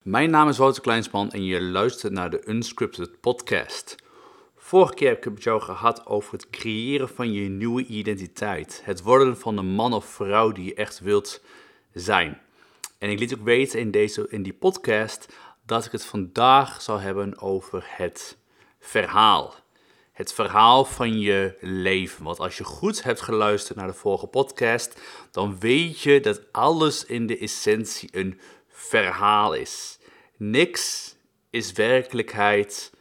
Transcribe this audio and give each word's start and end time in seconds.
Mijn 0.00 0.30
naam 0.30 0.48
is 0.48 0.58
Wouter 0.58 0.82
Kleinsman 0.82 1.30
en 1.30 1.44
je 1.44 1.62
luistert 1.62 2.12
naar 2.12 2.30
de 2.30 2.48
Unscripted 2.48 3.20
Podcast. 3.20 3.94
Vorige 4.56 4.94
keer 4.94 5.08
heb 5.08 5.16
ik 5.16 5.24
het 5.24 5.32
met 5.32 5.42
jou 5.42 5.60
gehad 5.60 6.06
over 6.06 6.32
het 6.32 6.50
creëren 6.50 7.08
van 7.08 7.32
je 7.32 7.48
nieuwe 7.48 7.84
identiteit. 7.84 8.80
Het 8.84 9.02
worden 9.02 9.38
van 9.38 9.56
de 9.56 9.62
man 9.62 9.92
of 9.92 10.04
vrouw 10.04 10.52
die 10.52 10.64
je 10.64 10.74
echt 10.74 11.00
wilt 11.00 11.42
zijn. 11.92 12.40
En 12.98 13.10
ik 13.10 13.18
liet 13.18 13.34
ook 13.34 13.44
weten 13.44 13.80
in, 13.80 13.90
deze, 13.90 14.26
in 14.28 14.42
die 14.42 14.52
podcast 14.52 15.34
dat 15.66 15.84
ik 15.84 15.92
het 15.92 16.04
vandaag 16.04 16.82
zou 16.82 17.00
hebben 17.00 17.40
over 17.40 17.84
het 17.86 18.36
verhaal. 18.78 19.54
Het 20.12 20.32
verhaal 20.32 20.84
van 20.84 21.20
je 21.20 21.56
leven. 21.60 22.24
Want 22.24 22.38
als 22.38 22.58
je 22.58 22.64
goed 22.64 23.02
hebt 23.02 23.20
geluisterd 23.20 23.78
naar 23.78 23.86
de 23.86 23.94
vorige 23.94 24.26
podcast, 24.26 25.00
dan 25.30 25.58
weet 25.58 26.00
je 26.00 26.20
dat 26.20 26.52
alles 26.52 27.04
in 27.04 27.26
de 27.26 27.38
essentie 27.38 28.08
een 28.12 28.40
verhaal 28.88 29.52
is. 29.52 29.98
Niks 30.36 31.14
is 31.50 31.72
werkelijkheid, 31.72 32.92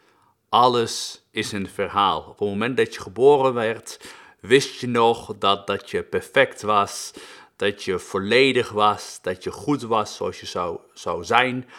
alles 0.49 1.23
is 1.31 1.51
een 1.51 1.69
verhaal. 1.69 2.19
Op 2.19 2.39
het 2.39 2.47
moment 2.47 2.77
dat 2.77 2.93
je 2.93 3.01
geboren 3.01 3.53
werd, 3.53 3.99
wist 4.39 4.79
je 4.79 4.87
nog 4.87 5.35
dat, 5.37 5.67
dat 5.67 5.89
je 5.89 6.03
perfect 6.03 6.61
was, 6.61 7.13
dat 7.55 7.83
je 7.83 7.99
volledig 7.99 8.69
was, 8.69 9.19
dat 9.21 9.43
je 9.43 9.51
goed 9.51 9.81
was 9.81 10.15
zoals 10.15 10.39
je 10.39 10.45
zou, 10.45 10.79
zou 10.93 11.23
zijn. 11.23 11.69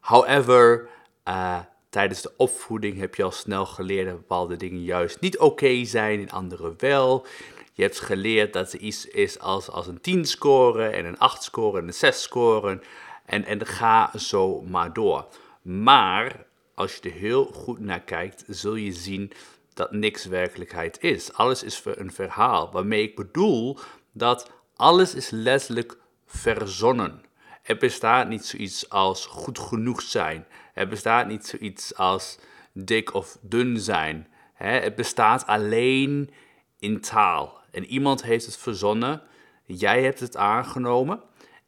However, 0.00 0.88
uh, 1.28 1.58
tijdens 1.90 2.22
de 2.22 2.32
opvoeding 2.36 2.98
heb 2.98 3.14
je 3.14 3.22
al 3.22 3.30
snel 3.30 3.66
geleerd 3.66 4.06
dat 4.06 4.16
bepaalde 4.16 4.56
dingen 4.56 4.82
juist 4.82 5.20
niet 5.20 5.38
oké 5.38 5.84
zijn, 5.84 6.20
en 6.20 6.30
andere 6.30 6.74
wel. 6.76 7.26
Je 7.72 7.82
hebt 7.82 8.00
geleerd 8.00 8.52
dat 8.52 8.72
er 8.72 8.78
iets 8.78 9.06
is 9.06 9.38
als, 9.38 9.70
als 9.70 9.86
een 9.86 10.00
10 10.00 10.24
scoren 10.24 10.92
en 10.92 11.04
een 11.04 11.18
8 11.18 11.42
scoren 11.42 11.80
en 11.80 11.86
een 11.86 11.94
6 11.94 12.22
scoren. 12.22 12.82
En, 13.26 13.44
en 13.44 13.66
ga 13.66 14.10
zo 14.18 14.60
maar 14.60 14.92
door. 14.92 15.26
Maar 15.62 16.46
als 16.74 16.94
je 16.94 17.10
er 17.10 17.16
heel 17.16 17.44
goed 17.44 17.78
naar 17.78 18.00
kijkt, 18.00 18.44
zul 18.48 18.74
je 18.74 18.92
zien 18.92 19.32
dat 19.74 19.92
niks 19.92 20.24
werkelijkheid 20.24 21.02
is. 21.02 21.32
Alles 21.32 21.62
is 21.62 21.82
een 21.84 22.12
verhaal. 22.12 22.72
Waarmee 22.72 23.02
ik 23.02 23.16
bedoel 23.16 23.78
dat 24.12 24.50
alles 24.76 25.14
is 25.14 25.30
letterlijk 25.30 25.98
verzonnen. 26.26 27.24
Er 27.62 27.76
bestaat 27.76 28.28
niet 28.28 28.44
zoiets 28.44 28.90
als 28.90 29.26
goed 29.26 29.58
genoeg 29.58 30.02
zijn. 30.02 30.46
Er 30.74 30.88
bestaat 30.88 31.26
niet 31.26 31.46
zoiets 31.46 31.96
als 31.96 32.38
dik 32.72 33.14
of 33.14 33.38
dun 33.40 33.78
zijn. 33.78 34.28
Het 34.54 34.94
bestaat 34.94 35.46
alleen 35.46 36.30
in 36.78 37.00
taal. 37.00 37.60
En 37.70 37.84
iemand 37.84 38.22
heeft 38.22 38.46
het 38.46 38.56
verzonnen, 38.56 39.22
jij 39.64 40.02
hebt 40.02 40.20
het 40.20 40.36
aangenomen 40.36 41.20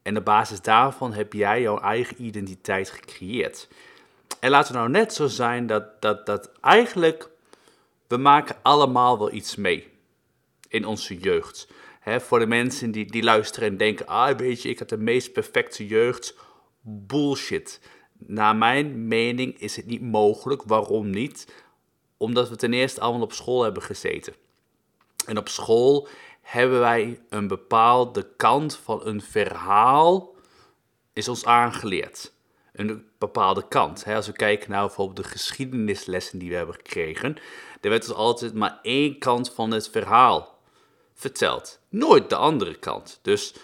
en 0.02 0.16
op 0.16 0.24
basis 0.24 0.60
daarvan 0.60 1.12
heb 1.12 1.32
jij 1.32 1.60
jouw 1.60 1.78
eigen 1.78 2.22
identiteit 2.24 2.90
gecreëerd. 2.90 3.68
En 4.40 4.50
laten 4.50 4.72
we 4.72 4.78
nou 4.78 4.90
net 4.90 5.14
zo 5.14 5.26
zijn 5.26 5.66
dat, 5.66 6.02
dat, 6.02 6.26
dat 6.26 6.50
eigenlijk 6.60 7.30
we 8.08 8.16
maken 8.16 8.56
allemaal 8.62 9.18
wel 9.18 9.32
iets 9.32 9.56
mee 9.56 9.88
in 10.68 10.84
onze 10.84 11.18
jeugd. 11.18 11.68
voor 12.04 12.38
de 12.38 12.46
mensen 12.46 12.90
die, 12.90 13.10
die 13.10 13.22
luisteren 13.22 13.68
en 13.68 13.76
denken, 13.76 14.06
ah 14.06 14.38
weet 14.38 14.62
je, 14.62 14.68
ik 14.68 14.78
had 14.78 14.88
de 14.88 14.98
meest 14.98 15.32
perfecte 15.32 15.86
jeugd. 15.86 16.36
Bullshit. 16.80 17.80
Naar 18.12 18.56
mijn 18.56 19.08
mening 19.08 19.58
is 19.58 19.76
het 19.76 19.86
niet 19.86 20.02
mogelijk. 20.02 20.62
Waarom 20.62 21.10
niet? 21.10 21.54
Omdat 22.16 22.48
we 22.48 22.56
ten 22.56 22.72
eerste 22.72 23.00
allemaal 23.00 23.22
op 23.22 23.32
school 23.32 23.62
hebben 23.62 23.82
gezeten. 23.82 24.34
En 25.26 25.38
op 25.38 25.48
school 25.48 26.08
hebben 26.48 26.80
wij 26.80 27.20
een 27.28 27.48
bepaalde 27.48 28.28
kant 28.36 28.76
van 28.76 29.06
een 29.06 29.22
verhaal, 29.22 30.34
is 31.12 31.28
ons 31.28 31.44
aangeleerd. 31.44 32.32
Een 32.72 33.06
bepaalde 33.18 33.68
kant. 33.68 34.04
Als 34.06 34.26
we 34.26 34.32
kijken 34.32 34.70
naar 34.70 34.86
bijvoorbeeld 34.86 35.16
de 35.16 35.32
geschiedenislessen 35.32 36.38
die 36.38 36.50
we 36.50 36.56
hebben 36.56 36.74
gekregen, 36.74 37.36
er 37.80 37.90
werd 37.90 38.06
dus 38.06 38.14
altijd 38.14 38.54
maar 38.54 38.78
één 38.82 39.18
kant 39.18 39.50
van 39.50 39.70
het 39.70 39.88
verhaal 39.88 40.58
verteld. 41.14 41.80
Nooit 41.88 42.28
de 42.28 42.36
andere 42.36 42.74
kant. 42.74 43.18
Dus 43.22 43.54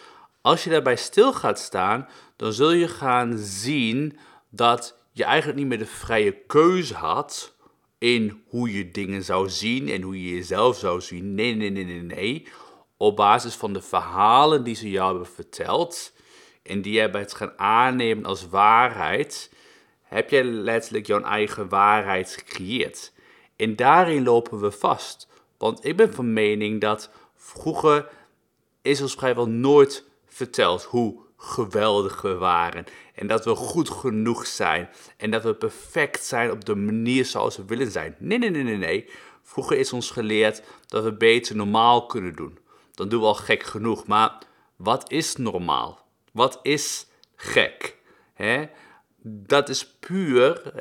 als 0.40 0.64
je 0.64 0.70
daarbij 0.70 0.96
stil 0.96 1.32
gaat 1.32 1.58
staan, 1.58 2.08
dan 2.36 2.52
zul 2.52 2.72
je 2.72 2.88
gaan 2.88 3.38
zien 3.38 4.18
dat 4.50 4.98
je 5.12 5.24
eigenlijk 5.24 5.58
niet 5.58 5.68
meer 5.68 5.78
de 5.78 5.86
vrije 5.86 6.32
keuze 6.46 6.94
had 6.94 7.54
in 7.98 8.42
hoe 8.48 8.72
je 8.72 8.90
dingen 8.90 9.24
zou 9.24 9.48
zien 9.48 9.88
en 9.88 10.02
hoe 10.02 10.22
je 10.22 10.34
jezelf 10.34 10.76
zou 10.76 11.00
zien. 11.00 11.34
Nee, 11.34 11.54
nee, 11.54 11.70
nee, 11.70 11.84
nee, 11.84 12.02
nee 12.02 12.46
op 13.04 13.16
basis 13.16 13.54
van 13.54 13.72
de 13.72 13.82
verhalen 13.82 14.64
die 14.64 14.74
ze 14.74 14.90
jou 14.90 15.08
hebben 15.08 15.34
verteld 15.34 16.12
en 16.62 16.82
die 16.82 16.92
je 16.92 17.00
het 17.00 17.34
gaan 17.34 17.58
aannemen 17.58 18.24
als 18.24 18.48
waarheid, 18.48 19.52
heb 20.02 20.30
je 20.30 20.44
letterlijk 20.44 21.06
jouw 21.06 21.22
eigen 21.22 21.68
waarheid 21.68 22.30
gecreëerd. 22.30 23.12
En 23.56 23.76
daarin 23.76 24.22
lopen 24.22 24.60
we 24.60 24.70
vast. 24.70 25.28
Want 25.58 25.84
ik 25.84 25.96
ben 25.96 26.14
van 26.14 26.32
mening 26.32 26.80
dat 26.80 27.10
vroeger 27.36 28.08
is 28.82 29.00
ons 29.00 29.14
vrijwel 29.14 29.48
nooit 29.48 30.04
verteld 30.26 30.82
hoe 30.82 31.20
geweldig 31.36 32.22
we 32.22 32.34
waren. 32.34 32.84
En 33.14 33.26
dat 33.26 33.44
we 33.44 33.54
goed 33.54 33.90
genoeg 33.90 34.46
zijn. 34.46 34.88
En 35.16 35.30
dat 35.30 35.42
we 35.42 35.54
perfect 35.54 36.24
zijn 36.24 36.50
op 36.50 36.64
de 36.64 36.74
manier 36.74 37.24
zoals 37.24 37.56
we 37.56 37.64
willen 37.64 37.90
zijn. 37.90 38.16
Nee, 38.18 38.38
nee, 38.38 38.50
nee, 38.50 38.62
nee, 38.62 38.76
nee. 38.76 39.08
Vroeger 39.42 39.76
is 39.76 39.92
ons 39.92 40.10
geleerd 40.10 40.62
dat 40.86 41.04
we 41.04 41.12
beter 41.12 41.56
normaal 41.56 42.06
kunnen 42.06 42.36
doen 42.36 42.58
dan 42.94 43.08
doen 43.08 43.20
we 43.20 43.26
al 43.26 43.34
gek 43.34 43.62
genoeg. 43.62 44.06
Maar 44.06 44.38
wat 44.76 45.10
is 45.10 45.36
normaal? 45.36 46.06
Wat 46.32 46.58
is 46.62 47.06
gek? 47.36 47.96
Hè? 48.34 48.64
Dat 49.26 49.68
is 49.68 49.86
puur 49.86 50.72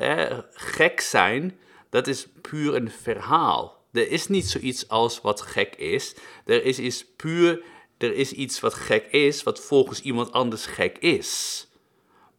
gek 0.52 1.00
zijn. 1.00 1.58
Dat 1.90 2.06
is 2.06 2.28
puur 2.40 2.74
een 2.74 2.90
verhaal. 2.90 3.82
Er 3.92 4.10
is 4.10 4.28
niet 4.28 4.48
zoiets 4.48 4.88
als 4.88 5.20
wat 5.20 5.40
gek 5.40 5.76
is. 5.76 6.14
Er 6.44 6.64
is 6.64 6.78
iets 6.78 7.06
puur, 7.16 7.62
er 7.98 8.14
is 8.14 8.32
iets 8.32 8.60
wat 8.60 8.74
gek 8.74 9.06
is, 9.06 9.42
wat 9.42 9.60
volgens 9.60 10.00
iemand 10.00 10.32
anders 10.32 10.66
gek 10.66 10.98
is. 10.98 11.66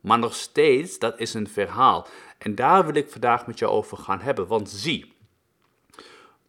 Maar 0.01 0.19
nog 0.19 0.35
steeds, 0.35 0.99
dat 0.99 1.19
is 1.19 1.33
een 1.33 1.47
verhaal. 1.47 2.07
En 2.37 2.55
daar 2.55 2.85
wil 2.85 2.95
ik 2.95 3.09
vandaag 3.09 3.47
met 3.47 3.59
jou 3.59 3.71
over 3.71 3.97
gaan 3.97 4.19
hebben. 4.19 4.47
Want 4.47 4.69
zie, 4.69 5.14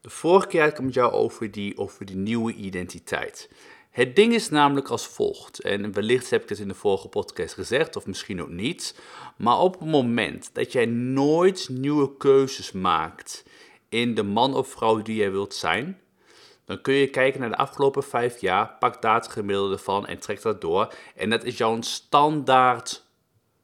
de 0.06 0.12
vorige 0.12 0.46
keer 0.46 0.64
ik 0.64 0.76
het 0.76 0.84
met 0.84 0.94
jou 0.94 1.12
over 1.12 1.50
die, 1.50 1.78
over 1.78 2.04
die 2.04 2.16
nieuwe 2.16 2.52
identiteit. 2.52 3.50
Het 3.90 4.16
ding 4.16 4.34
is 4.34 4.48
namelijk 4.48 4.88
als 4.88 5.06
volgt, 5.06 5.60
en 5.60 5.92
wellicht 5.92 6.30
heb 6.30 6.42
ik 6.42 6.48
het 6.48 6.58
in 6.58 6.68
de 6.68 6.74
vorige 6.74 7.08
podcast 7.08 7.54
gezegd, 7.54 7.96
of 7.96 8.06
misschien 8.06 8.42
ook 8.42 8.48
niet, 8.48 9.00
maar 9.36 9.58
op 9.58 9.80
het 9.80 9.88
moment 9.88 10.50
dat 10.52 10.72
jij 10.72 10.86
nooit 10.86 11.68
nieuwe 11.70 12.16
keuzes 12.16 12.72
maakt 12.72 13.44
in 13.88 14.14
de 14.14 14.22
man 14.22 14.54
of 14.54 14.68
vrouw 14.68 15.02
die 15.02 15.16
jij 15.16 15.30
wilt 15.30 15.54
zijn, 15.54 16.00
dan 16.64 16.80
kun 16.80 16.94
je 16.94 17.10
kijken 17.10 17.40
naar 17.40 17.50
de 17.50 17.56
afgelopen 17.56 18.02
vijf 18.02 18.40
jaar, 18.40 18.76
pak 18.78 19.02
daar 19.02 19.14
het 19.14 19.28
gemiddelde 19.28 19.78
van 19.78 20.06
en 20.06 20.18
trek 20.18 20.42
dat 20.42 20.60
door. 20.60 20.94
En 21.14 21.30
dat 21.30 21.44
is 21.44 21.56
jouw 21.56 21.80
standaard 21.80 23.04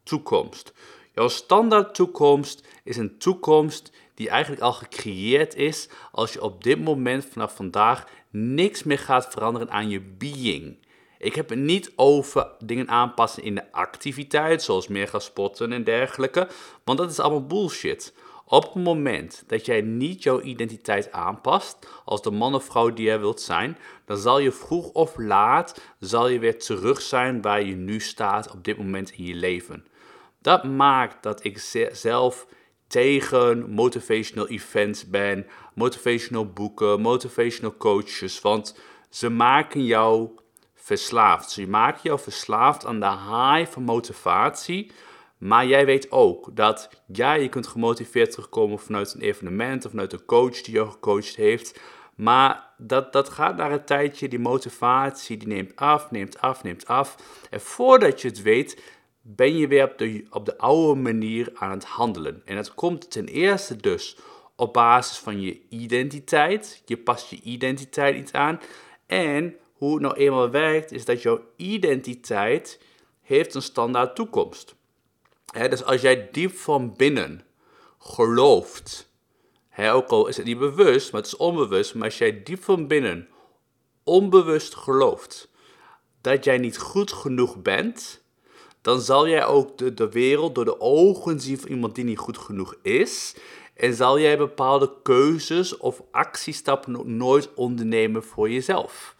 toekomst. 0.03 0.73
Jouw 1.15 1.29
standaard 1.29 1.95
toekomst 1.95 2.67
is 2.85 2.97
een 2.97 3.19
toekomst 3.19 3.93
die 4.15 4.29
eigenlijk 4.29 4.63
al 4.63 4.73
gecreëerd 4.73 5.55
is 5.55 5.89
als 6.13 6.33
je 6.33 6.43
op 6.43 6.65
dit 6.65 6.81
moment 6.81 7.25
vanaf 7.25 7.57
vandaag 7.57 8.07
niks 8.31 8.83
meer 8.83 8.99
gaat 8.99 9.29
veranderen 9.31 9.71
aan 9.71 9.89
je 9.89 10.01
being. 10.01 10.77
Ik 11.19 11.35
heb 11.35 11.49
het 11.49 11.59
niet 11.59 11.93
over 11.97 12.51
dingen 12.65 12.89
aanpassen 12.89 13.43
in 13.43 13.55
de 13.55 13.73
activiteit, 13.73 14.63
zoals 14.63 14.89
meer 14.89 15.09
gaan 15.09 15.21
sporten 15.21 15.73
en 15.73 15.85
dergelijke, 15.85 16.49
want 16.85 16.99
dat 16.99 17.11
is 17.11 17.21
allemaal 17.21 17.47
bullshit. 17.47 18.15
Op 18.45 18.63
het 18.63 18.83
moment 18.83 19.45
dat 19.47 19.67
jij 19.67 19.81
niet 19.81 20.23
jouw 20.23 20.41
identiteit 20.41 21.13
aanpast 21.13 21.89
als 22.05 22.23
de 22.23 22.31
man 22.31 22.55
of 22.55 22.65
vrouw 22.65 22.93
die 22.93 23.05
jij 23.05 23.21
wilt 23.21 23.41
zijn, 23.41 23.79
dan 24.05 24.17
zal 24.17 24.39
je 24.39 24.53
vroeg 24.53 24.89
of 24.89 25.17
laat 25.17 25.81
zal 25.99 26.29
je 26.29 26.39
weer 26.39 26.59
terug 26.59 27.01
zijn 27.01 27.43
waar 27.43 27.63
je 27.63 27.75
nu 27.75 28.01
staat 28.01 28.51
op 28.51 28.65
dit 28.65 28.77
moment 28.77 29.11
in 29.11 29.25
je 29.25 29.35
leven. 29.35 29.87
Dat 30.41 30.65
maakt 30.65 31.23
dat 31.23 31.45
ik 31.45 31.59
zelf 31.93 32.47
tegen 32.93 33.71
motivational 33.71 34.49
events 34.49 35.09
ben, 35.09 35.47
motivational 35.75 36.47
boeken, 36.47 37.01
motivational 37.01 37.77
coaches, 37.77 38.41
want 38.41 38.79
ze 39.11 39.31
maken 39.31 39.85
jou 39.85 40.31
verslaafd. 40.75 41.51
Ze 41.51 41.67
maken 41.67 42.01
jou 42.03 42.21
verslaafd 42.21 42.87
aan 42.87 43.01
de 43.01 43.11
high 43.11 43.71
van 43.71 43.83
motivatie. 43.83 44.91
Maar 45.39 45.67
jij 45.67 45.87
weet 45.87 46.11
ook 46.11 46.57
dat 46.57 47.03
ja, 47.07 47.33
je 47.33 47.49
kunt 47.49 47.67
gemotiveerd 47.67 48.31
terugkomen 48.31 48.79
vanuit 48.79 49.15
een 49.15 49.21
evenement 49.21 49.85
of 49.85 49.91
vanuit 49.91 50.13
een 50.13 50.25
coach 50.25 50.61
die 50.61 50.75
jou 50.75 50.91
gecoacht 50.91 51.37
heeft. 51.37 51.81
Maar 52.15 52.75
dat, 52.77 53.13
dat 53.13 53.29
gaat 53.29 53.57
naar 53.57 53.73
een 53.73 53.85
tijdje, 53.85 54.29
die 54.29 54.39
motivatie 54.39 55.37
die 55.37 55.49
neemt 55.49 55.77
af, 55.77 56.11
neemt 56.11 56.41
af, 56.41 56.63
neemt 56.63 56.87
af. 56.87 57.17
En 57.51 57.61
voordat 57.61 58.21
je 58.21 58.29
het 58.29 58.43
weet, 58.43 58.83
ben 59.23 59.57
je 59.57 59.67
weer 59.67 59.85
op 59.85 59.99
de, 59.99 60.27
op 60.31 60.47
de 60.47 60.59
oude 60.59 61.01
manier 61.01 61.51
aan 61.55 61.71
het 61.71 61.85
handelen. 61.85 62.43
En 62.45 62.57
dat 62.57 62.75
komt 62.75 63.11
ten 63.11 63.27
eerste 63.27 63.77
dus 63.77 64.17
op 64.57 64.73
basis 64.73 65.19
van 65.19 65.41
je 65.41 65.61
identiteit. 65.69 66.83
Je 66.87 66.97
past 66.97 67.31
je 67.31 67.41
identiteit 67.41 68.17
niet 68.17 68.33
aan. 68.33 68.61
En 69.07 69.57
hoe 69.73 69.93
het 69.93 70.03
nou 70.03 70.15
eenmaal 70.15 70.51
werkt, 70.51 70.93
is 70.93 71.05
dat 71.05 71.23
jouw 71.23 71.41
identiteit 71.57 72.81
heeft 73.23 73.55
een 73.55 73.63
standaard 73.63 74.15
toekomst. 74.15 74.75
dus 75.53 75.85
als 75.85 76.01
jij 76.01 76.29
diep 76.33 76.57
van 76.57 76.95
binnen 76.97 77.45
gelooft, 77.99 79.11
ook 79.79 80.09
al 80.09 80.27
is 80.27 80.37
het 80.37 80.47
niet 80.47 80.59
bewust, 80.59 81.13
maar 81.13 81.21
het 81.21 81.33
is 81.33 81.37
onbewust, 81.37 81.95
maar 81.95 82.05
als 82.05 82.19
jij 82.19 82.43
diep 82.43 82.63
van 82.63 82.87
binnen 82.87 83.29
onbewust 84.05 84.75
gelooft 84.75 85.49
dat 86.21 86.45
jij 86.45 86.59
niet 86.59 86.79
goed 86.79 87.13
genoeg 87.13 87.63
bent, 87.63 88.22
dan 88.83 89.01
zal 89.01 89.29
jij 89.29 89.45
ook 89.45 89.79
de, 89.79 89.95
de 89.95 90.09
wereld 90.09 90.55
door 90.55 90.65
de 90.65 90.81
ogen 90.81 91.41
zien 91.41 91.59
van 91.59 91.69
iemand 91.69 91.95
die 91.95 92.05
niet 92.05 92.19
goed 92.19 92.39
genoeg 92.39 92.75
is. 92.83 93.35
En 93.75 93.95
zal 93.95 94.19
jij 94.19 94.39
bepaalde 94.39 94.93
keuzes 95.03 95.77
of 95.77 96.03
actiestappen 96.11 97.17
nooit 97.17 97.55
ondernemen 97.55 98.25
voor 98.25 98.51
jezelf. 98.51 99.17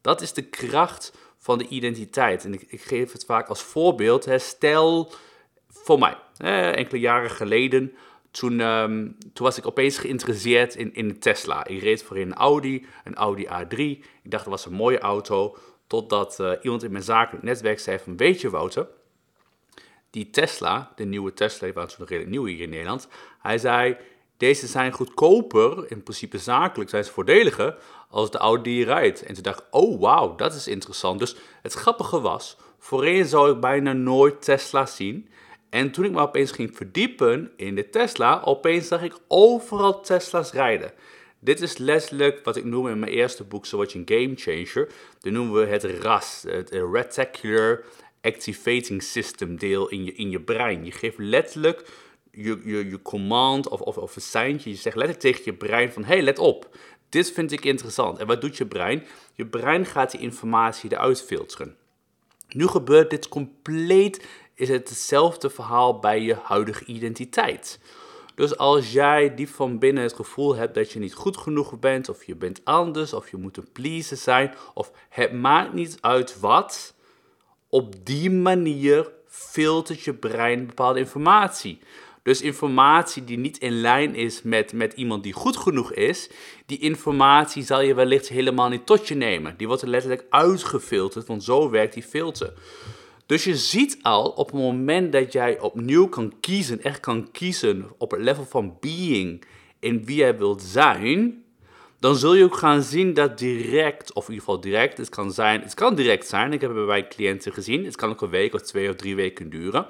Dat 0.00 0.20
is 0.20 0.32
de 0.32 0.42
kracht 0.42 1.12
van 1.38 1.58
de 1.58 1.68
identiteit. 1.68 2.44
En 2.44 2.52
ik, 2.52 2.64
ik 2.68 2.82
geef 2.82 3.12
het 3.12 3.24
vaak 3.24 3.48
als 3.48 3.62
voorbeeld. 3.62 4.24
Hè. 4.24 4.38
Stel, 4.38 5.12
voor 5.68 5.98
mij, 5.98 6.16
enkele 6.72 7.00
jaren 7.00 7.30
geleden, 7.30 7.92
toen, 8.30 8.60
ehm, 8.60 9.08
toen 9.32 9.46
was 9.46 9.58
ik 9.58 9.66
opeens 9.66 9.98
geïnteresseerd 9.98 10.74
in, 10.74 10.94
in 10.94 11.18
Tesla. 11.18 11.66
Ik 11.66 11.82
reed 11.82 12.02
voor 12.02 12.16
een 12.16 12.34
Audi, 12.34 12.86
een 13.04 13.14
Audi 13.14 13.46
A3. 13.46 13.76
Ik 14.22 14.30
dacht, 14.30 14.44
dat 14.44 14.52
was 14.52 14.66
een 14.66 14.72
mooie 14.72 14.98
auto. 14.98 15.56
Totdat 15.94 16.38
uh, 16.40 16.52
iemand 16.62 16.82
in 16.82 16.92
mijn 16.92 17.04
zakelijk 17.04 17.44
netwerk 17.44 17.78
zei 17.78 17.98
van, 17.98 18.16
weet 18.16 18.40
je 18.40 18.50
Wouter, 18.50 18.86
die 20.10 20.30
Tesla, 20.30 20.92
de 20.96 21.04
nieuwe 21.04 21.32
Tesla, 21.32 21.66
die 21.66 21.72
waren 21.72 21.88
toen 21.88 21.98
nog 21.98 22.08
redelijk 22.08 22.32
nieuw 22.34 22.44
hier 22.44 22.60
in 22.60 22.68
Nederland. 22.68 23.08
Hij 23.40 23.58
zei, 23.58 23.96
deze 24.36 24.66
zijn 24.66 24.92
goedkoper, 24.92 25.90
in 25.90 26.02
principe 26.02 26.38
zakelijk 26.38 26.90
zijn 26.90 27.04
ze 27.04 27.12
voordeliger, 27.12 27.76
als 28.10 28.30
de 28.30 28.38
Audi 28.38 28.62
die 28.62 28.78
je 28.78 28.84
rijdt. 28.84 29.22
En 29.22 29.34
toen 29.34 29.42
dacht 29.42 29.58
ik, 29.58 29.66
oh 29.70 30.00
wauw, 30.00 30.34
dat 30.34 30.54
is 30.54 30.68
interessant. 30.68 31.18
Dus 31.18 31.36
het 31.62 31.72
grappige 31.72 32.20
was, 32.20 32.56
voorheen 32.78 33.24
zou 33.24 33.52
ik 33.52 33.60
bijna 33.60 33.92
nooit 33.92 34.42
Tesla 34.42 34.86
zien. 34.86 35.28
En 35.70 35.90
toen 35.90 36.04
ik 36.04 36.10
me 36.10 36.20
opeens 36.20 36.50
ging 36.50 36.76
verdiepen 36.76 37.52
in 37.56 37.74
de 37.74 37.90
Tesla, 37.90 38.40
opeens 38.44 38.88
zag 38.88 39.02
ik 39.02 39.18
overal 39.28 40.00
Tesla's 40.00 40.52
rijden. 40.52 40.92
Dit 41.44 41.60
is 41.60 41.76
letterlijk 41.76 42.44
wat 42.44 42.56
ik 42.56 42.64
noem 42.64 42.88
in 42.88 42.98
mijn 42.98 43.12
eerste 43.12 43.44
boek, 43.44 43.66
So 43.66 43.78
Watch 43.78 43.92
Game 43.92 44.32
Changer. 44.34 44.88
Dat 45.20 45.32
noemen 45.32 45.60
we 45.60 45.66
het 45.66 45.84
RAS, 45.84 46.44
het 46.46 46.70
Reticular 46.70 47.84
Activating 48.20 49.02
System 49.02 49.58
deel 49.58 49.88
in 49.88 50.04
je, 50.04 50.12
in 50.12 50.30
je 50.30 50.40
brein. 50.40 50.84
Je 50.84 50.92
geeft 50.92 51.18
letterlijk 51.18 51.90
je, 52.30 52.60
je, 52.64 52.88
je 52.88 53.02
command 53.02 53.68
of, 53.68 53.80
of, 53.80 53.98
of 53.98 54.16
een 54.16 54.22
seintje. 54.22 54.70
Je 54.70 54.76
zegt 54.76 54.96
letterlijk 54.96 55.36
tegen 55.36 55.52
je 55.52 55.58
brein 55.58 55.92
van, 55.92 56.04
hey, 56.04 56.22
let 56.22 56.38
op. 56.38 56.76
Dit 57.08 57.32
vind 57.32 57.52
ik 57.52 57.64
interessant. 57.64 58.18
En 58.18 58.26
wat 58.26 58.40
doet 58.40 58.56
je 58.56 58.66
brein? 58.66 59.06
Je 59.34 59.46
brein 59.46 59.86
gaat 59.86 60.10
die 60.10 60.20
informatie 60.20 60.92
eruit 60.92 61.22
filteren. 61.22 61.76
Nu 62.48 62.66
gebeurt 62.66 63.10
dit 63.10 63.28
compleet, 63.28 64.26
is 64.54 64.68
het 64.68 64.88
hetzelfde 64.88 65.50
verhaal 65.50 65.98
bij 65.98 66.20
je 66.20 66.34
huidige 66.42 66.84
identiteit. 66.84 67.78
Dus 68.34 68.56
als 68.56 68.92
jij 68.92 69.34
diep 69.34 69.48
van 69.48 69.78
binnen 69.78 70.02
het 70.02 70.12
gevoel 70.12 70.54
hebt 70.56 70.74
dat 70.74 70.92
je 70.92 70.98
niet 70.98 71.14
goed 71.14 71.36
genoeg 71.36 71.78
bent, 71.78 72.08
of 72.08 72.24
je 72.24 72.36
bent 72.36 72.60
anders, 72.64 73.12
of 73.12 73.30
je 73.30 73.36
moet 73.36 73.56
een 73.56 73.72
pleaser 73.72 74.16
zijn, 74.16 74.54
of 74.74 74.92
het 75.08 75.32
maakt 75.32 75.72
niet 75.72 75.98
uit 76.00 76.40
wat, 76.40 76.94
op 77.68 78.06
die 78.06 78.30
manier 78.30 79.10
filtert 79.26 80.02
je 80.02 80.14
brein 80.14 80.66
bepaalde 80.66 80.98
informatie. 80.98 81.78
Dus 82.22 82.40
informatie 82.40 83.24
die 83.24 83.38
niet 83.38 83.58
in 83.58 83.80
lijn 83.80 84.14
is 84.14 84.42
met, 84.42 84.72
met 84.72 84.92
iemand 84.92 85.22
die 85.22 85.32
goed 85.32 85.56
genoeg 85.56 85.92
is, 85.92 86.30
die 86.66 86.78
informatie 86.78 87.62
zal 87.62 87.80
je 87.80 87.94
wellicht 87.94 88.28
helemaal 88.28 88.68
niet 88.68 88.86
tot 88.86 89.08
je 89.08 89.14
nemen. 89.14 89.54
Die 89.56 89.66
wordt 89.66 89.82
er 89.82 89.88
letterlijk 89.88 90.26
uitgefilterd, 90.30 91.26
want 91.26 91.44
zo 91.44 91.70
werkt 91.70 91.94
die 91.94 92.02
filter. 92.02 92.52
Dus 93.26 93.44
je 93.44 93.56
ziet 93.56 93.98
al 94.02 94.28
op 94.28 94.46
het 94.46 94.54
moment 94.54 95.12
dat 95.12 95.32
jij 95.32 95.60
opnieuw 95.60 96.08
kan 96.08 96.32
kiezen, 96.40 96.82
echt 96.82 97.00
kan 97.00 97.30
kiezen 97.30 97.90
op 97.98 98.10
het 98.10 98.20
level 98.20 98.44
van 98.44 98.76
being 98.80 99.44
in 99.78 100.04
wie 100.04 100.16
jij 100.16 100.38
wilt 100.38 100.62
zijn, 100.62 101.44
dan 101.98 102.16
zul 102.16 102.34
je 102.34 102.44
ook 102.44 102.56
gaan 102.56 102.82
zien 102.82 103.14
dat 103.14 103.38
direct, 103.38 104.12
of 104.12 104.24
in 104.28 104.32
ieder 104.32 104.46
geval 104.46 104.60
direct, 104.60 104.98
het 104.98 105.08
kan 105.08 105.32
zijn, 105.32 105.60
het 105.60 105.74
kan 105.74 105.94
direct 105.94 106.26
zijn, 106.26 106.52
ik 106.52 106.60
heb 106.60 106.70
het 106.70 106.78
bij 106.78 106.88
mijn 106.88 107.08
cliënten 107.08 107.52
gezien, 107.52 107.84
het 107.84 107.96
kan 107.96 108.10
ook 108.10 108.22
een 108.22 108.30
week 108.30 108.54
of 108.54 108.60
twee 108.60 108.88
of 108.88 108.96
drie 108.96 109.14
weken 109.14 109.50
duren. 109.50 109.86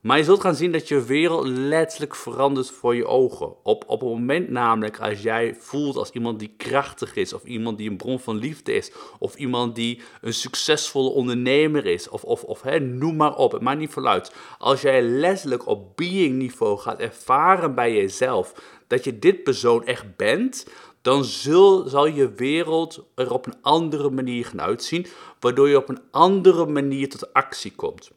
Maar 0.00 0.18
je 0.18 0.24
zult 0.24 0.40
gaan 0.40 0.54
zien 0.54 0.72
dat 0.72 0.88
je 0.88 1.04
wereld 1.04 1.46
letterlijk 1.46 2.14
verandert 2.14 2.70
voor 2.70 2.94
je 2.94 3.06
ogen. 3.06 3.54
Op, 3.62 3.84
op 3.86 4.00
het 4.00 4.08
moment 4.08 4.50
namelijk 4.50 5.00
als 5.00 5.22
jij 5.22 5.54
voelt 5.58 5.96
als 5.96 6.10
iemand 6.10 6.38
die 6.38 6.54
krachtig 6.56 7.16
is, 7.16 7.32
of 7.32 7.44
iemand 7.44 7.78
die 7.78 7.90
een 7.90 7.96
bron 7.96 8.20
van 8.20 8.36
liefde 8.36 8.72
is, 8.72 8.92
of 9.18 9.34
iemand 9.34 9.74
die 9.74 10.00
een 10.20 10.34
succesvolle 10.34 11.08
ondernemer 11.08 11.86
is, 11.86 12.08
of, 12.08 12.24
of, 12.24 12.44
of 12.44 12.62
hè, 12.62 12.80
noem 12.80 13.16
maar 13.16 13.36
op, 13.36 13.52
het 13.52 13.62
maakt 13.62 13.78
niet 13.78 13.96
uit. 13.96 14.34
Als 14.58 14.80
jij 14.80 15.02
letterlijk 15.02 15.66
op 15.66 15.96
being 15.96 16.36
niveau 16.36 16.78
gaat 16.78 16.98
ervaren 16.98 17.74
bij 17.74 17.94
jezelf 17.94 18.54
dat 18.86 19.04
je 19.04 19.18
dit 19.18 19.42
persoon 19.42 19.86
echt 19.86 20.16
bent, 20.16 20.66
dan 21.02 21.24
zul, 21.24 21.88
zal 21.88 22.06
je 22.06 22.32
wereld 22.32 23.04
er 23.14 23.32
op 23.32 23.46
een 23.46 23.56
andere 23.62 24.10
manier 24.10 24.44
gaan 24.44 24.60
uitzien, 24.60 25.06
waardoor 25.40 25.68
je 25.68 25.76
op 25.76 25.88
een 25.88 26.02
andere 26.10 26.66
manier 26.66 27.08
tot 27.08 27.32
actie 27.32 27.72
komt. 27.74 28.10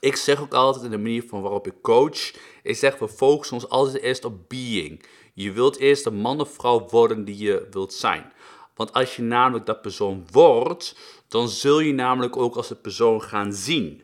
Ik 0.00 0.16
zeg 0.16 0.40
ook 0.40 0.54
altijd 0.54 0.84
in 0.84 0.90
de 0.90 0.98
manier 0.98 1.24
van 1.28 1.42
waarop 1.42 1.66
ik 1.66 1.82
coach, 1.82 2.32
ik 2.62 2.76
zeg 2.76 2.98
we 2.98 3.08
focussen 3.08 3.56
ons 3.56 3.68
altijd 3.68 4.02
eerst 4.02 4.24
op 4.24 4.48
being. 4.48 5.04
Je 5.34 5.52
wilt 5.52 5.78
eerst 5.78 6.04
de 6.04 6.10
man 6.10 6.40
of 6.40 6.54
vrouw 6.54 6.86
worden 6.88 7.24
die 7.24 7.38
je 7.38 7.66
wilt 7.70 7.92
zijn. 7.92 8.32
Want 8.74 8.92
als 8.92 9.16
je 9.16 9.22
namelijk 9.22 9.66
dat 9.66 9.82
persoon 9.82 10.26
wordt, 10.32 10.96
dan 11.28 11.48
zul 11.48 11.80
je 11.80 11.92
namelijk 11.92 12.36
ook 12.36 12.56
als 12.56 12.68
de 12.68 12.74
persoon 12.74 13.22
gaan 13.22 13.52
zien. 13.52 14.02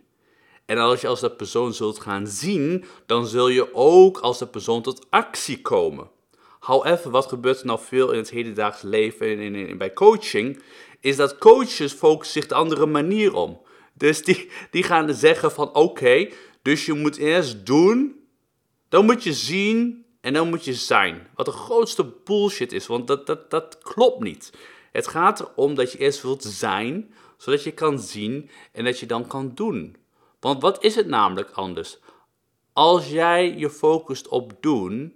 En 0.67 0.79
als 0.79 1.01
je 1.01 1.09
als 1.09 1.21
dat 1.21 1.37
persoon 1.37 1.75
zult 1.75 2.01
gaan 2.01 2.27
zien, 2.27 2.85
dan 3.07 3.27
zul 3.27 3.49
je 3.49 3.75
ook 3.75 4.19
als 4.19 4.39
de 4.39 4.47
persoon 4.47 4.83
tot 4.83 5.07
actie 5.11 5.63
komen. 5.63 6.11
However, 6.59 7.11
wat 7.11 7.27
gebeurt 7.27 7.61
er 7.61 7.67
nou 7.67 7.79
veel 7.83 8.11
in 8.11 8.19
het 8.19 8.31
hedendaags 8.31 8.83
leven 8.83 9.39
en 9.39 9.79
bij 9.79 9.93
coaching, 9.93 10.63
is 11.01 11.17
dat 11.17 11.39
coaches 11.39 11.93
focussen 11.93 12.41
zich 12.41 12.49
de 12.49 12.55
andere 12.55 12.87
manier 12.87 13.35
om. 13.35 13.61
Dus 13.97 14.25
die, 14.25 14.51
die 14.71 14.83
gaan 14.83 15.15
zeggen 15.15 15.53
van 15.53 15.75
oké, 15.75 16.29
dus 16.63 16.87
je 16.87 16.93
moet 16.93 17.17
eerst 17.17 17.67
doen, 17.67 18.21
dan 18.89 19.05
moet 19.05 19.23
je 19.23 19.33
zien 19.33 20.05
en 20.21 20.33
dan 20.33 20.49
moet 20.49 20.65
je 20.65 20.75
zijn. 20.75 21.29
Wat 21.35 21.47
de 21.47 21.53
grootste 21.53 22.05
bullshit 22.25 22.73
is, 22.73 22.87
want 22.87 23.07
dat, 23.07 23.27
dat, 23.27 23.51
dat 23.51 23.79
klopt 23.79 24.23
niet. 24.23 24.53
Het 24.93 25.07
gaat 25.07 25.41
erom 25.41 25.75
dat 25.75 25.93
je 25.93 25.99
eerst 25.99 26.23
wilt 26.23 26.43
zijn, 26.43 27.15
zodat 27.37 27.63
je 27.63 27.73
kan 27.73 27.99
zien 27.99 28.51
en 28.73 28.85
dat 28.85 28.99
je 28.99 29.07
dan 29.07 29.27
kan 29.27 29.53
doen. 29.55 29.97
Want 30.41 30.63
wat 30.63 30.85
is 30.85 30.95
het 30.95 31.07
namelijk 31.07 31.51
anders? 31.51 31.99
Als 32.73 33.09
jij 33.09 33.55
je 33.57 33.71
focust 33.71 34.29
op 34.29 34.53
doen, 34.61 35.15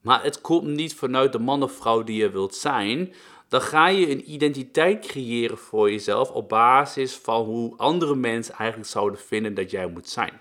maar 0.00 0.22
het 0.22 0.40
komt 0.40 0.66
niet 0.66 0.94
vanuit 0.94 1.32
de 1.32 1.38
man 1.38 1.62
of 1.62 1.72
vrouw 1.72 2.02
die 2.02 2.16
je 2.16 2.30
wilt 2.30 2.54
zijn, 2.54 3.14
dan 3.48 3.60
ga 3.60 3.88
je 3.88 4.10
een 4.10 4.30
identiteit 4.30 5.06
creëren 5.06 5.58
voor 5.58 5.90
jezelf 5.90 6.30
op 6.30 6.48
basis 6.48 7.14
van 7.14 7.44
hoe 7.44 7.76
andere 7.76 8.14
mensen 8.14 8.54
eigenlijk 8.54 8.90
zouden 8.90 9.20
vinden 9.20 9.54
dat 9.54 9.70
jij 9.70 9.86
moet 9.86 10.08
zijn. 10.08 10.40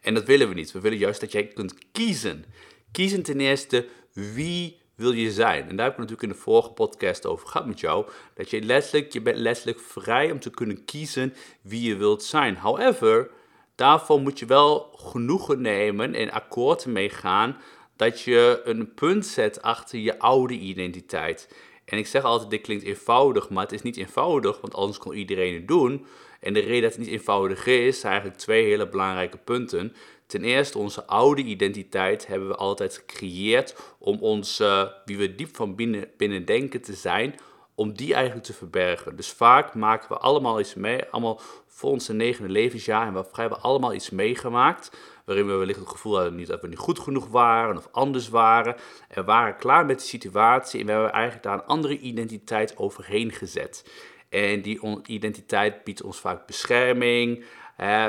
En 0.00 0.14
dat 0.14 0.24
willen 0.24 0.48
we 0.48 0.54
niet. 0.54 0.72
We 0.72 0.80
willen 0.80 0.98
juist 0.98 1.20
dat 1.20 1.32
jij 1.32 1.46
kunt 1.46 1.74
kiezen. 1.92 2.44
Kiezen 2.92 3.22
ten 3.22 3.40
eerste 3.40 3.86
wie 4.12 4.82
wil 4.94 5.12
je 5.12 5.32
zijn. 5.32 5.68
En 5.68 5.76
daar 5.76 5.84
heb 5.84 5.94
ik 5.94 6.00
natuurlijk 6.00 6.28
in 6.28 6.36
de 6.36 6.42
vorige 6.42 6.70
podcast 6.70 7.26
over 7.26 7.48
gehad 7.48 7.66
met 7.66 7.80
jou. 7.80 8.06
Dat 8.34 8.50
je 8.50 8.62
letterlijk, 8.62 9.12
je 9.12 9.22
bent 9.22 9.38
letterlijk 9.38 9.80
vrij 9.80 10.30
om 10.30 10.40
te 10.40 10.50
kunnen 10.50 10.84
kiezen 10.84 11.34
wie 11.62 11.88
je 11.88 11.96
wilt 11.96 12.22
zijn. 12.22 12.56
However, 12.56 13.30
daarvoor 13.74 14.20
moet 14.20 14.38
je 14.38 14.46
wel 14.46 14.90
genoegen 14.96 15.60
nemen 15.60 16.14
en 16.14 16.30
akkoord 16.30 16.86
mee 16.86 17.10
gaan 17.10 17.56
dat 17.96 18.20
je 18.20 18.60
een 18.64 18.94
punt 18.94 19.26
zet 19.26 19.62
achter 19.62 19.98
je 19.98 20.18
oude 20.18 20.54
identiteit. 20.54 21.48
En 21.84 21.98
ik 21.98 22.06
zeg 22.06 22.22
altijd, 22.22 22.50
dit 22.50 22.60
klinkt 22.60 22.84
eenvoudig, 22.84 23.48
maar 23.48 23.62
het 23.62 23.72
is 23.72 23.82
niet 23.82 23.96
eenvoudig, 23.96 24.60
want 24.60 24.74
anders 24.74 24.98
kon 24.98 25.14
iedereen 25.14 25.54
het 25.54 25.68
doen. 25.68 26.06
En 26.40 26.54
de 26.54 26.60
reden 26.60 26.82
dat 26.82 26.90
het 26.90 27.00
niet 27.00 27.10
eenvoudig 27.12 27.66
is, 27.66 28.00
zijn 28.00 28.12
eigenlijk 28.12 28.42
twee 28.42 28.64
hele 28.64 28.88
belangrijke 28.88 29.38
punten. 29.38 29.92
Ten 30.26 30.44
eerste, 30.44 30.78
onze 30.78 31.06
oude 31.06 31.42
identiteit 31.42 32.26
hebben 32.26 32.48
we 32.48 32.54
altijd 32.54 32.94
gecreëerd 32.94 33.76
om 33.98 34.18
ons, 34.20 34.62
wie 35.04 35.18
we 35.18 35.34
diep 35.34 35.56
van 35.56 35.74
binnen, 35.74 36.10
binnen 36.16 36.44
denken 36.44 36.80
te 36.80 36.94
zijn, 36.94 37.34
om 37.74 37.92
die 37.92 38.14
eigenlijk 38.14 38.46
te 38.46 38.52
verbergen. 38.52 39.16
Dus 39.16 39.30
vaak 39.30 39.74
maken 39.74 40.08
we 40.08 40.16
allemaal 40.16 40.60
iets 40.60 40.74
mee, 40.74 41.04
allemaal 41.10 41.40
voor 41.66 41.90
onze 41.90 42.12
negende 42.12 42.50
levensjaar, 42.50 43.06
en 43.06 43.14
we 43.14 43.24
hebben 43.32 43.62
allemaal 43.62 43.94
iets 43.94 44.10
meegemaakt 44.10 44.96
waarin 45.24 45.46
we 45.46 45.52
wellicht 45.52 45.78
het 45.78 45.88
gevoel 45.88 46.14
hadden 46.20 46.46
dat 46.46 46.60
we 46.60 46.68
niet 46.68 46.78
goed 46.78 46.98
genoeg 46.98 47.28
waren 47.28 47.76
of 47.76 47.88
anders 47.92 48.28
waren. 48.28 48.74
En 49.08 49.14
we 49.14 49.24
waren 49.24 49.56
klaar 49.56 49.86
met 49.86 49.98
de 49.98 50.06
situatie 50.06 50.80
en 50.80 50.86
we 50.86 50.92
hebben 50.92 51.12
eigenlijk 51.12 51.44
daar 51.44 51.54
een 51.54 51.66
andere 51.66 51.98
identiteit 51.98 52.76
overheen 52.76 53.32
gezet. 53.32 53.90
En 54.28 54.62
die 54.62 55.00
identiteit 55.06 55.84
biedt 55.84 56.02
ons 56.02 56.20
vaak 56.20 56.46
bescherming, 56.46 57.44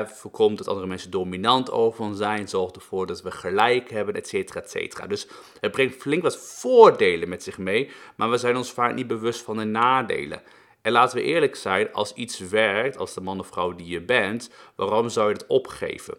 voorkomt 0.04 0.58
dat 0.58 0.68
andere 0.68 0.86
mensen 0.86 1.10
dominant 1.10 1.70
over 1.70 2.04
ons 2.04 2.18
zijn, 2.18 2.48
zorgt 2.48 2.76
ervoor 2.76 3.06
dat 3.06 3.22
we 3.22 3.30
gelijk 3.30 3.90
hebben, 3.90 4.14
et 4.14 4.28
cetera, 4.28 4.60
et 4.60 4.70
cetera. 4.70 5.06
Dus 5.06 5.28
het 5.60 5.72
brengt 5.72 5.96
flink 5.96 6.22
wat 6.22 6.36
voordelen 6.36 7.28
met 7.28 7.42
zich 7.42 7.58
mee, 7.58 7.90
maar 8.16 8.30
we 8.30 8.36
zijn 8.36 8.56
ons 8.56 8.72
vaak 8.72 8.94
niet 8.94 9.06
bewust 9.06 9.42
van 9.42 9.56
de 9.56 9.64
nadelen. 9.64 10.42
En 10.82 10.92
laten 10.92 11.18
we 11.18 11.24
eerlijk 11.24 11.56
zijn, 11.56 11.92
als 11.92 12.12
iets 12.12 12.38
werkt, 12.38 12.96
als 12.96 13.14
de 13.14 13.20
man 13.20 13.38
of 13.38 13.46
vrouw 13.46 13.74
die 13.74 13.88
je 13.88 14.00
bent, 14.00 14.50
waarom 14.76 15.08
zou 15.08 15.28
je 15.28 15.34
het 15.34 15.46
opgeven? 15.46 16.16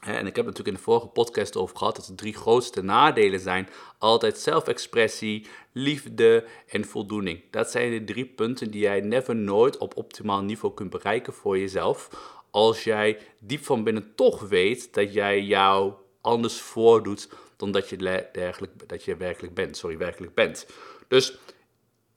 En 0.00 0.26
ik 0.26 0.36
heb 0.36 0.44
natuurlijk 0.44 0.68
in 0.68 0.74
de 0.74 0.90
vorige 0.90 1.06
podcast 1.06 1.56
over 1.56 1.76
gehad 1.76 1.96
dat 1.96 2.06
de 2.06 2.14
drie 2.14 2.34
grootste 2.34 2.82
nadelen 2.82 3.40
zijn 3.40 3.68
altijd 3.98 4.38
zelfexpressie, 4.38 5.46
liefde 5.72 6.44
en 6.66 6.84
voldoening. 6.84 7.42
Dat 7.50 7.70
zijn 7.70 7.90
de 7.90 8.04
drie 8.04 8.26
punten 8.26 8.70
die 8.70 8.80
jij 8.80 9.00
never 9.00 9.36
nooit 9.36 9.78
op 9.78 9.96
optimaal 9.96 10.42
niveau 10.42 10.74
kunt 10.74 10.90
bereiken 10.90 11.32
voor 11.32 11.58
jezelf. 11.58 12.08
Als 12.50 12.84
jij 12.84 13.18
diep 13.38 13.64
van 13.64 13.84
binnen 13.84 14.12
toch 14.14 14.40
weet 14.40 14.94
dat 14.94 15.12
jij 15.12 15.42
jou 15.42 15.92
anders 16.20 16.60
voordoet 16.60 17.28
dan 17.56 17.70
dat 17.70 17.88
je, 17.88 17.96
dergelijk, 18.32 18.88
dat 18.88 19.04
je 19.04 19.16
werkelijk 19.16 19.54
bent. 19.54 19.76
Sorry, 19.76 19.98
werkelijk 19.98 20.34
bent. 20.34 20.66
Dus 21.08 21.38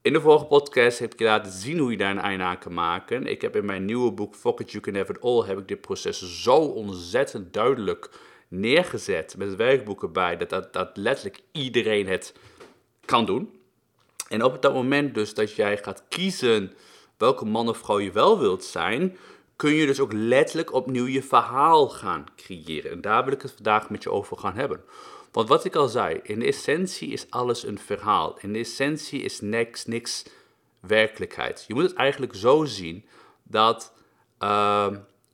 in 0.08 0.14
de 0.14 0.22
vorige 0.22 0.46
podcast 0.46 1.00
heb 1.00 1.14
ik 1.14 1.20
je 1.20 1.26
laten 1.26 1.52
zien 1.52 1.80
hoe 1.80 1.92
je 1.92 1.98
daar 1.98 2.12
een 2.12 2.20
einde 2.20 2.44
aan 2.44 2.60
kan 2.60 2.74
maken. 2.74 3.26
Ik 3.26 3.42
heb 3.42 3.56
in 3.56 3.66
mijn 3.66 3.86
nieuwe 3.86 4.12
boek 4.12 4.36
Fuck 4.36 4.60
It, 4.60 4.72
You 4.72 4.84
Can 4.84 4.96
Have 4.96 5.12
It 5.12 5.22
All 5.22 5.46
heb 5.46 5.58
ik 5.58 5.68
dit 5.68 5.82
proces 5.82 6.44
zo 6.44 6.56
ontzettend 6.56 7.54
duidelijk 7.54 8.10
neergezet 8.48 9.36
met 9.38 9.56
werkboek 9.56 10.04
erbij 10.04 10.38
dat, 10.38 10.50
dat, 10.50 10.74
dat 10.74 10.98
letterlijk 10.98 11.42
iedereen 11.52 12.08
het 12.08 12.34
kan 13.06 13.26
doen. 13.26 13.60
En 14.28 14.44
op 14.44 14.62
dat 14.62 14.74
moment 14.74 15.14
dus 15.14 15.34
dat 15.34 15.54
jij 15.54 15.78
gaat 15.78 16.04
kiezen 16.10 16.74
welke 17.18 17.46
man 17.46 17.70
of 17.70 17.78
vrouw 17.78 18.00
je 18.00 18.12
wel 18.12 18.40
wilt 18.40 18.64
zijn, 18.64 19.18
kun 19.56 19.74
je 19.74 19.86
dus 19.86 20.00
ook 20.00 20.14
letterlijk 20.14 20.74
opnieuw 20.74 21.06
je 21.06 21.24
verhaal 21.24 21.90
gaan 21.90 22.26
creëren. 22.36 22.92
En 22.92 23.02
daar 23.02 23.24
wil 23.24 23.34
ik 23.34 23.42
het 23.42 23.52
vandaag 23.52 23.90
met 23.90 24.04
je 24.04 24.12
over 24.12 24.38
gaan 24.38 24.56
hebben. 24.56 24.84
Want 25.32 25.50
wat 25.50 25.66
ik 25.66 25.76
al 25.76 25.88
zei, 25.88 26.20
in 26.24 26.42
essentie 26.42 27.10
is 27.10 27.26
alles 27.30 27.64
een 27.64 27.80
verhaal. 27.80 28.38
In 28.42 28.56
essentie 28.56 29.22
is 29.22 29.42
niks, 29.42 29.86
niks 29.86 30.26
werkelijkheid. 30.80 31.64
Je 31.68 31.74
moet 31.74 31.84
het 31.84 31.94
eigenlijk 31.94 32.36
zo 32.36 32.66
zien 32.66 33.06
dat 33.44 33.94
uh, 34.40 34.88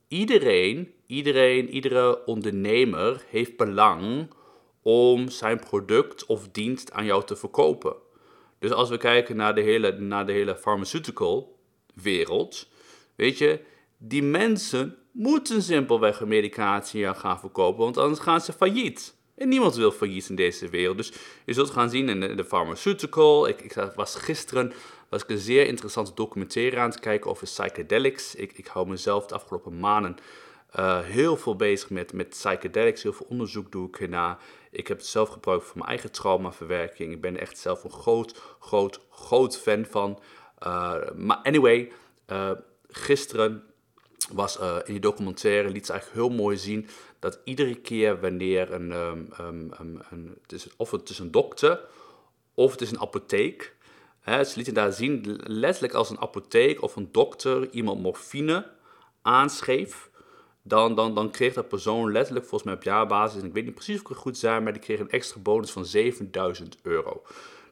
iedereen, 0.08 0.94
iedereen, 1.06 1.70
iedere 1.70 2.26
ondernemer 2.26 3.24
heeft 3.30 3.58
belang 3.58 4.30
om 4.82 5.30
zijn 5.30 5.60
product 5.60 6.26
of 6.26 6.48
dienst 6.52 6.92
aan 6.92 7.06
jou 7.06 7.24
te 7.24 7.36
verkopen. 7.36 7.96
Dus 8.60 8.72
als 8.72 8.90
we 8.90 8.98
kijken 8.98 9.36
naar 9.36 9.56
de 9.56 9.62
hele, 9.62 9.92
naar 9.92 10.26
de 10.26 10.32
hele 10.32 10.56
pharmaceutical 10.56 11.58
wereld, 11.94 12.68
weet 13.16 13.38
je, 13.38 13.60
die 13.98 14.24
mensen 14.24 14.98
moeten 15.12 15.62
simpelweg 15.62 16.20
een 16.20 16.28
medicatie 16.28 17.14
gaan 17.14 17.40
verkopen, 17.40 17.84
want 17.84 17.98
anders 17.98 18.20
gaan 18.20 18.42
ze 18.42 18.54
failliet. 18.54 19.16
En 19.44 19.50
niemand 19.50 19.76
wil 19.76 19.92
failliet 19.92 20.30
in 20.30 20.36
deze 20.36 20.70
wereld. 20.70 20.98
Dus 20.98 21.12
je 21.46 21.54
zult 21.54 21.70
gaan 21.70 21.90
zien 21.90 22.10
in 22.10 22.36
de, 22.36 22.46
pharmaceutical. 22.46 23.48
Ik, 23.48 23.62
ik, 23.62 23.74
was 23.96 24.16
gisteren 24.16 24.74
was 25.10 25.24
ik 25.24 25.30
een 25.30 25.38
zeer 25.38 25.68
interessante 25.68 26.12
documentaire 26.14 26.78
aan 26.78 26.90
het 26.90 27.00
kijken 27.00 27.30
over 27.30 27.44
psychedelics. 27.44 28.36
Ik, 28.36 28.58
ik 28.58 28.68
hou 28.68 28.88
mezelf 28.88 29.26
de 29.26 29.36
afgelopen 29.36 29.80
maanden 29.80 30.18
uh, 30.80 31.00
heel 31.00 31.38
veel 31.38 31.56
bezig 31.56 31.90
met, 31.90 32.14
met 32.14 32.30
psychedelics. 32.30 33.04
Heel 33.04 33.14
veel 33.14 33.26
onderzoek 33.30 33.72
doe 33.72 33.88
ik 33.88 34.00
ernaar. 34.00 34.38
Ik 34.72 34.88
heb 34.88 34.98
het 34.98 35.08
zelf 35.08 35.30
gebruikt 35.30 35.66
voor 35.66 35.78
mijn 35.78 35.90
eigen 35.90 36.12
traumaverwerking. 36.12 37.12
Ik 37.12 37.22
ben 37.22 37.40
echt 37.40 37.58
zelf 37.58 37.84
een 37.84 37.92
groot, 37.92 38.42
groot, 38.60 39.00
groot 39.10 39.58
fan 39.58 39.86
van. 39.86 40.20
Uh, 40.68 40.96
maar 41.16 41.38
anyway, 41.38 41.92
uh, 42.32 42.52
gisteren 42.88 43.64
was 44.32 44.58
in 44.58 44.94
die 44.94 45.00
documentaire 45.00 45.70
liet 45.70 45.86
ze 45.86 45.92
eigenlijk 45.92 46.22
heel 46.22 46.38
mooi 46.38 46.58
zien 46.58 46.88
dat 47.24 47.40
iedere 47.44 47.76
keer 47.76 48.20
wanneer 48.20 48.74
een, 48.74 48.92
um, 48.92 49.30
um, 49.40 49.72
een 50.10 50.38
het 50.42 50.52
is, 50.52 50.68
of 50.78 50.92
het 50.92 51.10
is 51.10 51.20
een 51.20 51.32
dokter 51.32 51.80
of 52.54 52.72
het 52.72 52.82
is 52.82 52.92
een 52.92 53.02
apotheek, 53.02 53.76
hè, 54.20 54.44
ze 54.44 54.56
lieten 54.56 54.74
daar 54.74 54.92
zien 54.92 55.40
letterlijk 55.44 55.94
als 55.94 56.10
een 56.10 56.20
apotheek 56.20 56.82
of 56.82 56.96
een 56.96 57.10
dokter 57.12 57.70
iemand 57.72 58.02
morfine 58.02 58.72
aanschreef, 59.22 60.10
dan, 60.62 60.96
dan, 60.96 61.16
dan 61.16 61.32
kreeg 61.32 61.54
dat 61.54 61.68
persoon 61.68 62.12
letterlijk 62.12 62.46
volgens 62.46 62.70
mij 62.70 62.80
op 62.80 62.84
jaarbasis, 62.84 63.42
en 63.42 63.48
ik 63.48 63.54
weet 63.54 63.66
niet 63.66 63.76
precies 63.76 63.96
of 63.96 64.02
ik 64.02 64.08
het 64.08 64.18
goed 64.18 64.38
zei, 64.38 64.60
maar 64.60 64.74
die 64.74 64.82
kreeg 64.82 65.00
een 65.00 65.10
extra 65.10 65.40
bonus 65.40 65.72
van 65.72 65.86
7000 65.86 66.78
euro. 66.82 67.22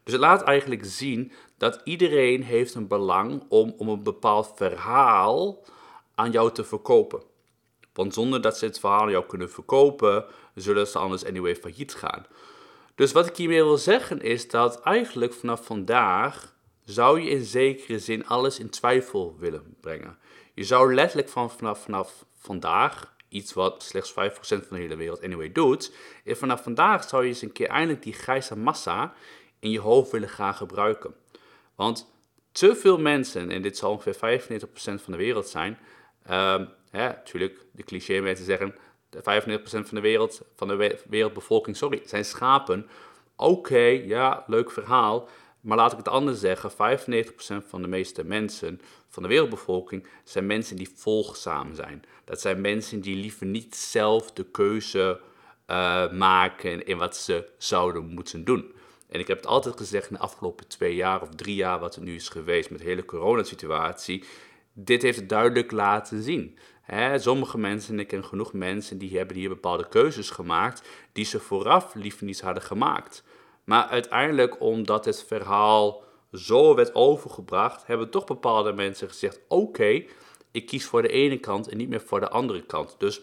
Dus 0.02 0.12
het 0.12 0.22
laat 0.22 0.42
eigenlijk 0.42 0.84
zien 0.84 1.32
dat 1.56 1.80
iedereen 1.84 2.42
heeft 2.42 2.74
een 2.74 2.88
belang 2.88 3.42
om, 3.48 3.74
om 3.76 3.88
een 3.88 4.02
bepaald 4.02 4.52
verhaal 4.56 5.64
aan 6.14 6.30
jou 6.30 6.52
te 6.52 6.64
verkopen. 6.64 7.30
Want 7.92 8.14
zonder 8.14 8.40
dat 8.40 8.58
ze 8.58 8.64
het 8.64 8.78
verhaal 8.78 9.10
jou 9.10 9.26
kunnen 9.26 9.50
verkopen, 9.50 10.24
zullen 10.54 10.86
ze 10.86 10.98
anders 10.98 11.24
anyway 11.24 11.56
failliet 11.56 11.94
gaan. 11.94 12.26
Dus 12.94 13.12
wat 13.12 13.26
ik 13.26 13.36
hiermee 13.36 13.62
wil 13.62 13.78
zeggen 13.78 14.20
is 14.20 14.48
dat 14.48 14.80
eigenlijk 14.80 15.34
vanaf 15.34 15.66
vandaag 15.66 16.54
zou 16.84 17.20
je 17.20 17.30
in 17.30 17.44
zekere 17.44 17.98
zin 17.98 18.26
alles 18.26 18.58
in 18.58 18.70
twijfel 18.70 19.36
willen 19.38 19.76
brengen. 19.80 20.18
Je 20.54 20.64
zou 20.64 20.94
letterlijk 20.94 21.28
van, 21.28 21.50
vanaf, 21.50 21.82
vanaf 21.82 22.24
vandaag, 22.38 23.14
iets 23.28 23.52
wat 23.52 23.82
slechts 23.82 24.12
5% 24.12 24.14
van 24.44 24.60
de 24.68 24.78
hele 24.78 24.96
wereld 24.96 25.22
anyway 25.22 25.52
doet, 25.52 25.92
is 26.24 26.38
vanaf 26.38 26.62
vandaag 26.62 27.08
zou 27.08 27.22
je 27.22 27.28
eens 27.28 27.42
een 27.42 27.52
keer 27.52 27.68
eindelijk 27.68 28.02
die 28.02 28.12
grijze 28.12 28.56
massa 28.56 29.14
in 29.58 29.70
je 29.70 29.80
hoofd 29.80 30.10
willen 30.10 30.28
gaan 30.28 30.54
gebruiken. 30.54 31.14
Want 31.74 32.10
te 32.52 32.76
veel 32.76 32.98
mensen, 32.98 33.50
en 33.50 33.62
dit 33.62 33.76
zal 33.76 33.90
ongeveer 33.90 34.40
95% 34.60 34.64
van 34.74 35.12
de 35.12 35.16
wereld 35.16 35.48
zijn, 35.48 35.78
um, 36.30 36.68
natuurlijk, 36.98 37.66
de 37.72 37.82
cliché 37.82 38.20
mensen 38.20 38.44
zeggen, 38.44 38.74
95% 39.16 39.20
van 39.62 39.82
de 39.90 40.00
wereld, 40.00 40.42
van 40.56 40.68
de 40.68 40.98
wereldbevolking, 41.08 41.76
sorry, 41.76 42.02
zijn 42.04 42.24
schapen. 42.24 42.86
Oké, 43.36 43.84
ja, 44.04 44.44
leuk 44.46 44.70
verhaal. 44.70 45.28
Maar 45.60 45.76
laat 45.76 45.92
ik 45.92 45.98
het 45.98 46.08
anders 46.08 46.40
zeggen, 46.40 46.70
95% 46.70 46.74
van 47.68 47.82
de 47.82 47.88
meeste 47.88 48.24
mensen 48.24 48.80
van 49.08 49.22
de 49.22 49.28
wereldbevolking 49.28 50.06
zijn 50.24 50.46
mensen 50.46 50.76
die 50.76 50.90
volgzaam 50.94 51.74
zijn. 51.74 52.02
Dat 52.24 52.40
zijn 52.40 52.60
mensen 52.60 53.00
die 53.00 53.16
liever 53.16 53.46
niet 53.46 53.76
zelf 53.76 54.32
de 54.32 54.44
keuze 54.44 55.20
uh, 55.66 56.12
maken 56.12 56.86
in 56.86 56.98
wat 56.98 57.16
ze 57.16 57.48
zouden 57.58 58.06
moeten 58.06 58.44
doen. 58.44 58.74
En 59.08 59.20
ik 59.20 59.26
heb 59.26 59.36
het 59.36 59.46
altijd 59.46 59.76
gezegd 59.76 60.10
in 60.10 60.14
de 60.14 60.20
afgelopen 60.20 60.68
twee 60.68 60.94
jaar 60.94 61.22
of 61.22 61.28
drie 61.28 61.54
jaar, 61.54 61.78
wat 61.78 61.96
er 61.96 62.02
nu 62.02 62.14
is 62.14 62.28
geweest 62.28 62.70
met 62.70 62.78
de 62.78 62.84
hele 62.84 63.04
coronasituatie. 63.04 64.24
Dit 64.72 65.02
heeft 65.02 65.18
het 65.18 65.28
duidelijk 65.28 65.70
laten 65.70 66.22
zien. 66.22 66.58
Sommige 67.16 67.58
mensen, 67.58 67.92
en 67.94 68.00
ik 68.00 68.08
ken 68.08 68.24
genoeg 68.24 68.52
mensen, 68.52 68.98
die 68.98 69.16
hebben 69.18 69.36
hier 69.36 69.48
bepaalde 69.48 69.88
keuzes 69.88 70.30
gemaakt 70.30 70.88
die 71.12 71.24
ze 71.24 71.40
vooraf 71.40 71.94
liever 71.94 72.24
niet 72.24 72.40
hadden 72.40 72.62
gemaakt. 72.62 73.24
Maar 73.64 73.86
uiteindelijk, 73.86 74.60
omdat 74.60 75.04
het 75.04 75.24
verhaal 75.24 76.04
zo 76.32 76.74
werd 76.74 76.94
overgebracht, 76.94 77.86
hebben 77.86 78.10
toch 78.10 78.24
bepaalde 78.24 78.72
mensen 78.72 79.08
gezegd: 79.08 79.40
Oké, 79.48 80.04
ik 80.50 80.66
kies 80.66 80.86
voor 80.86 81.02
de 81.02 81.08
ene 81.08 81.38
kant 81.38 81.68
en 81.68 81.76
niet 81.76 81.88
meer 81.88 82.00
voor 82.00 82.20
de 82.20 82.28
andere 82.28 82.62
kant. 82.62 82.94
Dus 82.98 83.20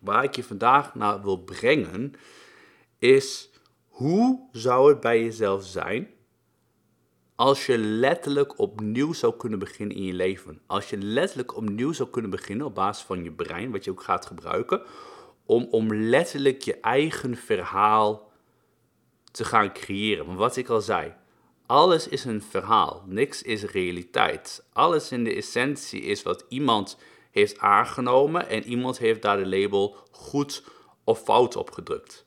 waar 0.00 0.24
ik 0.24 0.36
je 0.36 0.44
vandaag 0.44 0.94
naar 0.94 1.22
wil 1.22 1.38
brengen, 1.38 2.12
is 2.98 3.50
hoe 3.88 4.48
zou 4.52 4.88
het 4.88 5.00
bij 5.00 5.22
jezelf 5.22 5.64
zijn 5.64 6.10
als 7.36 7.66
je 7.66 7.78
letterlijk 7.78 8.58
opnieuw 8.58 9.12
zou 9.12 9.36
kunnen 9.36 9.58
beginnen 9.58 9.96
in 9.96 10.02
je 10.02 10.12
leven? 10.12 10.60
Als 10.66 10.90
je 10.90 10.96
letterlijk 10.96 11.56
opnieuw 11.56 11.92
zou 11.92 12.10
kunnen 12.10 12.30
beginnen 12.30 12.66
op 12.66 12.74
basis 12.74 13.04
van 13.04 13.24
je 13.24 13.32
brein, 13.32 13.70
wat 13.70 13.84
je 13.84 13.90
ook 13.90 14.02
gaat 14.02 14.26
gebruiken, 14.26 14.82
om, 15.46 15.66
om 15.70 15.94
letterlijk 15.94 16.62
je 16.62 16.80
eigen 16.80 17.36
verhaal 17.36 18.30
te 19.30 19.44
gaan 19.44 19.72
creëren. 19.72 20.26
Want 20.26 20.38
wat 20.38 20.56
ik 20.56 20.68
al 20.68 20.80
zei, 20.80 21.14
alles 21.66 22.08
is 22.08 22.24
een 22.24 22.42
verhaal, 22.42 23.02
niks 23.06 23.42
is 23.42 23.64
realiteit. 23.64 24.66
Alles 24.72 25.12
in 25.12 25.24
de 25.24 25.34
essentie 25.34 26.00
is 26.00 26.22
wat 26.22 26.44
iemand 26.48 26.98
heeft 27.30 27.58
aangenomen 27.58 28.48
en 28.48 28.64
iemand 28.64 28.98
heeft 28.98 29.22
daar 29.22 29.36
de 29.36 29.46
label 29.46 29.96
goed 30.10 30.64
of 31.04 31.22
fout 31.22 31.56
op 31.56 31.70
gedrukt. 31.70 32.26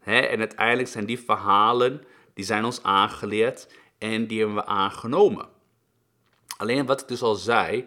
En 0.00 0.38
uiteindelijk 0.38 0.88
zijn 0.88 1.06
die 1.06 1.18
verhalen, 1.18 2.04
die 2.34 2.44
zijn 2.44 2.64
ons 2.64 2.82
aangeleerd 2.82 3.68
en 3.98 4.26
die 4.26 4.38
hebben 4.38 4.56
we 4.56 4.64
aangenomen. 4.64 5.48
Alleen 6.56 6.86
wat 6.86 7.00
ik 7.00 7.08
dus 7.08 7.22
al 7.22 7.34
zei, 7.34 7.86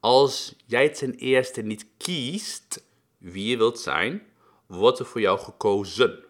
als 0.00 0.54
jij 0.66 0.88
ten 0.88 1.14
eerste 1.14 1.62
niet 1.62 1.86
kiest 1.96 2.84
wie 3.18 3.48
je 3.48 3.56
wilt 3.56 3.78
zijn, 3.78 4.22
wordt 4.66 4.98
er 4.98 5.06
voor 5.06 5.20
jou 5.20 5.38
gekozen. 5.38 6.24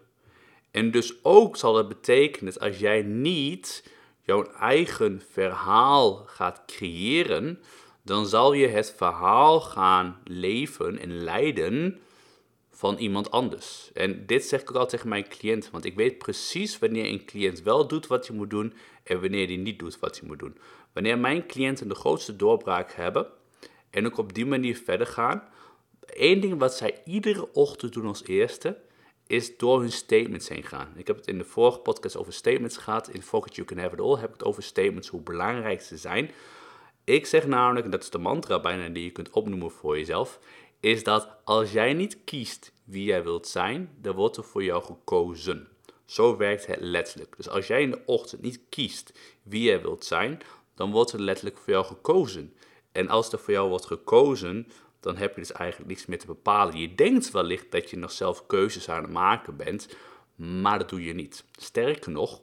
En 0.71 0.91
dus 0.91 1.23
ook 1.23 1.57
zal 1.57 1.73
dat 1.73 1.87
betekenen 1.87 2.53
dat 2.53 2.63
als 2.63 2.77
jij 2.77 3.01
niet 3.01 3.89
jouw 4.21 4.51
eigen 4.51 5.21
verhaal 5.31 6.23
gaat 6.25 6.63
creëren, 6.65 7.61
dan 8.01 8.27
zal 8.27 8.53
je 8.53 8.67
het 8.67 8.93
verhaal 8.97 9.61
gaan 9.61 10.19
leven 10.23 10.99
en 10.99 11.23
leiden 11.23 12.01
van 12.75 12.97
iemand 12.97 13.31
anders. 13.31 13.89
En 13.93 14.25
dit 14.25 14.45
zeg 14.45 14.61
ik 14.61 14.69
ook 14.69 14.75
altijd 14.75 14.91
tegen 14.91 15.09
mijn 15.09 15.27
cliënten, 15.27 15.71
want 15.71 15.85
ik 15.85 15.95
weet 15.95 16.17
precies 16.17 16.79
wanneer 16.79 17.05
een 17.05 17.25
cliënt 17.25 17.61
wel 17.61 17.87
doet 17.87 18.07
wat 18.07 18.27
hij 18.27 18.35
moet 18.35 18.49
doen 18.49 18.73
en 19.03 19.21
wanneer 19.21 19.47
hij 19.47 19.55
niet 19.55 19.79
doet 19.79 19.99
wat 19.99 20.19
hij 20.19 20.27
moet 20.27 20.39
doen. 20.39 20.57
Wanneer 20.93 21.17
mijn 21.17 21.47
cliënten 21.47 21.87
de 21.87 21.95
grootste 21.95 22.35
doorbraak 22.35 22.91
hebben 22.91 23.27
en 23.89 24.05
ook 24.05 24.17
op 24.17 24.33
die 24.33 24.45
manier 24.45 24.77
verder 24.77 25.07
gaan, 25.07 25.43
één 26.05 26.41
ding 26.41 26.59
wat 26.59 26.75
zij 26.75 27.01
iedere 27.05 27.53
ochtend 27.53 27.93
doen 27.93 28.05
als 28.05 28.25
eerste, 28.25 28.77
is 29.27 29.57
door 29.57 29.79
hun 29.79 29.91
statements 29.91 30.49
heen 30.49 30.63
gaan. 30.63 30.93
Ik 30.95 31.07
heb 31.07 31.15
het 31.15 31.27
in 31.27 31.37
de 31.37 31.43
vorige 31.43 31.79
podcast 31.79 32.17
over 32.17 32.33
statements 32.33 32.77
gehad. 32.77 33.09
In 33.09 33.21
Focus 33.21 33.55
You 33.55 33.67
Can 33.67 33.77
Have 33.77 33.93
It 33.93 34.01
All 34.01 34.19
heb 34.19 34.27
ik 34.27 34.33
het 34.33 34.43
over 34.43 34.63
statements, 34.63 35.07
hoe 35.07 35.21
belangrijk 35.21 35.81
ze 35.81 35.97
zijn. 35.97 36.31
Ik 37.03 37.25
zeg 37.25 37.47
namelijk, 37.47 37.85
en 37.85 37.91
dat 37.91 38.03
is 38.03 38.09
de 38.09 38.17
mantra 38.17 38.59
bijna 38.59 38.89
die 38.89 39.03
je 39.03 39.11
kunt 39.11 39.29
opnoemen 39.29 39.71
voor 39.71 39.97
jezelf. 39.97 40.39
Is 40.83 41.03
dat 41.03 41.27
als 41.43 41.71
jij 41.71 41.93
niet 41.93 42.17
kiest 42.23 42.73
wie 42.83 43.03
jij 43.03 43.23
wilt 43.23 43.47
zijn, 43.47 43.89
dan 44.01 44.15
wordt 44.15 44.37
er 44.37 44.43
voor 44.43 44.63
jou 44.63 44.83
gekozen. 44.83 45.67
Zo 46.05 46.37
werkt 46.37 46.65
het 46.65 46.81
letterlijk. 46.81 47.35
Dus 47.37 47.49
als 47.49 47.67
jij 47.67 47.81
in 47.81 47.91
de 47.91 48.01
ochtend 48.05 48.41
niet 48.41 48.59
kiest 48.69 49.19
wie 49.43 49.63
jij 49.63 49.81
wilt 49.81 50.05
zijn, 50.05 50.41
dan 50.75 50.91
wordt 50.91 51.11
er 51.11 51.21
letterlijk 51.21 51.57
voor 51.57 51.73
jou 51.73 51.85
gekozen. 51.85 52.53
En 52.91 53.09
als 53.09 53.31
er 53.31 53.39
voor 53.39 53.53
jou 53.53 53.69
wordt 53.69 53.85
gekozen, 53.85 54.67
dan 54.99 55.17
heb 55.17 55.33
je 55.33 55.41
dus 55.41 55.51
eigenlijk 55.51 55.89
niets 55.89 56.05
meer 56.05 56.19
te 56.19 56.25
bepalen. 56.25 56.77
Je 56.77 56.95
denkt 56.95 57.31
wellicht 57.31 57.71
dat 57.71 57.89
je 57.89 57.97
nog 57.97 58.11
zelf 58.11 58.45
keuzes 58.45 58.89
aan 58.89 59.03
het 59.03 59.11
maken 59.11 59.57
bent, 59.57 59.95
maar 60.35 60.79
dat 60.79 60.89
doe 60.89 61.03
je 61.03 61.13
niet. 61.13 61.45
Sterker 61.51 62.11
nog, 62.11 62.41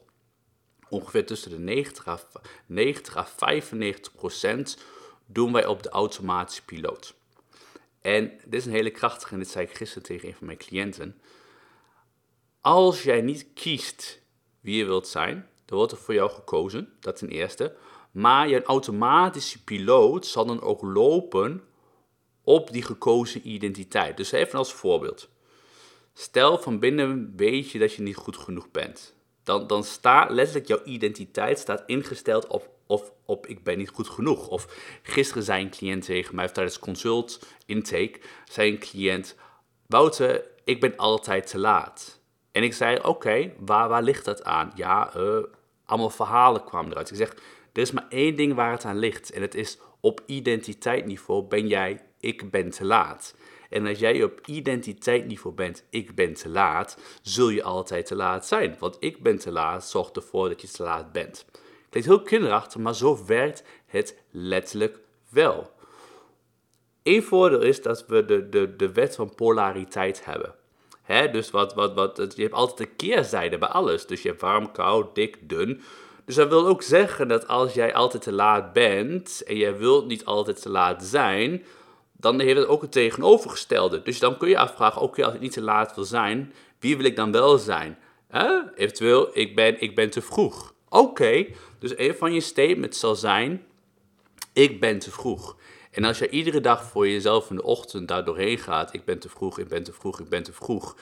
ongeveer 0.88 1.26
tussen 1.26 1.50
de 1.50 1.59
90 1.59 2.09
à, 2.09 2.18
90 2.66 3.16
à 3.16 3.26
95 3.26 4.14
procent 4.14 4.78
doen 5.26 5.52
wij 5.52 5.66
op 5.66 5.82
de 5.82 5.88
automatische 5.88 6.64
piloot. 6.64 7.18
En 8.00 8.33
dit 8.45 8.61
is 8.61 8.66
een 8.66 8.73
hele 8.73 8.90
krachtige, 8.90 9.33
en 9.33 9.38
dit 9.38 9.49
zei 9.49 9.64
ik 9.64 9.76
gisteren 9.76 10.02
tegen 10.02 10.28
een 10.28 10.35
van 10.35 10.47
mijn 10.47 10.59
cliënten. 10.59 11.21
Als 12.61 13.02
jij 13.02 13.21
niet 13.21 13.47
kiest 13.54 14.23
wie 14.61 14.76
je 14.76 14.85
wilt 14.85 15.09
zijn, 15.09 15.49
dan 15.64 15.78
wordt 15.78 15.92
er 15.92 15.99
voor 15.99 16.14
jou 16.14 16.30
gekozen, 16.30 16.92
dat 17.00 17.16
ten 17.16 17.28
eerste. 17.28 17.76
Maar 18.11 18.49
je 18.49 18.62
automatische 18.62 19.64
piloot 19.64 20.26
zal 20.26 20.47
dan 20.47 20.61
ook 20.61 20.83
lopen 20.83 21.64
op 22.42 22.73
die 22.73 22.83
gekozen 22.83 23.49
identiteit. 23.49 24.16
Dus 24.16 24.33
even 24.33 24.59
als 24.59 24.73
voorbeeld. 24.73 25.28
Stel 26.12 26.59
van 26.59 26.78
binnen 26.78 27.33
weet 27.37 27.71
je 27.71 27.78
dat 27.78 27.92
je 27.92 28.02
niet 28.02 28.16
goed 28.16 28.37
genoeg 28.37 28.71
bent. 28.71 29.14
Dan, 29.45 29.66
dan 29.66 29.85
staat 29.85 30.30
letterlijk 30.30 30.66
jouw 30.66 30.85
identiteit 30.85 31.59
staat 31.59 31.83
ingesteld 31.87 32.47
op, 32.47 32.69
of 32.90 33.12
op 33.25 33.47
ik 33.47 33.64
ben 33.64 33.78
niet 33.78 33.88
goed 33.88 34.09
genoeg. 34.09 34.49
Of 34.49 34.66
gisteren 35.02 35.42
zei 35.42 35.62
een 35.62 35.70
cliënt 35.70 36.04
tegen 36.04 36.35
mij, 36.35 36.49
tijdens 36.49 36.78
consult 36.78 37.47
intake, 37.66 38.20
zei 38.44 38.70
een 38.70 38.78
cliënt, 38.78 39.37
Wouter, 39.87 40.44
ik 40.64 40.80
ben 40.80 40.97
altijd 40.97 41.47
te 41.47 41.59
laat. 41.59 42.20
En 42.52 42.62
ik 42.62 42.75
zei, 42.75 42.99
oké, 43.02 43.52
waar, 43.59 43.88
waar 43.88 44.02
ligt 44.02 44.25
dat 44.25 44.44
aan? 44.44 44.73
Ja, 44.75 45.16
uh, 45.16 45.38
allemaal 45.85 46.11
verhalen 46.11 46.64
kwamen 46.64 46.90
eruit. 46.90 47.11
Ik 47.11 47.16
zeg, 47.16 47.32
er 47.73 47.82
is 47.82 47.90
maar 47.90 48.06
één 48.09 48.37
ding 48.37 48.54
waar 48.54 48.73
het 48.73 48.85
aan 48.85 48.99
ligt. 48.99 49.32
En 49.32 49.42
het 49.42 49.54
is 49.54 49.78
op 50.00 50.23
identiteitsniveau 50.26 51.42
ben 51.42 51.66
jij, 51.66 52.00
ik 52.20 52.50
ben 52.50 52.70
te 52.70 52.85
laat. 52.85 53.35
En 53.70 53.87
als 53.87 53.99
jij 53.99 54.23
op 54.23 54.40
identiteitsniveau 54.47 55.56
bent, 55.56 55.85
ik 55.90 56.14
ben 56.14 56.35
te 56.35 56.49
laat, 56.49 56.99
zul 57.23 57.49
je 57.49 57.62
altijd 57.62 58.06
te 58.06 58.16
laat 58.16 58.47
zijn. 58.47 58.76
Want 58.78 58.97
ik 59.00 59.23
ben 59.23 59.38
te 59.38 59.50
laat 59.52 59.88
zorgt 59.88 60.16
ervoor 60.16 60.49
dat 60.49 60.61
je 60.61 60.68
te 60.68 60.82
laat 60.82 61.12
bent. 61.12 61.44
Klinkt 61.90 62.09
heel 62.09 62.23
kinderachtig, 62.23 62.80
maar 62.80 62.94
zo 62.94 63.25
werkt 63.26 63.64
het 63.87 64.18
letterlijk 64.30 64.99
wel. 65.28 65.70
Eén 67.02 67.23
voordeel 67.23 67.62
is 67.62 67.82
dat 67.82 68.06
we 68.06 68.25
de, 68.25 68.49
de, 68.49 68.76
de 68.76 68.92
wet 68.92 69.14
van 69.14 69.35
polariteit 69.35 70.25
hebben. 70.25 70.54
He, 71.02 71.30
dus 71.30 71.50
wat, 71.50 71.75
wat, 71.75 71.94
wat, 71.94 72.32
je 72.37 72.42
hebt 72.42 72.54
altijd 72.54 72.88
een 72.88 72.97
keerzijde 72.97 73.59
bij 73.59 73.68
alles. 73.68 74.06
Dus 74.06 74.23
je 74.23 74.28
hebt 74.28 74.40
warm, 74.40 74.73
koud, 74.73 75.14
dik, 75.14 75.49
dun. 75.49 75.82
Dus 76.25 76.35
dat 76.35 76.49
wil 76.49 76.66
ook 76.66 76.82
zeggen 76.82 77.28
dat 77.28 77.49
als 77.49 77.75
jij 77.75 77.94
altijd 77.94 78.23
te 78.23 78.32
laat 78.32 78.73
bent 78.73 79.42
en 79.42 79.56
jij 79.56 79.76
wilt 79.76 80.06
niet 80.06 80.25
altijd 80.25 80.62
te 80.62 80.68
laat 80.68 81.04
zijn, 81.04 81.64
dan 82.12 82.40
heeft 82.40 82.59
het 82.59 82.68
ook 82.68 82.82
het 82.82 82.92
tegenovergestelde. 82.92 84.02
Dus 84.02 84.18
dan 84.18 84.37
kun 84.37 84.49
je 84.49 84.59
afvragen, 84.59 85.02
oké, 85.02 85.25
als 85.25 85.35
ik 85.35 85.40
niet 85.40 85.52
te 85.52 85.62
laat 85.62 85.94
wil 85.94 86.04
zijn, 86.04 86.52
wie 86.78 86.97
wil 86.97 87.06
ik 87.06 87.16
dan 87.16 87.32
wel 87.32 87.59
zijn? 87.59 87.99
Eventueel, 88.75 89.30
ik 89.32 89.54
ben, 89.54 89.80
ik 89.80 89.94
ben 89.94 90.11
te 90.11 90.23
vroeg. 90.23 90.75
Oké, 90.92 91.47
dus 91.78 91.99
een 91.99 92.14
van 92.14 92.32
je 92.32 92.40
statements 92.40 92.99
zal 92.99 93.14
zijn, 93.14 93.66
ik 94.52 94.80
ben 94.80 94.99
te 94.99 95.11
vroeg. 95.11 95.56
En 95.90 96.04
als 96.04 96.18
je 96.18 96.28
iedere 96.28 96.61
dag 96.61 96.85
voor 96.85 97.09
jezelf 97.09 97.50
in 97.50 97.56
de 97.56 97.62
ochtend 97.62 98.09
daar 98.09 98.25
doorheen 98.25 98.59
gaat, 98.59 98.94
ik 98.94 99.04
ben 99.04 99.18
te 99.18 99.28
vroeg, 99.28 99.59
ik 99.59 99.68
ben 99.68 99.82
te 99.82 99.92
vroeg, 99.92 100.20
ik 100.20 100.28
ben 100.28 100.42
te 100.42 100.52
vroeg, 100.52 100.97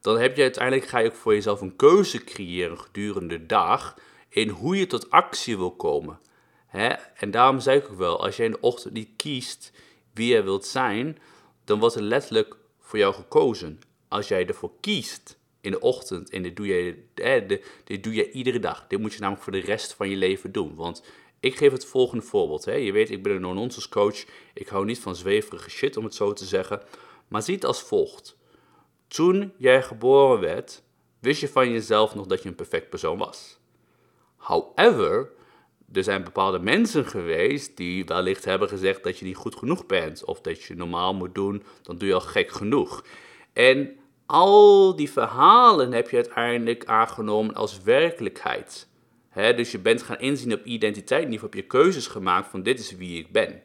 dan 0.00 0.18
heb 0.18 0.36
je 0.36 0.42
uiteindelijk, 0.42 0.86
ga 0.86 0.98
je 0.98 1.08
ook 1.08 1.14
voor 1.14 1.34
jezelf 1.34 1.60
een 1.60 1.76
keuze 1.76 2.24
creëren 2.24 2.78
gedurende 2.78 3.38
de 3.38 3.46
dag 3.46 3.96
in 4.28 4.48
hoe 4.48 4.76
je 4.76 4.86
tot 4.86 5.10
actie 5.10 5.56
wil 5.56 5.72
komen. 5.72 6.20
Hè? 6.66 6.88
En 7.14 7.30
daarom 7.30 7.60
zei 7.60 7.78
ik 7.78 7.90
ook 7.90 7.98
wel, 7.98 8.22
als 8.22 8.36
jij 8.36 8.46
in 8.46 8.52
de 8.52 8.60
ochtend 8.60 8.94
niet 8.94 9.10
kiest 9.16 9.72
wie 10.14 10.34
je 10.34 10.42
wilt 10.42 10.66
zijn, 10.66 11.18
dan 11.64 11.78
wordt 11.78 11.94
er 11.94 12.02
letterlijk 12.02 12.56
voor 12.78 12.98
jou 12.98 13.14
gekozen. 13.14 13.80
Als 14.08 14.28
jij 14.28 14.46
ervoor 14.46 14.72
kiest 14.80 15.38
in 15.60 15.70
de 15.70 15.80
ochtend, 15.80 16.30
en 16.30 16.42
dit 16.42 16.56
doe, 16.56 16.66
je, 16.66 17.04
eh, 17.14 17.58
dit 17.84 18.04
doe 18.04 18.14
je 18.14 18.30
iedere 18.30 18.58
dag. 18.58 18.86
Dit 18.88 18.98
moet 18.98 19.12
je 19.12 19.20
namelijk 19.20 19.44
voor 19.44 19.52
de 19.52 19.60
rest 19.60 19.94
van 19.94 20.10
je 20.10 20.16
leven 20.16 20.52
doen. 20.52 20.74
Want 20.74 21.02
ik 21.40 21.56
geef 21.56 21.72
het 21.72 21.84
volgende 21.84 22.24
voorbeeld. 22.24 22.64
Hè. 22.64 22.74
Je 22.74 22.92
weet, 22.92 23.10
ik 23.10 23.22
ben 23.22 23.32
een 23.32 23.40
non-nonsense 23.40 23.88
coach. 23.88 24.24
Ik 24.54 24.68
hou 24.68 24.84
niet 24.84 24.98
van 24.98 25.16
zweverige 25.16 25.70
shit, 25.70 25.96
om 25.96 26.04
het 26.04 26.14
zo 26.14 26.32
te 26.32 26.44
zeggen. 26.44 26.82
Maar 27.28 27.42
zie 27.42 27.54
het 27.54 27.64
als 27.64 27.82
volgt. 27.82 28.36
Toen 29.08 29.52
jij 29.56 29.82
geboren 29.82 30.40
werd, 30.40 30.82
wist 31.18 31.40
je 31.40 31.48
van 31.48 31.70
jezelf 31.70 32.14
nog 32.14 32.26
dat 32.26 32.42
je 32.42 32.48
een 32.48 32.54
perfect 32.54 32.88
persoon 32.88 33.18
was. 33.18 33.58
However, 34.36 35.30
er 35.92 36.04
zijn 36.04 36.24
bepaalde 36.24 36.58
mensen 36.58 37.06
geweest 37.06 37.76
die 37.76 38.04
wellicht 38.04 38.44
hebben 38.44 38.68
gezegd 38.68 39.02
dat 39.02 39.18
je 39.18 39.24
niet 39.24 39.36
goed 39.36 39.56
genoeg 39.56 39.86
bent. 39.86 40.24
Of 40.24 40.40
dat 40.40 40.62
je 40.62 40.74
normaal 40.74 41.14
moet 41.14 41.34
doen, 41.34 41.62
dan 41.82 41.98
doe 41.98 42.08
je 42.08 42.14
al 42.14 42.20
gek 42.20 42.50
genoeg. 42.50 43.04
En 43.52 43.99
al 44.30 44.96
die 44.96 45.10
verhalen 45.10 45.92
heb 45.92 46.10
je 46.10 46.16
uiteindelijk 46.16 46.84
aangenomen 46.84 47.54
als 47.54 47.82
werkelijkheid. 47.82 48.88
dus 49.34 49.70
je 49.72 49.78
bent 49.78 50.02
gaan 50.02 50.18
inzien 50.18 50.52
op 50.52 50.64
identiteitsniveau, 50.64 51.50
heb 51.50 51.60
je 51.62 51.66
keuzes 51.66 52.06
gemaakt 52.06 52.48
van 52.48 52.62
dit 52.62 52.78
is 52.78 52.96
wie 52.96 53.18
ik 53.18 53.32
ben. 53.32 53.62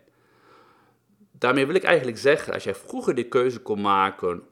Daarmee 1.31 1.65
wil 1.65 1.75
ik 1.75 1.83
eigenlijk 1.83 2.17
zeggen, 2.17 2.53
als 2.53 2.63
jij 2.63 2.75
vroeger 2.75 3.15
de 3.15 3.27
keuze 3.27 3.59
kon 3.59 3.81
maken 3.81 4.43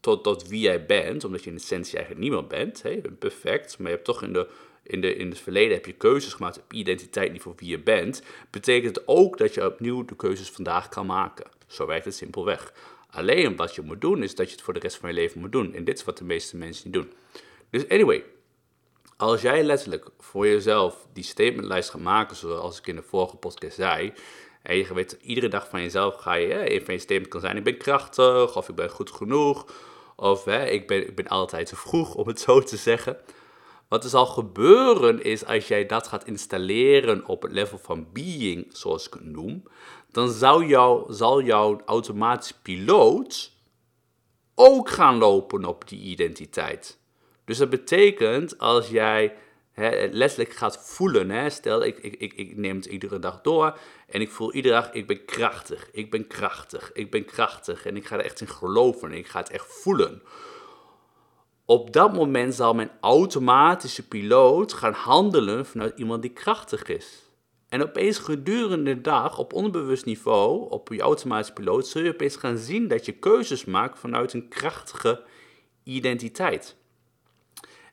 tot, 0.00 0.24
tot 0.24 0.48
wie 0.48 0.60
jij 0.60 0.86
bent, 0.86 1.24
omdat 1.24 1.44
je 1.44 1.50
in 1.50 1.56
essentie 1.56 1.96
eigenlijk 1.96 2.24
niemand 2.24 2.48
bent, 2.48 2.80
je 2.84 3.00
bent 3.00 3.18
perfect, 3.18 3.78
maar 3.78 3.88
je 3.88 3.94
hebt 3.94 4.06
toch 4.06 4.22
in 4.22 4.32
de 4.32 4.48
in, 4.82 5.00
de, 5.00 5.14
in 5.14 5.28
het 5.28 5.38
verleden 5.38 5.74
heb 5.74 5.86
je 5.86 5.92
keuzes 5.92 6.32
gemaakt 6.32 6.58
op 6.58 6.72
identiteitsniveau 6.72 7.56
wie 7.58 7.68
je 7.68 7.78
bent, 7.78 8.22
betekent 8.50 8.96
het 8.96 9.08
ook 9.08 9.38
dat 9.38 9.54
je 9.54 9.66
opnieuw 9.66 10.04
de 10.04 10.16
keuzes 10.16 10.50
vandaag 10.50 10.88
kan 10.88 11.06
maken. 11.06 11.46
Zo 11.66 11.86
werkt 11.86 12.04
het 12.04 12.14
simpelweg. 12.14 12.72
Alleen 13.10 13.56
wat 13.56 13.74
je 13.74 13.82
moet 13.82 14.00
doen 14.00 14.22
is 14.22 14.34
dat 14.34 14.46
je 14.46 14.52
het 14.52 14.62
voor 14.62 14.74
de 14.74 14.80
rest 14.80 14.96
van 14.96 15.08
je 15.08 15.14
leven 15.14 15.40
moet 15.40 15.52
doen. 15.52 15.74
En 15.74 15.84
dit 15.84 15.98
is 15.98 16.04
wat 16.04 16.18
de 16.18 16.24
meeste 16.24 16.56
mensen 16.56 16.84
niet 16.84 16.94
doen. 16.94 17.12
Dus 17.70 17.88
anyway, 17.88 18.24
als 19.16 19.42
jij 19.42 19.62
letterlijk 19.62 20.08
voor 20.18 20.46
jezelf 20.46 21.06
die 21.12 21.24
statementlijst 21.24 21.90
gaat 21.90 22.00
maken, 22.00 22.36
zoals 22.36 22.78
ik 22.78 22.86
in 22.86 22.96
de 22.96 23.02
vorige 23.02 23.36
podcast 23.36 23.74
zei, 23.74 24.12
en 24.62 24.76
je 24.76 24.94
weet 24.94 25.18
iedere 25.20 25.48
dag 25.48 25.68
van 25.68 25.82
jezelf 25.82 26.14
ga 26.14 26.34
je, 26.34 26.48
hè, 26.48 26.70
een 26.70 26.84
van 26.84 26.94
je 26.94 27.00
statements 27.00 27.28
kan 27.28 27.40
zijn, 27.40 27.56
ik 27.56 27.64
ben 27.64 27.76
krachtig, 27.76 28.56
of 28.56 28.68
ik 28.68 28.74
ben 28.74 28.90
goed 28.90 29.10
genoeg, 29.10 29.66
of 30.16 30.44
hè, 30.44 30.66
ik, 30.66 30.86
ben, 30.86 31.06
ik 31.08 31.14
ben 31.14 31.28
altijd 31.28 31.66
te 31.66 31.76
vroeg, 31.76 32.14
om 32.14 32.28
het 32.28 32.40
zo 32.40 32.60
te 32.60 32.76
zeggen. 32.76 33.16
Wat 33.88 34.04
er 34.04 34.10
zal 34.10 34.26
gebeuren 34.26 35.22
is 35.22 35.44
als 35.44 35.68
jij 35.68 35.86
dat 35.86 36.08
gaat 36.08 36.26
installeren 36.26 37.26
op 37.26 37.42
het 37.42 37.52
level 37.52 37.78
van 37.78 38.06
being, 38.12 38.66
zoals 38.68 39.06
ik 39.06 39.12
het 39.12 39.24
noem, 39.24 39.62
dan 40.12 40.30
zal, 40.30 40.62
jou, 40.62 41.12
zal 41.12 41.42
jouw 41.42 41.80
automatische 41.86 42.60
piloot 42.62 43.52
ook 44.54 44.90
gaan 44.90 45.18
lopen 45.18 45.64
op 45.64 45.88
die 45.88 46.00
identiteit. 46.00 46.98
Dus 47.44 47.58
dat 47.58 47.70
betekent 47.70 48.58
als 48.58 48.88
jij 48.88 49.34
hè, 49.72 50.08
letterlijk 50.10 50.52
gaat 50.52 50.78
voelen, 50.78 51.30
hè, 51.30 51.50
stel 51.50 51.84
ik, 51.84 51.98
ik, 51.98 52.14
ik, 52.14 52.32
ik 52.32 52.56
neem 52.56 52.76
het 52.76 52.86
iedere 52.86 53.18
dag 53.18 53.40
door 53.40 53.78
en 54.08 54.20
ik 54.20 54.30
voel 54.30 54.52
iedere 54.52 54.74
dag 54.74 54.92
ik 54.92 55.06
ben 55.06 55.24
krachtig, 55.24 55.88
ik 55.92 56.10
ben 56.10 56.26
krachtig, 56.26 56.90
ik 56.92 57.10
ben 57.10 57.24
krachtig 57.24 57.86
en 57.86 57.96
ik 57.96 58.06
ga 58.06 58.18
er 58.18 58.24
echt 58.24 58.40
in 58.40 58.48
geloven 58.48 59.10
en 59.10 59.16
ik 59.16 59.26
ga 59.26 59.38
het 59.38 59.50
echt 59.50 59.66
voelen 59.68 60.22
op 61.70 61.92
dat 61.92 62.12
moment 62.12 62.54
zal 62.54 62.74
mijn 62.74 62.90
automatische 63.00 64.08
piloot 64.08 64.72
gaan 64.72 64.92
handelen 64.92 65.66
vanuit 65.66 65.98
iemand 65.98 66.22
die 66.22 66.30
krachtig 66.30 66.84
is. 66.84 67.29
En 67.70 67.82
opeens 67.82 68.18
gedurende 68.18 68.94
de 68.94 69.00
dag, 69.00 69.38
op 69.38 69.52
onbewust 69.52 70.04
niveau, 70.04 70.70
op 70.70 70.88
je 70.88 71.00
automatische 71.00 71.52
piloot, 71.52 71.86
zul 71.86 72.02
je 72.02 72.12
opeens 72.12 72.36
gaan 72.36 72.58
zien 72.58 72.88
dat 72.88 73.06
je 73.06 73.12
keuzes 73.12 73.64
maakt 73.64 73.98
vanuit 73.98 74.32
een 74.32 74.48
krachtige 74.48 75.22
identiteit. 75.82 76.76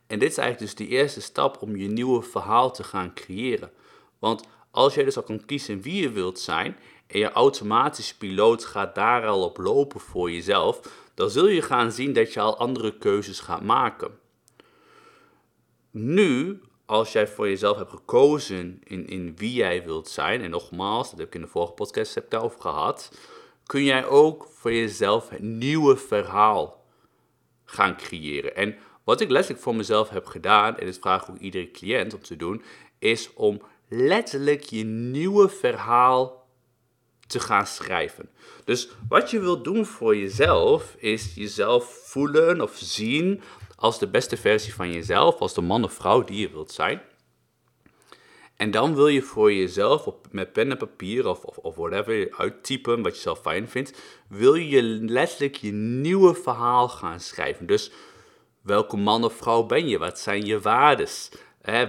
En 0.06 0.18
dit 0.18 0.30
is 0.30 0.38
eigenlijk 0.38 0.76
dus 0.76 0.86
de 0.86 0.94
eerste 0.94 1.20
stap 1.20 1.62
om 1.62 1.76
je 1.76 1.88
nieuwe 1.88 2.22
verhaal 2.22 2.72
te 2.72 2.84
gaan 2.84 3.14
creëren. 3.14 3.70
Want 4.18 4.46
als 4.70 4.94
jij 4.94 5.04
dus 5.04 5.16
al 5.16 5.22
kan 5.22 5.44
kiezen 5.44 5.80
wie 5.80 6.02
je 6.02 6.10
wilt 6.10 6.38
zijn 6.38 6.76
en 7.06 7.18
je 7.18 7.32
automatische 7.32 8.16
piloot 8.16 8.64
gaat 8.64 8.94
daar 8.94 9.26
al 9.26 9.44
op 9.44 9.56
lopen 9.56 10.00
voor 10.00 10.30
jezelf, 10.30 10.80
dan 11.14 11.30
zul 11.30 11.48
je 11.48 11.62
gaan 11.62 11.92
zien 11.92 12.12
dat 12.12 12.32
je 12.32 12.40
al 12.40 12.58
andere 12.58 12.98
keuzes 12.98 13.40
gaat 13.40 13.62
maken. 13.62 14.18
Nu, 15.90 16.60
als 16.88 17.12
jij 17.12 17.28
voor 17.28 17.48
jezelf 17.48 17.76
hebt 17.76 17.90
gekozen 17.90 18.80
in, 18.84 19.06
in 19.06 19.36
wie 19.36 19.52
jij 19.52 19.84
wilt 19.84 20.08
zijn, 20.08 20.42
en 20.42 20.50
nogmaals, 20.50 21.10
dat 21.10 21.18
heb 21.18 21.28
ik 21.28 21.34
in 21.34 21.40
de 21.40 21.46
vorige 21.46 21.72
podcast 21.72 22.14
heb 22.14 22.34
over 22.34 22.60
gehad, 22.60 23.12
kun 23.66 23.84
jij 23.84 24.06
ook 24.06 24.48
voor 24.52 24.72
jezelf 24.72 25.30
een 25.30 25.58
nieuwe 25.58 25.96
verhaal 25.96 26.84
gaan 27.64 27.96
creëren. 27.96 28.56
En 28.56 28.76
wat 29.04 29.20
ik 29.20 29.30
letterlijk 29.30 29.62
voor 29.62 29.74
mezelf 29.74 30.08
heb 30.08 30.26
gedaan, 30.26 30.78
en 30.78 30.86
dit 30.86 30.98
vraag 30.98 31.22
ik 31.22 31.30
ook 31.30 31.38
iedere 31.38 31.70
cliënt 31.70 32.14
om 32.14 32.22
te 32.22 32.36
doen, 32.36 32.62
is 32.98 33.34
om 33.34 33.62
letterlijk 33.88 34.62
je 34.62 34.84
nieuwe 34.84 35.48
verhaal 35.48 36.46
te 37.26 37.40
gaan 37.40 37.66
schrijven. 37.66 38.30
Dus 38.64 38.88
wat 39.08 39.30
je 39.30 39.40
wilt 39.40 39.64
doen 39.64 39.86
voor 39.86 40.16
jezelf 40.16 40.94
is 40.98 41.34
jezelf 41.34 41.84
voelen 42.04 42.60
of 42.60 42.76
zien 42.76 43.40
als 43.78 43.98
de 43.98 44.08
beste 44.08 44.36
versie 44.36 44.74
van 44.74 44.92
jezelf, 44.92 45.38
als 45.38 45.54
de 45.54 45.60
man 45.60 45.84
of 45.84 45.92
vrouw 45.92 46.24
die 46.24 46.40
je 46.40 46.50
wilt 46.50 46.72
zijn. 46.72 47.00
En 48.56 48.70
dan 48.70 48.94
wil 48.94 49.08
je 49.08 49.22
voor 49.22 49.52
jezelf 49.52 50.06
op, 50.06 50.26
met 50.30 50.52
pen 50.52 50.70
en 50.70 50.76
papier 50.76 51.28
of, 51.28 51.44
of, 51.44 51.56
of 51.56 51.76
whatever 51.76 52.34
uittypen 52.36 53.02
wat 53.02 53.14
je 53.14 53.20
zelf 53.20 53.40
fijn 53.40 53.68
vindt, 53.68 54.02
wil 54.28 54.54
je 54.54 54.82
letterlijk 54.82 55.56
je 55.56 55.72
nieuwe 55.72 56.34
verhaal 56.34 56.88
gaan 56.88 57.20
schrijven. 57.20 57.66
Dus 57.66 57.90
welke 58.62 58.96
man 58.96 59.24
of 59.24 59.32
vrouw 59.32 59.62
ben 59.62 59.88
je? 59.88 59.98
Wat 59.98 60.18
zijn 60.18 60.44
je 60.44 60.60
waardes? 60.60 61.30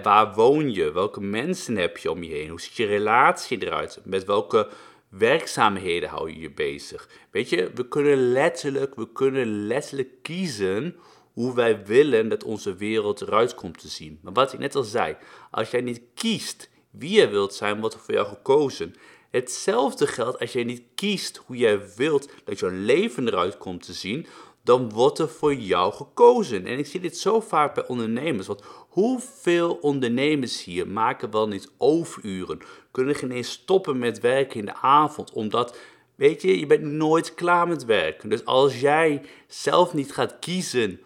waar 0.04 0.34
woon 0.34 0.74
je? 0.74 0.92
Welke 0.92 1.22
mensen 1.22 1.76
heb 1.76 1.98
je 1.98 2.12
om 2.12 2.24
je 2.24 2.34
heen? 2.34 2.50
Hoe 2.50 2.62
ziet 2.62 2.76
je 2.76 2.86
relatie 2.86 3.66
eruit? 3.66 4.00
Met 4.04 4.26
welke 4.26 4.70
werkzaamheden 5.10 6.10
hou 6.10 6.30
je 6.30 6.40
je 6.40 6.52
bezig? 6.52 7.10
Weet 7.32 7.50
je, 7.50 7.72
we 7.74 7.88
kunnen 7.88 8.32
letterlijk, 8.32 8.96
we 8.96 9.12
kunnen 9.12 9.68
letterlijk 9.68 10.10
kiezen 10.22 10.96
hoe 11.40 11.54
wij 11.54 11.86
willen 11.86 12.30
dat 12.30 12.44
onze 12.44 12.76
wereld 12.76 13.22
eruit 13.22 13.56
komt 13.56 13.80
te 13.80 13.88
zien. 13.88 14.20
Maar 14.22 14.34
wat 14.34 14.54
ik 14.54 14.60
net 14.60 14.76
al 14.76 14.84
zei, 14.84 15.18
als 15.52 15.72
jij 15.72 15.82
niet 15.82 16.02
kiest 16.14 16.70
wie 16.92 17.20
je 17.20 17.28
wilt 17.28 17.54
zijn, 17.54 17.80
wordt 17.80 17.96
er 17.96 18.02
voor 18.02 18.14
jou 18.14 18.28
gekozen. 18.28 18.96
Hetzelfde 19.32 20.08
geldt 20.08 20.40
als 20.40 20.52
jij 20.52 20.64
niet 20.64 20.82
kiest 20.96 21.42
hoe 21.46 21.56
jij 21.58 21.82
wilt 21.96 22.30
dat 22.44 22.60
jouw 22.60 22.70
leven 22.74 23.28
eruit 23.28 23.58
komt 23.58 23.86
te 23.86 23.94
zien, 23.94 24.28
dan 24.64 24.90
wordt 24.90 25.20
er 25.20 25.30
voor 25.30 25.54
jou 25.54 25.94
gekozen. 25.94 26.66
En 26.66 26.78
ik 26.78 26.86
zie 26.86 27.00
dit 27.00 27.18
zo 27.18 27.40
vaak 27.40 27.74
bij 27.74 27.88
ondernemers. 27.88 28.48
Want 28.48 28.64
hoeveel 28.90 29.74
ondernemers 29.82 30.64
hier 30.64 30.88
maken 30.88 31.32
wel 31.32 31.48
niet 31.48 31.72
overuren? 31.78 32.60
Kunnen 32.92 33.16
geen 33.16 33.32
eens 33.32 33.52
stoppen 33.52 34.00
met 34.00 34.20
werken 34.20 34.60
in 34.60 34.66
de 34.66 34.76
avond, 34.76 35.32
omdat 35.32 35.78
Weet 36.16 36.42
je, 36.42 36.60
je 36.60 36.66
bent 36.66 36.84
nooit 36.84 37.34
klaar 37.34 37.68
met 37.68 37.86
werken. 37.86 38.30
Dus 38.30 38.46
als 38.46 38.80
jij 38.80 39.22
zelf 39.48 39.94
niet 39.94 40.12
gaat 40.12 40.40
kiezen 40.40 41.00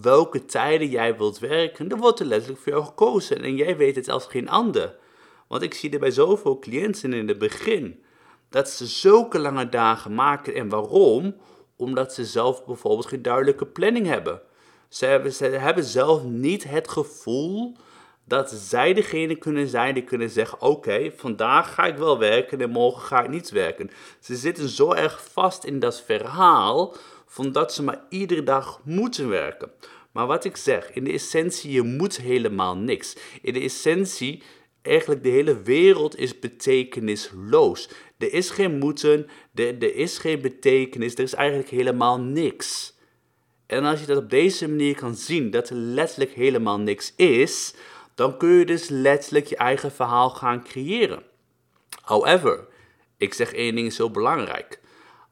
welke 0.00 0.44
tijden 0.44 0.88
jij 0.88 1.16
wilt 1.16 1.38
werken, 1.38 1.88
dan 1.88 1.98
wordt 1.98 2.20
er 2.20 2.26
letterlijk 2.26 2.60
voor 2.60 2.72
jou 2.72 2.84
gekozen. 2.84 3.42
En 3.42 3.56
jij 3.56 3.76
weet 3.76 3.96
het 3.96 4.08
als 4.08 4.26
geen 4.26 4.48
ander. 4.48 4.96
Want 5.48 5.62
ik 5.62 5.74
zie 5.74 5.90
er 5.90 5.98
bij 5.98 6.10
zoveel 6.10 6.58
cliënten 6.58 7.12
in 7.12 7.28
het 7.28 7.38
begin 7.38 8.04
dat 8.48 8.68
ze 8.68 8.86
zulke 8.86 9.38
lange 9.38 9.68
dagen 9.68 10.14
maken. 10.14 10.54
En 10.54 10.68
waarom? 10.68 11.36
Omdat 11.76 12.14
ze 12.14 12.24
zelf 12.24 12.64
bijvoorbeeld 12.64 13.06
geen 13.06 13.22
duidelijke 13.22 13.66
planning 13.66 14.06
hebben. 14.06 14.40
Ze 14.88 15.06
hebben, 15.06 15.32
ze 15.32 15.44
hebben 15.44 15.84
zelf 15.84 16.24
niet 16.24 16.64
het 16.64 16.88
gevoel 16.88 17.76
dat 18.24 18.50
zij 18.50 18.94
degene 18.94 19.36
kunnen 19.36 19.68
zijn 19.68 19.94
die 19.94 20.04
kunnen 20.04 20.30
zeggen: 20.30 20.60
Oké, 20.60 21.12
vandaag 21.16 21.74
ga 21.74 21.84
ik 21.86 21.96
wel 21.96 22.18
werken 22.18 22.60
en 22.60 22.70
morgen 22.70 23.02
ga 23.02 23.22
ik 23.22 23.30
niet 23.30 23.50
werken. 23.50 23.90
Ze 24.20 24.36
zitten 24.36 24.68
zo 24.68 24.92
erg 24.92 25.24
vast 25.32 25.64
in 25.64 25.78
dat 25.78 26.02
verhaal 26.02 26.94
van 27.34 27.52
dat 27.52 27.74
ze 27.74 27.82
maar 27.82 28.00
iedere 28.08 28.42
dag 28.42 28.80
moeten 28.84 29.28
werken. 29.28 29.70
Maar 30.12 30.26
wat 30.26 30.44
ik 30.44 30.56
zeg, 30.56 30.92
in 30.92 31.04
de 31.04 31.12
essentie, 31.12 31.70
je 31.70 31.82
moet 31.82 32.16
helemaal 32.16 32.76
niks. 32.76 33.16
In 33.42 33.52
de 33.52 33.60
essentie, 33.60 34.42
eigenlijk 34.82 35.22
de 35.22 35.28
hele 35.28 35.62
wereld 35.62 36.18
is 36.18 36.38
betekenisloos. 36.38 37.88
Er 38.18 38.32
is 38.32 38.50
geen 38.50 38.78
moeten, 38.78 39.26
er, 39.54 39.82
er 39.82 39.94
is 39.94 40.18
geen 40.18 40.40
betekenis, 40.40 41.14
er 41.14 41.22
is 41.22 41.34
eigenlijk 41.34 41.68
helemaal 41.68 42.20
niks. 42.20 42.94
En 43.66 43.84
als 43.84 44.00
je 44.00 44.06
dat 44.06 44.16
op 44.16 44.30
deze 44.30 44.68
manier 44.68 44.96
kan 44.96 45.14
zien, 45.14 45.50
dat 45.50 45.68
er 45.68 45.76
letterlijk 45.76 46.32
helemaal 46.32 46.78
niks 46.78 47.12
is, 47.16 47.74
dan 48.14 48.38
kun 48.38 48.50
je 48.50 48.64
dus 48.64 48.88
letterlijk 48.88 49.46
je 49.46 49.56
eigen 49.56 49.92
verhaal 49.92 50.30
gaan 50.30 50.64
creëren. 50.64 51.22
However, 52.00 52.66
ik 53.16 53.34
zeg 53.34 53.52
één 53.52 53.74
ding 53.74 53.86
is 53.86 53.96
heel 53.96 54.10
belangrijk. 54.10 54.80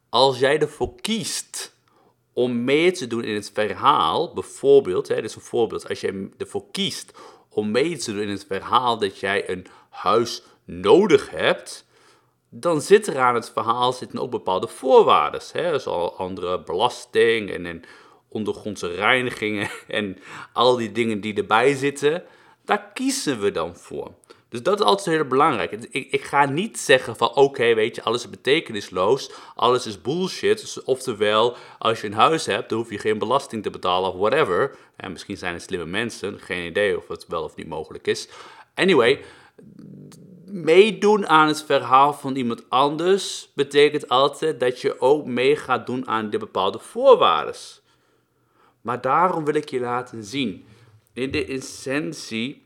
Als 0.08 0.38
jij 0.38 0.58
ervoor 0.60 1.00
kiest 1.00 1.72
om 2.32 2.64
mee 2.64 2.92
te 2.92 3.06
doen 3.06 3.24
in 3.24 3.34
het 3.34 3.50
verhaal, 3.54 4.32
bijvoorbeeld, 4.32 5.08
hè, 5.08 5.14
dit 5.14 5.24
is 5.24 5.34
een 5.34 5.42
voorbeeld, 5.42 5.88
als 5.88 6.00
jij 6.00 6.28
ervoor 6.38 6.64
kiest 6.70 7.12
om 7.48 7.70
mee 7.70 7.96
te 7.96 8.12
doen 8.12 8.22
in 8.22 8.28
het 8.28 8.46
verhaal 8.48 8.98
dat 8.98 9.18
jij 9.18 9.50
een 9.50 9.66
huis 9.90 10.42
nodig 10.64 11.30
hebt, 11.30 11.86
dan 12.48 12.80
zit 12.80 13.06
er 13.06 13.18
aan 13.18 13.34
het 13.34 13.50
verhaal 13.50 13.92
zitten 13.92 14.18
ook 14.18 14.30
bepaalde 14.30 14.68
voorwaarden. 14.68 15.40
Hè, 15.52 15.78
zoals 15.78 16.16
andere 16.16 16.62
belasting 16.62 17.50
en, 17.50 17.66
en 17.66 17.82
ondergrondse 18.28 18.88
reinigingen 18.94 19.70
en 19.88 20.18
al 20.52 20.76
die 20.76 20.92
dingen 20.92 21.20
die 21.20 21.34
erbij 21.34 21.74
zitten. 21.74 22.24
Daar 22.64 22.90
kiezen 22.94 23.40
we 23.40 23.50
dan 23.50 23.76
voor. 23.76 24.14
Dus 24.52 24.62
dat 24.62 24.80
is 24.80 24.86
altijd 24.86 25.16
heel 25.16 25.24
belangrijk. 25.24 25.72
Ik, 25.72 26.12
ik 26.12 26.24
ga 26.24 26.44
niet 26.44 26.78
zeggen 26.78 27.16
van 27.16 27.34
oké, 27.34 27.74
weet 27.74 27.94
je, 27.94 28.02
alles 28.02 28.22
is 28.22 28.30
betekenisloos, 28.30 29.30
alles 29.54 29.86
is 29.86 30.00
bullshit. 30.00 30.60
Dus, 30.60 30.82
oftewel, 30.84 31.56
als 31.78 32.00
je 32.00 32.06
een 32.06 32.12
huis 32.12 32.46
hebt, 32.46 32.68
dan 32.68 32.78
hoef 32.78 32.90
je 32.90 32.98
geen 32.98 33.18
belasting 33.18 33.62
te 33.62 33.70
betalen 33.70 34.12
of 34.12 34.18
whatever. 34.18 34.76
En 34.96 35.12
misschien 35.12 35.36
zijn 35.36 35.54
het 35.54 35.62
slimme 35.62 35.86
mensen, 35.86 36.40
geen 36.40 36.66
idee 36.66 36.96
of 36.96 37.08
het 37.08 37.26
wel 37.28 37.42
of 37.42 37.56
niet 37.56 37.66
mogelijk 37.66 38.06
is. 38.06 38.28
Anyway, 38.74 39.24
meedoen 40.46 41.28
aan 41.28 41.48
het 41.48 41.62
verhaal 41.62 42.12
van 42.12 42.36
iemand 42.36 42.70
anders 42.70 43.50
betekent 43.54 44.08
altijd 44.08 44.60
dat 44.60 44.80
je 44.80 45.00
ook 45.00 45.26
mee 45.26 45.56
gaat 45.56 45.86
doen 45.86 46.08
aan 46.08 46.30
de 46.30 46.38
bepaalde 46.38 46.78
voorwaarden. 46.78 47.54
Maar 48.80 49.00
daarom 49.00 49.44
wil 49.44 49.54
ik 49.54 49.68
je 49.68 49.80
laten 49.80 50.24
zien. 50.24 50.64
In 51.12 51.30
de 51.30 51.46
essentie 51.46 52.61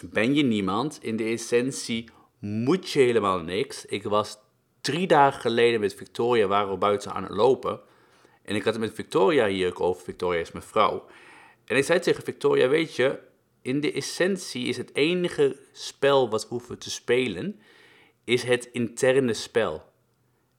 ben 0.00 0.34
je 0.34 0.42
niemand. 0.42 0.98
In 1.02 1.16
de 1.16 1.24
essentie 1.24 2.08
moet 2.38 2.90
je 2.90 2.98
helemaal 2.98 3.38
niks. 3.38 3.84
Ik 3.84 4.02
was 4.02 4.38
drie 4.80 5.06
dagen 5.06 5.40
geleden 5.40 5.80
met 5.80 5.94
Victoria, 5.94 6.46
waren 6.46 6.70
we 6.70 6.76
buiten 6.76 7.12
aan 7.12 7.22
het 7.22 7.32
lopen. 7.32 7.80
En 8.42 8.54
ik 8.54 8.64
had 8.64 8.72
het 8.72 8.82
met 8.82 8.94
Victoria 8.94 9.46
hier 9.46 9.80
over. 9.80 10.02
Victoria 10.02 10.40
is 10.40 10.52
mijn 10.52 10.64
vrouw. 10.64 11.04
En 11.64 11.76
ik 11.76 11.84
zei 11.84 11.98
tegen 11.98 12.24
Victoria, 12.24 12.68
weet 12.68 12.96
je, 12.96 13.18
in 13.62 13.80
de 13.80 13.92
essentie 13.92 14.66
is 14.66 14.76
het 14.76 14.94
enige 14.94 15.56
spel 15.72 16.30
wat 16.30 16.42
we 16.42 16.48
hoeven 16.48 16.78
te 16.78 16.90
spelen, 16.90 17.60
is 18.24 18.42
het 18.42 18.68
interne 18.72 19.34
spel. 19.34 19.90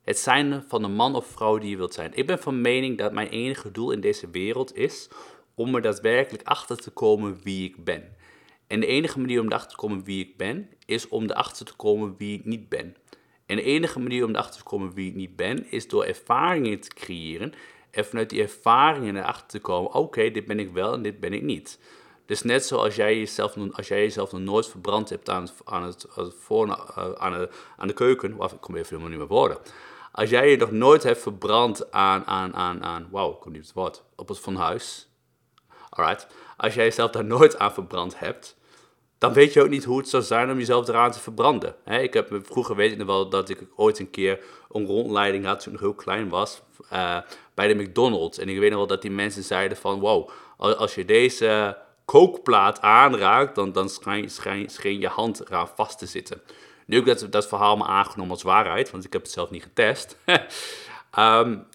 Het 0.02 0.20
zijn 0.20 0.64
van 0.68 0.82
de 0.82 0.88
man 0.88 1.16
of 1.16 1.26
vrouw 1.26 1.58
die 1.58 1.70
je 1.70 1.78
wilt 1.78 1.94
zijn. 1.94 2.12
Ik 2.14 2.28
ben 2.28 2.40
van 2.40 2.62
mening 2.62 2.98
dat 2.98 3.14
mijn 3.14 3.28
enige 3.28 3.72
doel 3.72 3.92
in 3.92 4.02
deze 4.02 4.30
wereld 4.30 4.76
is 4.76 5.10
om 5.56 5.76
er 5.76 5.82
daadwerkelijk 5.82 6.48
achter 6.48 6.78
te 6.78 6.92
komen 6.92 7.40
wie 7.44 7.70
ik 7.70 7.84
ben. 7.84 8.16
En 8.74 8.80
de 8.80 8.86
enige 8.86 9.20
manier 9.20 9.40
om 9.40 9.46
erachter 9.46 9.70
te 9.70 9.76
komen 9.76 10.04
wie 10.04 10.26
ik 10.26 10.38
ben, 10.38 10.70
is 10.86 11.08
om 11.08 11.24
erachter 11.24 11.66
te 11.66 11.76
komen 11.76 12.16
wie 12.18 12.40
ik 12.40 12.46
niet 12.46 12.70
ben. 12.70 12.96
En 13.46 13.56
de 13.56 13.62
enige 13.62 14.00
manier 14.00 14.26
om 14.26 14.30
erachter 14.30 14.62
te 14.62 14.64
komen 14.64 14.94
wie 14.94 15.10
ik 15.10 15.16
niet 15.16 15.36
ben, 15.36 15.72
is 15.72 15.88
door 15.88 16.04
ervaringen 16.04 16.80
te 16.80 16.90
creëren. 16.90 17.54
En 17.92 18.06
vanuit 18.06 18.30
die 18.30 18.42
ervaringen 18.42 19.16
erachter 19.16 19.48
te 19.48 19.60
komen, 19.60 19.94
oké, 19.94 20.32
dit 20.32 20.46
ben 20.46 20.60
ik 20.60 20.72
wel 20.72 20.94
en 20.94 21.02
dit 21.02 21.20
ben 21.20 21.34
ik 21.34 21.42
niet. 21.42 21.80
Dus 22.26 22.42
net 22.42 22.66
zoals 22.66 22.96
jij 22.96 23.18
jezelf, 23.18 23.56
als 23.72 23.88
jij 23.88 24.02
jezelf 24.02 24.32
nog 24.32 24.42
nooit 24.42 24.68
verbrand 24.68 25.10
hebt 25.10 25.30
aan, 25.30 25.42
het, 25.42 25.56
aan, 25.66 25.84
het, 25.84 26.06
voor, 26.40 26.68
eh, 26.68 27.32
de, 27.32 27.50
aan 27.78 27.88
de 27.88 27.94
keuken, 27.94 28.36
wacht, 28.36 28.54
ik 28.54 28.62
kom 28.62 28.76
even 28.76 28.88
helemaal 28.88 29.10
niet 29.10 29.20
meer 29.20 29.28
woorden. 29.28 29.58
Als 30.12 30.30
jij 30.30 30.50
je 30.50 30.58
nog 30.58 30.72
nooit 30.72 31.04
hebt 31.04 31.22
verbrand 31.22 31.92
aan, 31.92 32.26
aan, 32.26 32.56
aan, 32.56 32.84
aan 32.84 33.08
wauw, 33.12 33.32
ik 33.32 33.40
kom 33.40 33.52
niet 33.52 33.62
het 33.62 33.74
woord, 33.74 34.04
op 34.16 34.28
het 34.28 34.40
van 34.40 34.56
huis. 34.56 35.08
Alright. 35.90 36.28
Als 36.58 36.74
jij 36.74 36.84
jezelf 36.84 37.12
daar 37.12 37.26
nooit 37.26 37.60
aan 37.60 37.74
verbrand 37.74 38.20
hebt, 38.20 38.62
dan 39.24 39.34
weet 39.34 39.54
je 39.54 39.62
ook 39.62 39.70
niet 39.70 39.84
hoe 39.84 39.98
het 39.98 40.10
zou 40.10 40.24
zijn 40.24 40.52
om 40.52 40.58
jezelf 40.58 40.88
eraan 40.88 41.12
te 41.12 41.20
verbranden. 41.20 41.76
ik 41.86 42.14
heb, 42.14 42.40
vroeger 42.44 42.98
nog 42.98 43.08
wel 43.08 43.30
dat 43.30 43.50
ik 43.50 43.64
ooit 43.76 44.00
een 44.00 44.10
keer 44.10 44.40
een 44.72 44.86
rondleiding 44.86 45.46
had 45.46 45.60
toen 45.60 45.74
ik 45.74 45.80
heel 45.80 45.94
klein 45.94 46.30
was, 46.30 46.62
uh, 46.94 47.18
bij 47.54 47.68
de 47.68 47.84
McDonald's. 47.84 48.38
En 48.38 48.50
ik 48.50 48.60
weet 48.60 48.70
nog 48.70 48.78
wel 48.78 48.88
dat 48.88 49.02
die 49.02 49.12
mensen 49.12 49.44
zeiden 49.44 49.78
van, 49.78 50.00
wow, 50.00 50.30
als 50.58 50.96
je 50.96 51.06
deze 51.06 51.78
kookplaat 52.06 52.82
aanraakt, 52.82 53.56
dan, 53.56 53.72
dan 53.72 53.90
schijn, 53.90 54.30
schijn, 54.30 54.70
schijn 54.70 55.00
je 55.00 55.08
hand 55.08 55.40
eraan 55.40 55.70
vast 55.76 56.00
te 56.00 56.06
zitten. 56.06 56.42
Nu 56.86 56.96
heb 56.96 57.08
ik 57.08 57.20
dat, 57.20 57.32
dat 57.32 57.48
verhaal 57.48 57.78
me 57.78 57.86
aangenomen 57.86 58.32
als 58.32 58.44
waarheid, 58.44 58.92
want 58.92 59.06
ik 59.06 59.14
heb 59.14 59.22
het 59.22 59.32
zelf 59.32 59.50
niet 59.50 59.64
getest. 59.64 60.18
um, 61.20 61.66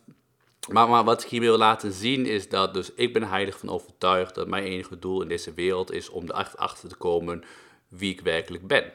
Maar, 0.68 1.04
wat 1.04 1.22
ik 1.22 1.28
hier 1.28 1.40
wil 1.40 1.58
laten 1.58 1.92
zien 1.92 2.26
is 2.26 2.48
dat 2.48 2.74
dus 2.74 2.94
ik 2.94 3.12
ben 3.12 3.28
heilig 3.28 3.58
van 3.58 3.68
overtuigd 3.68 4.34
dat 4.34 4.48
mijn 4.48 4.64
enige 4.64 4.98
doel 4.98 5.22
in 5.22 5.28
deze 5.28 5.54
wereld 5.54 5.92
is 5.92 6.08
om 6.08 6.24
erachter 6.24 6.88
te 6.88 6.96
komen 6.96 7.44
wie 7.88 8.12
ik 8.12 8.20
werkelijk 8.20 8.66
ben. 8.66 8.92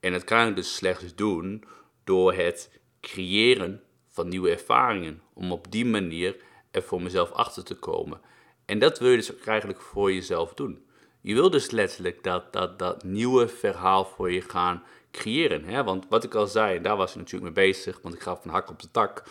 En 0.00 0.12
dat 0.12 0.24
kan 0.24 0.48
ik 0.48 0.56
dus 0.56 0.74
slechts 0.74 1.14
doen 1.14 1.64
door 2.04 2.34
het 2.34 2.80
creëren 3.00 3.82
van 4.08 4.28
nieuwe 4.28 4.50
ervaringen. 4.50 5.22
Om 5.34 5.52
op 5.52 5.70
die 5.70 5.86
manier 5.86 6.36
er 6.70 6.82
voor 6.82 7.02
mezelf 7.02 7.30
achter 7.30 7.64
te 7.64 7.74
komen. 7.74 8.20
En 8.64 8.78
dat 8.78 8.98
wil 8.98 9.10
je 9.10 9.16
dus 9.16 9.36
eigenlijk 9.44 9.80
voor 9.80 10.12
jezelf 10.12 10.54
doen. 10.54 10.86
Je 11.20 11.34
wil 11.34 11.50
dus 11.50 11.70
letterlijk 11.70 12.22
dat, 12.22 12.52
dat, 12.52 12.78
dat 12.78 13.04
nieuwe 13.04 13.48
verhaal 13.48 14.04
voor 14.04 14.32
je 14.32 14.40
gaan 14.40 14.82
creëren. 15.10 15.64
Hè? 15.64 15.84
Want 15.84 16.06
wat 16.08 16.24
ik 16.24 16.34
al 16.34 16.46
zei, 16.46 16.80
daar 16.80 16.96
was 16.96 17.10
ik 17.10 17.16
natuurlijk 17.16 17.54
mee 17.54 17.66
bezig, 17.66 17.98
want 18.02 18.14
ik 18.14 18.20
ga 18.20 18.36
van 18.36 18.50
hak 18.50 18.70
op 18.70 18.82
de 18.82 18.90
tak. 18.90 19.22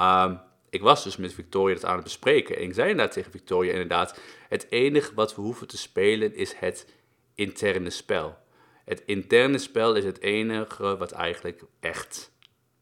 Um, 0.00 0.40
ik 0.74 0.80
was 0.80 1.04
dus 1.04 1.16
met 1.16 1.34
Victoria 1.34 1.74
het 1.74 1.84
aan 1.84 1.94
het 1.94 2.04
bespreken. 2.04 2.56
En 2.56 2.62
ik 2.62 2.74
zei 2.74 2.90
inderdaad 2.90 3.14
tegen 3.14 3.30
Victoria 3.30 3.72
inderdaad, 3.72 4.20
het 4.48 4.66
enige 4.70 5.14
wat 5.14 5.34
we 5.34 5.40
hoeven 5.40 5.66
te 5.66 5.76
spelen 5.76 6.34
is 6.34 6.54
het 6.54 6.86
interne 7.34 7.90
spel. 7.90 8.36
Het 8.84 9.02
interne 9.06 9.58
spel 9.58 9.94
is 9.94 10.04
het 10.04 10.20
enige 10.20 10.96
wat 10.96 11.12
eigenlijk 11.12 11.62
echt 11.80 12.32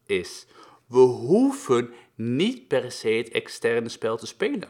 is, 0.05 0.45
we 0.87 0.99
hoeven 0.99 1.93
niet 2.15 2.67
per 2.67 2.91
se 2.91 3.09
het 3.09 3.29
externe 3.29 3.89
spel 3.89 4.17
te 4.17 4.27
spelen. 4.27 4.69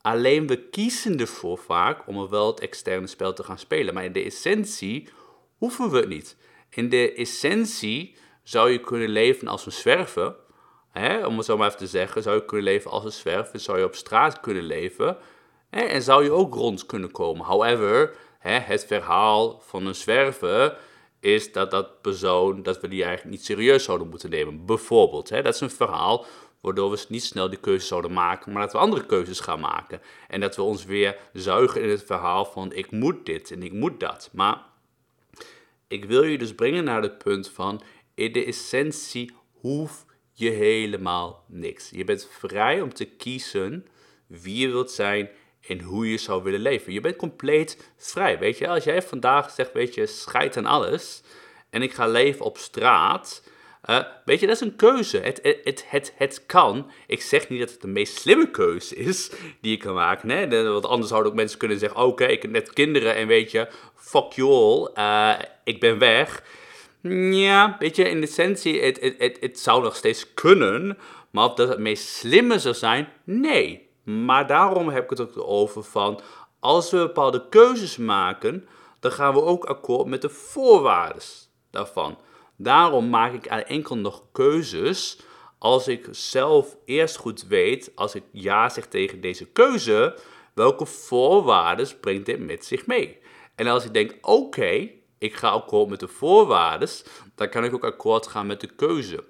Alleen 0.00 0.46
we 0.46 0.68
kiezen 0.68 1.20
ervoor 1.20 1.58
vaak 1.58 2.06
om 2.06 2.28
wel 2.28 2.46
het 2.46 2.60
externe 2.60 3.06
spel 3.06 3.32
te 3.32 3.42
gaan 3.42 3.58
spelen. 3.58 3.94
Maar 3.94 4.04
in 4.04 4.12
de 4.12 4.24
essentie 4.24 5.08
hoeven 5.56 5.90
we 5.90 5.96
het 5.98 6.08
niet. 6.08 6.36
In 6.70 6.88
de 6.88 7.12
essentie 7.12 8.16
zou 8.42 8.70
je 8.70 8.80
kunnen 8.80 9.08
leven 9.08 9.48
als 9.48 9.66
een 9.66 9.72
zwerver. 9.72 10.36
Hè, 10.90 11.26
om 11.26 11.36
het 11.36 11.46
zo 11.46 11.56
maar 11.56 11.66
even 11.66 11.78
te 11.78 11.86
zeggen, 11.86 12.22
zou 12.22 12.36
je 12.36 12.44
kunnen 12.44 12.66
leven 12.66 12.90
als 12.90 13.04
een 13.04 13.12
zwerver. 13.12 13.60
Zou 13.60 13.78
je 13.78 13.84
op 13.84 13.94
straat 13.94 14.40
kunnen 14.40 14.62
leven. 14.62 15.16
En 15.70 16.02
zou 16.02 16.24
je 16.24 16.30
ook 16.30 16.54
rond 16.54 16.86
kunnen 16.86 17.10
komen. 17.10 17.44
However, 17.44 18.16
hè, 18.38 18.58
het 18.58 18.84
verhaal 18.84 19.60
van 19.64 19.86
een 19.86 19.94
zwerver 19.94 20.78
is 21.20 21.52
dat 21.52 21.70
dat 21.70 22.00
persoon, 22.02 22.62
dat 22.62 22.80
we 22.80 22.88
die 22.88 23.04
eigenlijk 23.04 23.36
niet 23.36 23.44
serieus 23.44 23.84
zouden 23.84 24.08
moeten 24.08 24.30
nemen. 24.30 24.66
Bijvoorbeeld, 24.66 25.28
hè, 25.28 25.42
dat 25.42 25.54
is 25.54 25.60
een 25.60 25.70
verhaal 25.70 26.26
waardoor 26.60 26.90
we 26.90 27.04
niet 27.08 27.24
snel 27.24 27.48
die 27.50 27.58
keuze 27.58 27.86
zouden 27.86 28.12
maken, 28.12 28.52
maar 28.52 28.62
dat 28.62 28.72
we 28.72 28.78
andere 28.78 29.06
keuzes 29.06 29.40
gaan 29.40 29.60
maken. 29.60 30.00
En 30.28 30.40
dat 30.40 30.56
we 30.56 30.62
ons 30.62 30.84
weer 30.84 31.16
zuigen 31.32 31.82
in 31.82 31.88
het 31.88 32.04
verhaal 32.04 32.44
van 32.44 32.72
ik 32.72 32.90
moet 32.90 33.26
dit 33.26 33.50
en 33.50 33.62
ik 33.62 33.72
moet 33.72 34.00
dat. 34.00 34.30
Maar 34.32 34.62
ik 35.88 36.04
wil 36.04 36.22
je 36.22 36.38
dus 36.38 36.54
brengen 36.54 36.84
naar 36.84 37.02
het 37.02 37.18
punt 37.18 37.48
van 37.48 37.82
in 38.14 38.32
de 38.32 38.44
essentie 38.44 39.34
hoef 39.60 40.06
je 40.38 40.50
helemaal 40.50 41.44
niks. 41.46 41.90
Je 41.90 42.04
bent 42.04 42.28
vrij 42.38 42.80
om 42.80 42.94
te 42.94 43.04
kiezen 43.04 43.86
wie 44.26 44.56
je 44.56 44.68
wilt 44.68 44.90
zijn 44.90 45.30
en 45.66 45.80
hoe 45.80 46.10
je 46.10 46.18
zou 46.18 46.42
willen 46.42 46.60
leven. 46.60 46.92
Je 46.92 47.00
bent 47.00 47.16
compleet 47.16 47.92
vrij, 47.96 48.38
weet 48.38 48.58
je. 48.58 48.68
Als 48.68 48.84
jij 48.84 49.02
vandaag 49.02 49.50
zegt, 49.50 49.72
weet 49.72 49.94
je, 49.94 50.06
scheid 50.06 50.56
aan 50.56 50.66
alles 50.66 51.22
en 51.70 51.82
ik 51.82 51.92
ga 51.92 52.06
leven 52.06 52.44
op 52.44 52.58
straat, 52.58 53.42
uh, 53.90 54.00
weet 54.24 54.40
je, 54.40 54.46
dat 54.46 54.54
is 54.54 54.62
een 54.62 54.76
keuze. 54.76 55.18
Het, 55.18 55.38
het, 55.42 55.84
het, 55.88 56.12
het, 56.16 56.46
kan. 56.46 56.90
Ik 57.06 57.22
zeg 57.22 57.48
niet 57.48 57.60
dat 57.60 57.70
het 57.70 57.80
de 57.80 57.86
meest 57.88 58.16
slimme 58.16 58.50
keuze 58.50 58.96
is 58.96 59.30
die 59.60 59.70
je 59.70 59.76
kan 59.76 59.94
maken. 59.94 60.28
Hè? 60.28 60.70
Want 60.70 60.86
anders 60.86 61.08
zouden 61.08 61.30
ook 61.30 61.36
mensen 61.38 61.58
kunnen 61.58 61.78
zeggen: 61.78 62.00
Oké, 62.00 62.24
ik 62.24 62.42
heb 62.42 62.50
net 62.50 62.72
kinderen 62.72 63.14
en 63.14 63.26
weet 63.26 63.50
je, 63.50 63.68
fuck 63.94 64.32
you 64.32 64.50
all, 64.50 64.90
uh, 64.94 65.38
ik 65.64 65.80
ben 65.80 65.98
weg. 65.98 66.42
Ja, 67.02 67.76
weet 67.78 67.96
je, 67.96 68.08
in 68.08 68.22
essentie, 68.22 68.82
het, 68.82 69.00
het, 69.00 69.14
het, 69.18 69.36
het 69.40 69.58
zou 69.58 69.82
nog 69.82 69.96
steeds 69.96 70.34
kunnen. 70.34 70.98
Maar 71.30 71.44
of 71.44 71.54
dat 71.54 71.68
het 71.68 71.78
meest 71.78 72.08
slimme 72.08 72.58
zou 72.58 72.74
zijn, 72.74 73.08
nee. 73.24 73.88
Maar 74.04 74.46
daarom 74.46 74.88
heb 74.88 75.04
ik 75.04 75.10
het 75.10 75.20
ook 75.20 75.48
over 75.48 75.82
van, 75.82 76.20
als 76.60 76.90
we 76.90 76.96
bepaalde 76.96 77.48
keuzes 77.48 77.96
maken, 77.96 78.68
dan 79.00 79.12
gaan 79.12 79.34
we 79.34 79.42
ook 79.42 79.64
akkoord 79.64 80.06
met 80.06 80.22
de 80.22 80.28
voorwaarden 80.28 81.22
daarvan. 81.70 82.18
Daarom 82.56 83.08
maak 83.08 83.32
ik 83.32 83.46
enkel 83.46 83.96
nog 83.96 84.22
keuzes 84.32 85.20
als 85.58 85.88
ik 85.88 86.08
zelf 86.10 86.76
eerst 86.84 87.16
goed 87.16 87.46
weet, 87.46 87.92
als 87.94 88.14
ik 88.14 88.22
ja 88.32 88.68
zeg 88.68 88.86
tegen 88.86 89.20
deze 89.20 89.46
keuze, 89.46 90.18
welke 90.54 90.86
voorwaarden 90.86 91.88
brengt 92.00 92.26
dit 92.26 92.38
met 92.46 92.64
zich 92.64 92.86
mee? 92.86 93.18
En 93.54 93.66
als 93.66 93.84
ik 93.84 93.92
denk, 93.92 94.18
oké, 94.20 94.88
ik 95.18 95.34
ga 95.34 95.48
akkoord 95.48 95.88
met 95.88 96.00
de 96.00 96.08
voorwaarden, 96.08 96.88
dan 97.34 97.48
kan 97.48 97.64
ik 97.64 97.74
ook 97.74 97.84
akkoord 97.84 98.26
gaan 98.26 98.46
met 98.46 98.60
de 98.60 98.66
keuze. 98.66 99.24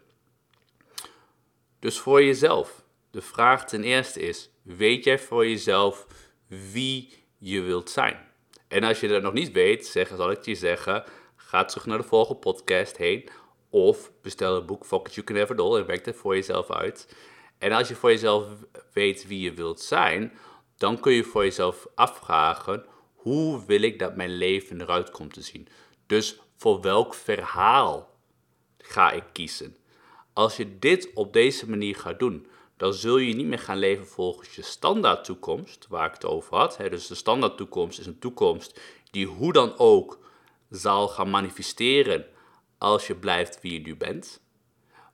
Dus 1.78 1.98
voor 1.98 2.22
jezelf. 2.22 2.82
De 3.10 3.22
vraag 3.22 3.66
ten 3.66 3.82
eerste 3.82 4.20
is, 4.20 4.50
weet 4.62 5.04
jij 5.04 5.18
voor 5.18 5.46
jezelf 5.46 6.06
wie 6.46 7.24
je 7.38 7.60
wilt 7.60 7.90
zijn? 7.90 8.26
En 8.68 8.84
als 8.84 9.00
je 9.00 9.08
dat 9.08 9.22
nog 9.22 9.32
niet 9.32 9.52
weet, 9.52 9.86
zeg, 9.86 10.08
zal 10.08 10.30
ik 10.30 10.44
je 10.44 10.54
zeggen, 10.54 11.04
ga 11.36 11.64
terug 11.64 11.86
naar 11.86 11.98
de 11.98 12.04
volgende 12.04 12.40
podcast 12.40 12.96
heen. 12.96 13.28
Of 13.70 14.12
bestel 14.22 14.56
een 14.56 14.66
boek, 14.66 14.86
Fuck 14.86 15.06
It 15.06 15.14
You 15.14 15.26
Can 15.26 15.36
Never 15.36 15.56
Do, 15.56 15.76
en 15.76 15.86
werk 15.86 16.04
het 16.04 16.16
voor 16.16 16.34
jezelf 16.34 16.70
uit. 16.70 17.16
En 17.58 17.72
als 17.72 17.88
je 17.88 17.94
voor 17.94 18.10
jezelf 18.10 18.46
weet 18.92 19.26
wie 19.26 19.40
je 19.40 19.52
wilt 19.52 19.80
zijn, 19.80 20.38
dan 20.76 21.00
kun 21.00 21.12
je 21.12 21.24
voor 21.24 21.42
jezelf 21.42 21.86
afvragen, 21.94 22.84
hoe 23.28 23.64
wil 23.66 23.82
ik 23.82 23.98
dat 23.98 24.16
mijn 24.16 24.36
leven 24.36 24.80
eruit 24.80 25.10
komt 25.10 25.32
te 25.32 25.42
zien? 25.42 25.68
Dus 26.06 26.38
voor 26.56 26.80
welk 26.80 27.14
verhaal 27.14 28.14
ga 28.78 29.10
ik 29.10 29.24
kiezen? 29.32 29.76
Als 30.32 30.56
je 30.56 30.78
dit 30.78 31.10
op 31.14 31.32
deze 31.32 31.68
manier 31.68 31.96
gaat 31.96 32.18
doen, 32.18 32.46
dan 32.76 32.94
zul 32.94 33.16
je 33.16 33.34
niet 33.34 33.46
meer 33.46 33.58
gaan 33.58 33.78
leven 33.78 34.06
volgens 34.06 34.54
je 34.54 34.62
standaard 34.62 35.24
toekomst, 35.24 35.86
waar 35.88 36.06
ik 36.06 36.12
het 36.12 36.24
over 36.24 36.56
had. 36.56 36.78
Dus 36.90 37.06
de 37.06 37.14
standaard 37.14 37.56
toekomst 37.56 37.98
is 37.98 38.06
een 38.06 38.18
toekomst 38.18 38.80
die 39.10 39.26
hoe 39.26 39.52
dan 39.52 39.78
ook 39.78 40.18
zal 40.70 41.08
gaan 41.08 41.30
manifesteren 41.30 42.26
als 42.78 43.06
je 43.06 43.14
blijft 43.14 43.60
wie 43.60 43.72
je 43.72 43.80
nu 43.80 43.96
bent. 43.96 44.40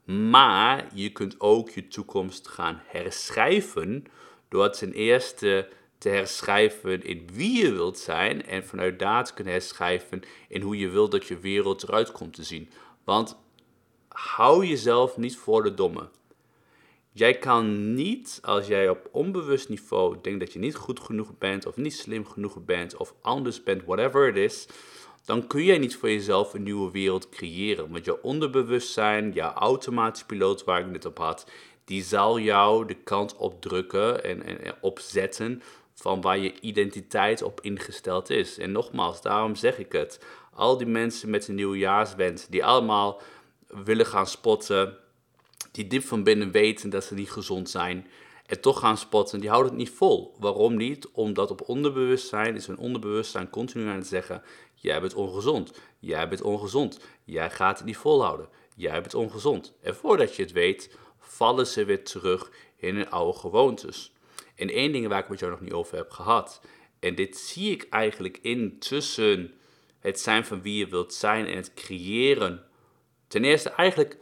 Maar 0.05 0.87
je 0.95 1.13
kunt 1.13 1.41
ook 1.41 1.71
je 1.71 1.89
toekomst 1.89 2.49
gaan 2.49 2.83
herschrijven 2.87 4.05
door 4.49 4.71
ten 4.71 4.93
eerste 4.93 5.69
te 6.05 6.11
herschrijven 6.11 7.03
in 7.03 7.29
wie 7.33 7.65
je 7.65 7.73
wilt 7.73 7.99
zijn 7.99 8.47
en 8.47 8.65
vanuit 8.65 8.99
daar 8.99 9.25
te 9.25 9.35
kunnen 9.35 9.53
herschrijven 9.53 10.23
in 10.49 10.61
hoe 10.61 10.79
je 10.79 10.89
wilt 10.89 11.11
dat 11.11 11.27
je 11.27 11.39
wereld 11.39 11.83
eruit 11.83 12.13
komt 12.13 12.35
te 12.35 12.43
zien. 12.43 12.71
Want 13.05 13.37
hou 14.09 14.67
jezelf 14.67 15.17
niet 15.17 15.37
voor 15.37 15.63
de 15.63 15.75
domme. 15.75 16.09
Jij 17.13 17.39
kan 17.39 17.95
niet, 17.95 18.39
als 18.43 18.67
jij 18.67 18.89
op 18.89 19.09
onbewust 19.13 19.69
niveau 19.69 20.17
denkt 20.23 20.41
dat 20.41 20.53
je 20.53 20.59
niet 20.59 20.75
goed 20.75 21.01
genoeg 21.01 21.39
bent, 21.39 21.67
of 21.67 21.77
niet 21.77 21.95
slim 21.95 22.27
genoeg 22.27 22.65
bent, 22.65 22.97
of 22.97 23.15
anders 23.21 23.63
bent, 23.63 23.85
whatever 23.85 24.29
it 24.29 24.37
is, 24.37 24.67
dan 25.25 25.47
kun 25.47 25.65
jij 25.65 25.79
niet 25.79 25.97
voor 25.97 26.11
jezelf 26.11 26.55
een 26.55 26.63
nieuwe 26.63 26.91
wereld 26.91 27.29
creëren. 27.29 27.91
Want 27.91 28.05
je 28.05 28.23
onderbewustzijn, 28.23 29.33
je 29.35 29.41
automatische 29.41 30.27
piloot 30.27 30.65
waar 30.65 30.81
ik 30.81 30.87
net 30.87 31.05
op 31.05 31.19
had, 31.19 31.47
die 31.85 32.03
zal 32.03 32.39
jou 32.39 32.87
de 32.87 32.95
kant 32.95 33.37
opdrukken 33.37 34.25
en, 34.25 34.43
en, 34.43 34.65
en 34.65 34.75
opzetten 34.81 35.63
van 35.95 36.21
waar 36.21 36.39
je 36.39 36.61
identiteit 36.61 37.43
op 37.43 37.61
ingesteld 37.61 38.31
is. 38.31 38.59
En 38.59 38.73
nogmaals, 38.73 39.23
daarom 39.23 39.55
zeg 39.55 39.79
ik 39.79 39.93
het. 39.93 40.25
Al 40.53 40.77
die 40.77 40.87
mensen 40.87 41.31
met 41.31 41.49
een 41.49 41.55
nieuwjaarswens, 41.55 42.47
die 42.47 42.65
allemaal 42.65 43.21
willen 43.67 44.07
gaan 44.07 44.27
spotten, 44.27 44.97
die 45.73 45.87
diep 45.87 46.05
van 46.05 46.23
binnen 46.23 46.51
weten 46.51 46.91
dat 46.91 47.05
ze 47.05 47.15
niet 47.15 47.31
gezond 47.31 47.71
zijn 47.71 48.07
en 48.47 48.61
toch 48.61 48.79
gaan 48.79 48.97
spotten, 48.97 49.41
die 49.41 49.49
houden 49.49 49.71
het 49.73 49.81
niet 49.81 49.91
vol. 49.91 50.35
Waarom 50.39 50.77
niet? 50.77 51.09
Omdat 51.13 51.51
op 51.51 51.69
onderbewustzijn 51.69 52.57
is 52.57 52.67
hun 52.67 52.79
onderbewustzijn 52.79 53.51
continu 53.51 53.89
aan 53.89 53.97
het 53.97 54.07
zeggen: 54.07 54.43
Jij 54.75 55.01
bent 55.01 55.15
ongezond, 55.15 55.73
jij 55.99 56.29
bent 56.29 56.43
ongezond, 56.43 56.99
jij 57.25 57.51
gaat 57.51 57.77
het 57.79 57.87
niet 57.87 57.97
volhouden, 57.97 58.49
jij 58.77 59.01
bent 59.01 59.15
ongezond. 59.15 59.73
En 59.83 59.95
voordat 59.95 60.37
je 60.37 60.43
het 60.43 60.53
weet, 60.53 60.97
vallen 61.19 61.67
ze 61.67 61.85
weer 61.85 62.05
terug 62.05 62.51
in 62.77 62.97
hun 62.97 63.11
oude 63.11 63.39
gewoontes. 63.39 64.14
En 64.55 64.71
één 64.71 64.93
ding 64.93 65.09
waar 65.09 65.23
ik 65.23 65.29
met 65.29 65.39
jou 65.39 65.51
nog 65.51 65.61
niet 65.61 65.73
over 65.73 65.97
heb 65.97 66.11
gehad, 66.11 66.61
en 67.01 67.15
dit 67.15 67.37
zie 67.37 67.71
ik 67.71 67.87
eigenlijk 67.91 68.39
in 68.43 68.79
tussen 68.79 69.55
het 69.99 70.21
zijn 70.21 70.45
van 70.45 70.63
wie 70.63 70.77
je 70.77 70.87
wilt 70.87 71.15
zijn 71.15 71.47
en 71.47 71.57
het 71.57 71.75
creëren. 71.75 72.65
Ten 73.29 73.45
eerste, 73.45 73.71
eigenlijk, 73.71 74.19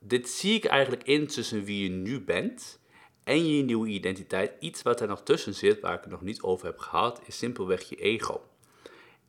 dit 0.00 0.28
zie 0.28 0.54
ik 0.54 0.64
eigenlijk 0.64 1.02
in 1.02 1.26
tussen 1.26 1.64
wie 1.64 1.82
je 1.82 1.88
nu 1.88 2.20
bent 2.20 2.80
en 3.24 3.46
je 3.46 3.62
nieuwe 3.62 3.88
identiteit. 3.88 4.52
Iets 4.60 4.82
wat 4.82 5.00
er 5.00 5.08
nog 5.08 5.22
tussen 5.22 5.54
zit, 5.54 5.80
waar 5.80 5.94
ik 5.94 6.00
het 6.00 6.10
nog 6.10 6.22
niet 6.22 6.42
over 6.42 6.66
heb 6.66 6.78
gehad, 6.78 7.20
is 7.26 7.38
simpelweg 7.38 7.88
je 7.88 7.96
ego. 7.96 8.48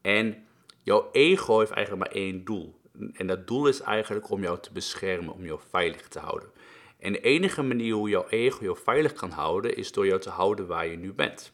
En 0.01 0.47
jouw 0.83 1.09
ego 1.11 1.59
heeft 1.59 1.71
eigenlijk 1.71 2.05
maar 2.05 2.21
één 2.21 2.43
doel. 2.45 2.79
En 3.13 3.27
dat 3.27 3.47
doel 3.47 3.67
is 3.67 3.81
eigenlijk 3.81 4.29
om 4.29 4.41
jou 4.41 4.59
te 4.59 4.71
beschermen, 4.71 5.33
om 5.33 5.45
jou 5.45 5.59
veilig 5.69 6.07
te 6.07 6.19
houden. 6.19 6.49
En 6.99 7.11
de 7.11 7.21
enige 7.21 7.63
manier 7.63 7.93
hoe 7.93 8.09
jouw 8.09 8.27
ego 8.27 8.63
jou 8.63 8.77
veilig 8.83 9.13
kan 9.13 9.31
houden, 9.31 9.75
is 9.75 9.91
door 9.91 10.05
jou 10.05 10.19
te 10.19 10.29
houden 10.29 10.67
waar 10.67 10.87
je 10.87 10.97
nu 10.97 11.13
bent. 11.13 11.53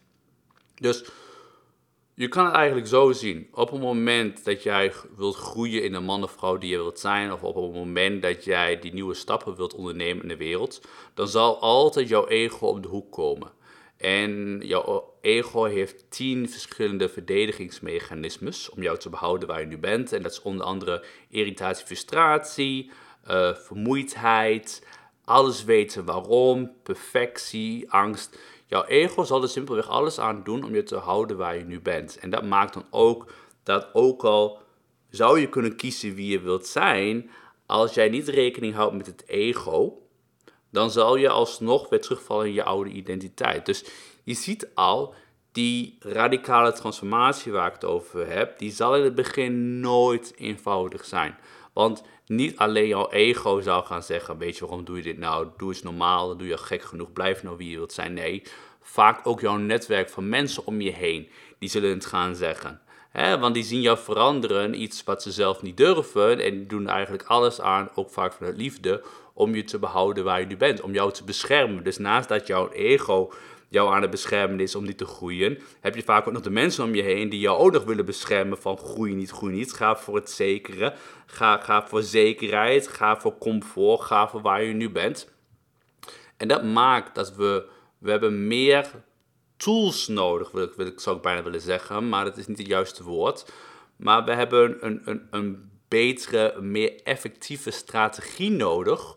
Dus 0.75 1.05
je 2.15 2.27
kan 2.27 2.45
het 2.45 2.53
eigenlijk 2.53 2.87
zo 2.87 3.11
zien. 3.11 3.47
Op 3.51 3.71
het 3.71 3.81
moment 3.81 4.45
dat 4.45 4.63
jij 4.63 4.93
wilt 5.15 5.35
groeien 5.35 5.83
in 5.83 5.91
de 5.91 5.99
man 5.99 6.23
of 6.23 6.31
vrouw 6.31 6.57
die 6.57 6.69
je 6.69 6.77
wilt 6.77 6.99
zijn, 6.99 7.31
of 7.31 7.43
op 7.43 7.55
het 7.55 7.73
moment 7.73 8.21
dat 8.21 8.43
jij 8.43 8.79
die 8.79 8.93
nieuwe 8.93 9.13
stappen 9.13 9.55
wilt 9.55 9.75
ondernemen 9.75 10.21
in 10.21 10.27
de 10.27 10.37
wereld, 10.37 10.81
dan 11.13 11.27
zal 11.27 11.59
altijd 11.59 12.09
jouw 12.09 12.27
ego 12.27 12.67
op 12.67 12.83
de 12.83 12.89
hoek 12.89 13.11
komen. 13.11 13.51
En 13.97 14.59
jouw 14.63 15.13
ego 15.21 15.63
heeft 15.63 16.11
tien 16.11 16.49
verschillende 16.49 17.09
verdedigingsmechanismes 17.09 18.69
om 18.69 18.81
jou 18.81 18.97
te 18.97 19.09
behouden 19.09 19.47
waar 19.47 19.59
je 19.59 19.65
nu 19.65 19.77
bent. 19.77 20.11
En 20.11 20.21
dat 20.21 20.31
is 20.31 20.41
onder 20.41 20.65
andere 20.65 21.05
irritatie, 21.29 21.85
frustratie, 21.85 22.91
uh, 23.27 23.55
vermoeidheid, 23.55 24.87
alles 25.25 25.63
weten 25.63 26.05
waarom, 26.05 26.71
perfectie, 26.83 27.91
angst. 27.91 28.37
Jouw 28.65 28.83
ego 28.83 29.23
zal 29.23 29.41
er 29.41 29.49
simpelweg 29.49 29.89
alles 29.89 30.19
aan 30.19 30.43
doen 30.43 30.63
om 30.63 30.75
je 30.75 30.83
te 30.83 30.95
houden 30.95 31.37
waar 31.37 31.57
je 31.57 31.63
nu 31.63 31.81
bent. 31.81 32.17
En 32.17 32.29
dat 32.29 32.43
maakt 32.43 32.73
dan 32.73 32.85
ook 32.89 33.31
dat 33.63 33.89
ook 33.93 34.23
al 34.23 34.61
zou 35.09 35.39
je 35.39 35.49
kunnen 35.49 35.75
kiezen 35.75 36.15
wie 36.15 36.31
je 36.31 36.39
wilt 36.39 36.67
zijn, 36.67 37.29
als 37.65 37.93
jij 37.93 38.09
niet 38.09 38.27
rekening 38.27 38.75
houdt 38.75 38.95
met 38.95 39.05
het 39.05 39.27
ego, 39.27 40.01
dan 40.71 40.91
zal 40.91 41.15
je 41.15 41.29
alsnog 41.29 41.89
weer 41.89 42.01
terugvallen 42.01 42.47
in 42.47 42.53
je 42.53 42.63
oude 42.63 42.89
identiteit. 42.89 43.65
Dus 43.65 43.85
je 44.23 44.33
ziet 44.33 44.69
al, 44.73 45.13
die 45.51 45.97
radicale 45.99 46.73
transformatie 46.73 47.51
waar 47.51 47.67
ik 47.67 47.73
het 47.73 47.85
over 47.85 48.27
heb, 48.27 48.59
die 48.59 48.71
zal 48.71 48.95
in 48.95 49.03
het 49.03 49.15
begin 49.15 49.79
nooit 49.79 50.33
eenvoudig 50.37 51.05
zijn. 51.05 51.37
Want 51.73 52.03
niet 52.25 52.57
alleen 52.57 52.87
jouw 52.87 53.09
ego 53.09 53.61
zou 53.61 53.85
gaan 53.85 54.03
zeggen, 54.03 54.37
weet 54.37 54.57
je 54.57 54.65
waarom 54.65 54.85
doe 54.85 54.97
je 54.97 55.03
dit 55.03 55.17
nou? 55.17 55.47
Doe 55.57 55.69
eens 55.69 55.83
normaal, 55.83 56.27
dan 56.27 56.37
doe 56.37 56.47
je 56.47 56.57
gek 56.57 56.83
genoeg, 56.83 57.13
blijf 57.13 57.43
nou 57.43 57.57
wie 57.57 57.69
je 57.69 57.77
wilt 57.77 57.93
zijn. 57.93 58.13
Nee, 58.13 58.43
vaak 58.81 59.27
ook 59.27 59.41
jouw 59.41 59.57
netwerk 59.57 60.09
van 60.09 60.29
mensen 60.29 60.65
om 60.65 60.81
je 60.81 60.91
heen, 60.91 61.29
die 61.59 61.69
zullen 61.69 61.89
het 61.89 62.05
gaan 62.05 62.35
zeggen. 62.35 62.81
Want 63.13 63.53
die 63.53 63.63
zien 63.63 63.81
jou 63.81 63.97
veranderen, 63.97 64.81
iets 64.81 65.03
wat 65.03 65.21
ze 65.21 65.31
zelf 65.31 65.61
niet 65.61 65.77
durven. 65.77 66.39
En 66.39 66.67
doen 66.67 66.87
eigenlijk 66.87 67.23
alles 67.23 67.61
aan, 67.61 67.89
ook 67.95 68.09
vaak 68.09 68.33
vanuit 68.33 68.57
liefde, 68.57 69.03
om 69.33 69.55
je 69.55 69.63
te 69.63 69.79
behouden 69.79 70.23
waar 70.23 70.39
je 70.39 70.45
nu 70.45 70.57
bent. 70.57 70.81
Om 70.81 70.93
jou 70.93 71.11
te 71.11 71.23
beschermen. 71.23 71.83
Dus 71.83 71.97
naast 71.97 72.29
dat 72.29 72.47
jouw 72.47 72.71
ego 72.71 73.31
jou 73.73 73.93
aan 73.93 74.01
het 74.01 74.11
beschermen 74.11 74.59
is 74.59 74.75
om 74.75 74.83
niet 74.83 74.97
te 74.97 75.05
groeien, 75.05 75.59
heb 75.81 75.95
je 75.95 76.03
vaak 76.03 76.27
ook 76.27 76.33
nog 76.33 76.41
de 76.41 76.49
mensen 76.49 76.83
om 76.83 76.95
je 76.95 77.01
heen 77.01 77.29
die 77.29 77.39
jou 77.39 77.57
ook 77.59 77.71
nog 77.71 77.83
willen 77.83 78.05
beschermen 78.05 78.57
van 78.57 78.77
groei 78.77 79.13
niet, 79.13 79.29
groei 79.29 79.53
niet. 79.53 79.73
Ga 79.73 79.95
voor 79.95 80.15
het 80.15 80.29
zekere, 80.29 80.93
ga, 81.25 81.57
ga 81.57 81.87
voor 81.87 82.01
zekerheid, 82.01 82.87
ga 82.87 83.19
voor 83.19 83.37
comfort, 83.37 84.01
ga 84.01 84.27
voor 84.27 84.41
waar 84.41 84.63
je 84.63 84.73
nu 84.73 84.89
bent. 84.89 85.31
En 86.37 86.47
dat 86.47 86.63
maakt 86.63 87.15
dat 87.15 87.35
we, 87.35 87.65
we 87.97 88.11
hebben 88.11 88.47
meer 88.47 88.91
tools 89.63 90.07
nodig, 90.07 90.51
wil 90.51 90.63
ik, 90.63 90.73
wil 90.73 90.85
ik, 90.85 90.99
zou 90.99 91.15
ik 91.15 91.21
bijna 91.21 91.43
willen 91.43 91.61
zeggen, 91.61 92.09
maar 92.09 92.25
dat 92.25 92.37
is 92.37 92.47
niet 92.47 92.57
het 92.57 92.67
juiste 92.67 93.03
woord. 93.03 93.51
Maar 93.95 94.23
we 94.25 94.33
hebben 94.33 94.85
een, 94.85 95.01
een, 95.05 95.27
een 95.31 95.71
betere, 95.87 96.61
meer 96.61 97.01
effectieve 97.03 97.71
strategie 97.71 98.51
nodig 98.51 99.15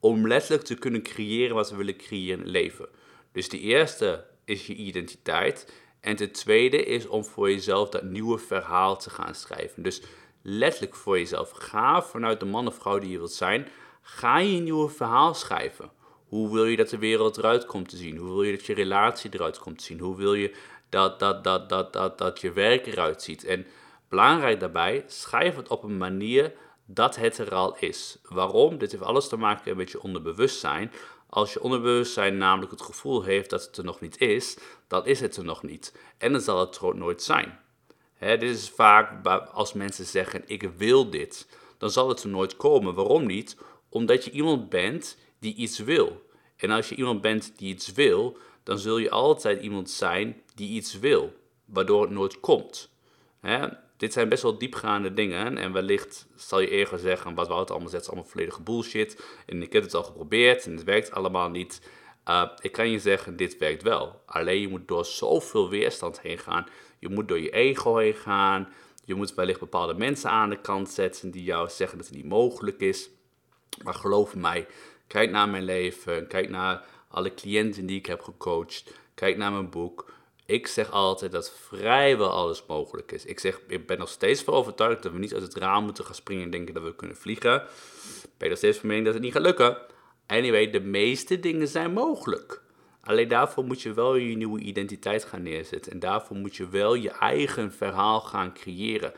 om 0.00 0.26
letterlijk 0.26 0.64
te 0.64 0.74
kunnen 0.74 1.02
creëren 1.02 1.54
wat 1.54 1.70
we 1.70 1.76
willen 1.76 1.96
creëren 1.96 2.38
in 2.38 2.44
het 2.44 2.48
leven. 2.52 2.88
Dus 3.32 3.48
de 3.48 3.60
eerste 3.60 4.24
is 4.44 4.66
je 4.66 4.74
identiteit. 4.74 5.72
En 6.00 6.16
de 6.16 6.30
tweede 6.30 6.84
is 6.84 7.06
om 7.06 7.24
voor 7.24 7.50
jezelf 7.50 7.88
dat 7.88 8.02
nieuwe 8.02 8.38
verhaal 8.38 8.98
te 8.98 9.10
gaan 9.10 9.34
schrijven. 9.34 9.82
Dus 9.82 10.02
letterlijk 10.42 10.94
voor 10.94 11.18
jezelf. 11.18 11.50
Ga 11.50 12.02
vanuit 12.02 12.40
de 12.40 12.46
man 12.46 12.66
of 12.66 12.74
vrouw 12.74 12.98
die 12.98 13.10
je 13.10 13.18
wilt 13.18 13.32
zijn. 13.32 13.68
Ga 14.02 14.38
je 14.38 14.56
een 14.56 14.64
nieuwe 14.64 14.88
verhaal 14.88 15.34
schrijven. 15.34 15.90
Hoe 16.28 16.52
wil 16.52 16.64
je 16.64 16.76
dat 16.76 16.88
de 16.88 16.98
wereld 16.98 17.36
eruit 17.36 17.66
komt 17.66 17.88
te 17.88 17.96
zien? 17.96 18.16
Hoe 18.16 18.28
wil 18.28 18.42
je 18.42 18.56
dat 18.56 18.66
je 18.66 18.74
relatie 18.74 19.30
eruit 19.34 19.58
komt 19.58 19.78
te 19.78 19.84
zien? 19.84 20.00
Hoe 20.00 20.16
wil 20.16 20.34
je 20.34 20.54
dat, 20.88 21.18
dat, 21.18 21.44
dat, 21.44 21.68
dat, 21.68 21.92
dat, 21.92 22.18
dat 22.18 22.40
je 22.40 22.52
werk 22.52 22.86
eruit 22.86 23.22
ziet? 23.22 23.44
En 23.44 23.66
belangrijk 24.08 24.60
daarbij, 24.60 25.04
schrijf 25.06 25.56
het 25.56 25.68
op 25.68 25.82
een 25.82 25.96
manier 25.96 26.52
dat 26.86 27.16
het 27.16 27.38
er 27.38 27.54
al 27.54 27.76
is. 27.78 28.18
Waarom? 28.22 28.78
Dit 28.78 28.90
heeft 28.90 29.02
alles 29.02 29.28
te 29.28 29.36
maken 29.36 29.76
met 29.76 29.90
je 29.90 30.02
onderbewustzijn. 30.02 30.92
Als 31.28 31.52
je 31.52 31.62
onderbewustzijn 31.62 32.36
namelijk 32.36 32.70
het 32.70 32.82
gevoel 32.82 33.22
heeft 33.22 33.50
dat 33.50 33.64
het 33.64 33.76
er 33.76 33.84
nog 33.84 34.00
niet 34.00 34.20
is, 34.20 34.58
dan 34.88 35.06
is 35.06 35.20
het 35.20 35.36
er 35.36 35.44
nog 35.44 35.62
niet. 35.62 35.94
En 36.18 36.32
dan 36.32 36.40
zal 36.40 36.60
het 36.60 36.76
er 36.76 36.96
nooit 36.96 37.22
zijn. 37.22 37.58
dit 38.18 38.42
is 38.42 38.70
vaak 38.70 39.26
als 39.52 39.72
mensen 39.72 40.04
zeggen: 40.04 40.42
Ik 40.46 40.70
wil 40.76 41.10
dit, 41.10 41.48
dan 41.78 41.90
zal 41.90 42.08
het 42.08 42.22
er 42.22 42.28
nooit 42.28 42.56
komen. 42.56 42.94
Waarom 42.94 43.26
niet? 43.26 43.56
Omdat 43.88 44.24
je 44.24 44.30
iemand 44.30 44.68
bent 44.68 45.16
die 45.46 45.54
iets 45.54 45.78
wil. 45.78 46.24
En 46.56 46.70
als 46.70 46.88
je 46.88 46.94
iemand 46.94 47.20
bent 47.20 47.52
die 47.56 47.68
iets 47.68 47.92
wil, 47.92 48.38
dan 48.62 48.78
zul 48.78 48.98
je 48.98 49.10
altijd 49.10 49.62
iemand 49.62 49.90
zijn 49.90 50.42
die 50.54 50.68
iets 50.68 50.98
wil, 50.98 51.32
waardoor 51.64 52.02
het 52.02 52.10
nooit 52.10 52.40
komt 52.40 52.94
dit 53.96 54.12
zijn 54.12 54.28
best 54.28 54.42
wel 54.42 54.58
diepgaande 54.58 55.14
dingen. 55.14 55.58
En 55.58 55.72
wellicht 55.72 56.26
zal 56.34 56.60
je 56.60 56.68
eerder 56.68 56.98
zeggen, 56.98 57.34
wat 57.34 57.48
Wout 57.48 57.70
allemaal 57.70 57.88
zegt, 57.88 58.02
is 58.02 58.08
allemaal 58.08 58.28
volledige 58.28 58.62
bullshit. 58.62 59.24
En 59.46 59.62
ik 59.62 59.72
heb 59.72 59.82
het 59.82 59.94
al 59.94 60.02
geprobeerd 60.02 60.66
en 60.66 60.72
het 60.72 60.84
werkt 60.84 61.10
allemaal 61.10 61.50
niet. 61.50 61.80
Uh, 62.28 62.48
ik 62.60 62.72
kan 62.72 62.90
je 62.90 62.98
zeggen, 62.98 63.36
dit 63.36 63.58
werkt 63.58 63.82
wel. 63.82 64.22
Alleen 64.26 64.60
je 64.60 64.68
moet 64.68 64.88
door 64.88 65.04
zoveel 65.04 65.68
weerstand 65.68 66.20
heen 66.20 66.38
gaan. 66.38 66.66
Je 66.98 67.08
moet 67.08 67.28
door 67.28 67.40
je 67.40 67.50
ego 67.50 67.96
heen 67.96 68.14
gaan. 68.14 68.68
Je 69.04 69.14
moet 69.14 69.34
wellicht 69.34 69.60
bepaalde 69.60 69.94
mensen 69.94 70.30
aan 70.30 70.50
de 70.50 70.60
kant 70.60 70.90
zetten 70.90 71.30
die 71.30 71.44
jou 71.44 71.68
zeggen 71.70 71.98
dat 71.98 72.06
het 72.06 72.16
niet 72.16 72.28
mogelijk 72.28 72.80
is. 72.80 73.10
Maar 73.82 73.94
geloof 73.94 74.34
mij, 74.34 74.66
kijk 75.06 75.30
naar 75.30 75.48
mijn 75.48 75.64
leven. 75.64 76.26
Kijk 76.26 76.48
naar 76.48 76.84
alle 77.08 77.34
cliënten 77.34 77.86
die 77.86 77.98
ik 77.98 78.06
heb 78.06 78.20
gecoacht. 78.20 78.92
Kijk 79.14 79.36
naar 79.36 79.52
mijn 79.52 79.70
boek. 79.70 80.12
Ik 80.46 80.66
zeg 80.66 80.90
altijd 80.90 81.32
dat 81.32 81.52
vrijwel 81.52 82.30
alles 82.30 82.66
mogelijk 82.66 83.12
is. 83.12 83.24
Ik 83.24 83.40
zeg, 83.40 83.60
ik 83.68 83.86
ben 83.86 83.98
nog 83.98 84.08
steeds 84.08 84.42
van 84.42 84.54
overtuigd 84.54 85.02
dat 85.02 85.12
we 85.12 85.18
niet 85.18 85.34
uit 85.34 85.42
het 85.42 85.54
raam 85.54 85.84
moeten 85.84 86.04
gaan 86.04 86.14
springen 86.14 86.44
en 86.44 86.50
denken 86.50 86.74
dat 86.74 86.82
we 86.82 86.94
kunnen 86.94 87.16
vliegen. 87.16 87.62
Ik 88.22 88.30
ben 88.36 88.48
nog 88.48 88.58
steeds 88.58 88.78
van 88.78 88.88
mening 88.88 89.06
dat 89.06 89.14
het 89.14 89.22
niet 89.22 89.32
gaat 89.32 89.42
lukken. 89.42 89.78
Anyway, 90.26 90.70
de 90.70 90.80
meeste 90.80 91.40
dingen 91.40 91.68
zijn 91.68 91.92
mogelijk. 91.92 92.62
Alleen 93.00 93.28
daarvoor 93.28 93.64
moet 93.64 93.82
je 93.82 93.94
wel 93.94 94.14
je 94.16 94.36
nieuwe 94.36 94.60
identiteit 94.60 95.24
gaan 95.24 95.42
neerzetten. 95.42 95.92
En 95.92 95.98
daarvoor 95.98 96.36
moet 96.36 96.56
je 96.56 96.68
wel 96.68 96.94
je 96.94 97.10
eigen 97.10 97.72
verhaal 97.72 98.20
gaan 98.20 98.54
creëren. 98.54 99.12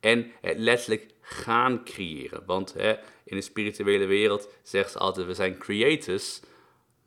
En 0.00 0.32
het 0.40 0.58
letterlijk 0.58 1.06
gaan 1.20 1.84
creëren. 1.84 2.42
Want 2.46 2.72
hè, 2.72 2.94
in 3.24 3.36
de 3.36 3.42
spirituele 3.42 4.06
wereld 4.06 4.48
zeggen 4.62 4.90
ze 4.90 4.98
altijd, 4.98 5.26
we 5.26 5.34
zijn 5.34 5.58
creators. 5.58 6.40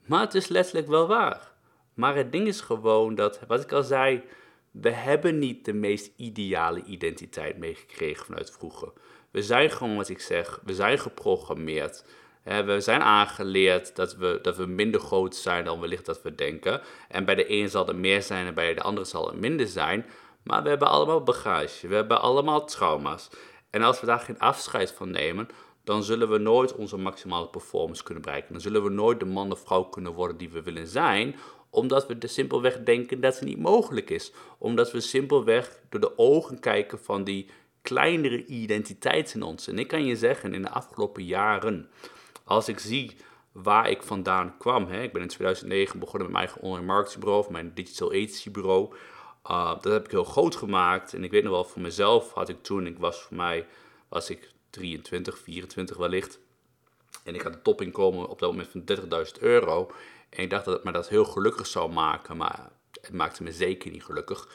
Maar 0.06 0.22
het 0.22 0.34
is 0.34 0.48
letterlijk 0.48 0.88
wel 0.88 1.08
waar. 1.08 1.52
Maar 1.94 2.16
het 2.16 2.32
ding 2.32 2.48
is 2.48 2.62
gewoon 2.62 3.16
dat, 3.16 3.40
wat 3.48 3.62
ik 3.62 3.72
al 3.72 3.84
zei, 3.84 4.24
we 4.72 4.90
hebben 4.90 5.40
niet 5.40 5.66
de 5.66 5.74
meest 5.74 6.12
ideale 6.16 6.84
identiteit 6.84 7.58
meegekregen 7.58 8.26
vanuit 8.26 8.52
vroeger. 8.52 8.92
We 9.32 9.42
zijn 9.42 9.72
gewoon, 9.72 9.96
wat 9.96 10.10
ik 10.10 10.20
zeg, 10.20 10.62
we 10.64 10.74
zijn 10.74 11.00
geprogrammeerd. 11.00 12.06
We 12.44 12.80
zijn 12.80 13.02
aangeleerd 13.02 13.96
dat 13.96 14.16
we, 14.16 14.40
dat 14.42 14.58
we 14.58 14.66
minder 14.66 15.00
groot 15.00 15.36
zijn 15.36 15.66
dan 15.66 15.80
wellicht 15.80 16.06
dat 16.06 16.22
we 16.22 16.36
denken. 16.36 16.82
En 17.08 17.26
bij 17.26 17.36
de 17.36 17.52
een 17.52 17.70
zal 17.70 17.88
het 17.88 17.96
meer 17.96 18.22
zijn 18.22 18.48
en 18.48 18.54
bij 18.54 18.74
de 18.74 18.82
andere 18.82 19.06
zal 19.06 19.28
het 19.28 19.40
minder 19.40 19.68
zijn. 19.68 20.06
Maar 20.44 20.64
we 20.64 20.70
hebben 20.70 20.88
allemaal 20.88 21.24
bagage, 21.24 21.88
we 21.88 21.96
hebben 21.96 22.22
allemaal 22.22 22.66
trauma's. 22.66 23.30
En 23.70 23.82
als 23.82 24.00
we 24.00 24.06
daar 24.06 24.20
geen 24.20 24.40
afscheid 24.40 24.92
van 24.92 25.10
nemen, 25.10 25.50
dan 25.88 26.04
zullen 26.04 26.30
we 26.30 26.38
nooit 26.38 26.76
onze 26.76 26.98
maximale 26.98 27.48
performance 27.48 28.04
kunnen 28.04 28.24
bereiken. 28.24 28.52
Dan 28.52 28.62
zullen 28.62 28.84
we 28.84 28.90
nooit 28.90 29.20
de 29.20 29.26
man 29.26 29.52
of 29.52 29.60
vrouw 29.60 29.84
kunnen 29.84 30.14
worden 30.14 30.38
die 30.38 30.50
we 30.50 30.62
willen 30.62 30.88
zijn, 30.88 31.36
omdat 31.70 32.08
we 32.08 32.18
de 32.18 32.28
simpelweg 32.28 32.84
denken 32.84 33.22
dat 33.22 33.36
het 33.36 33.44
niet 33.44 33.60
mogelijk 33.60 34.10
is. 34.10 34.32
Omdat 34.58 34.92
we 34.92 35.00
simpelweg 35.00 35.80
door 35.90 36.00
de 36.00 36.18
ogen 36.18 36.60
kijken 36.60 37.00
van 37.00 37.24
die 37.24 37.50
kleinere 37.82 38.46
identiteit 38.46 39.34
in 39.34 39.44
ons. 39.44 39.68
En 39.68 39.80
ik 39.80 39.88
kan 39.88 40.06
je 40.06 40.16
zeggen, 40.16 40.54
in 40.54 40.62
de 40.62 40.70
afgelopen 40.70 41.24
jaren, 41.26 41.90
als 42.44 42.68
ik 42.68 42.80
zie 42.80 43.16
waar 43.52 43.90
ik 43.90 44.04
vandaan 44.04 44.58
kwam. 44.58 44.88
Hè, 44.88 45.02
ik 45.02 45.14
ben 45.14 45.22
in 45.22 45.28
2009 45.28 46.00
begonnen 46.00 46.32
met 46.32 46.38
mijn 46.38 46.48
eigen 46.48 46.62
online 46.62 46.86
marketingbureau, 46.86 47.44
of 47.44 47.50
mijn 47.50 47.72
digital 47.74 48.10
agency 48.10 48.52
bureau. 48.52 48.96
Uh, 49.52 49.70
dat 49.82 49.94
heb 49.94 50.06
ik 50.06 50.12
heel 50.12 50.24
groot 50.24 50.56
gemaakt. 50.56 51.14
En 51.14 51.24
ik 51.24 51.32
weet 51.32 51.44
nog 51.44 51.52
wel, 51.52 51.64
voor 51.66 51.82
mezelf 51.82 52.34
had 52.34 52.50
ik 52.50 52.64
toen, 52.64 52.88
ik 52.88 52.98
was 53.00 53.22
voor 53.22 53.38
mij, 53.38 53.66
was 54.10 54.30
ik 54.30 54.56
23, 54.78 55.38
24 55.38 55.98
wellicht. 55.98 56.40
En 57.24 57.36
ik 57.36 57.42
had 57.42 57.54
een 57.54 57.62
topinkomen 57.62 58.30
op 58.30 58.40
dat 58.40 58.52
moment 58.52 58.70
van 58.70 58.84
30.000 59.26 59.40
euro. 59.40 59.92
En 60.30 60.44
ik 60.44 60.50
dacht 60.50 60.66
dat 60.66 60.74
het 60.74 60.84
me 60.84 60.92
dat 60.92 61.10
heel 61.10 61.26
gelukkig 61.26 61.68
zou 61.68 61.92
maken, 61.92 62.38
maar 62.38 62.70
het 63.02 63.14
maakte 63.14 63.44
me 63.44 63.52
zeker 63.52 63.92
niet 63.92 64.04
gelukkig. 64.04 64.50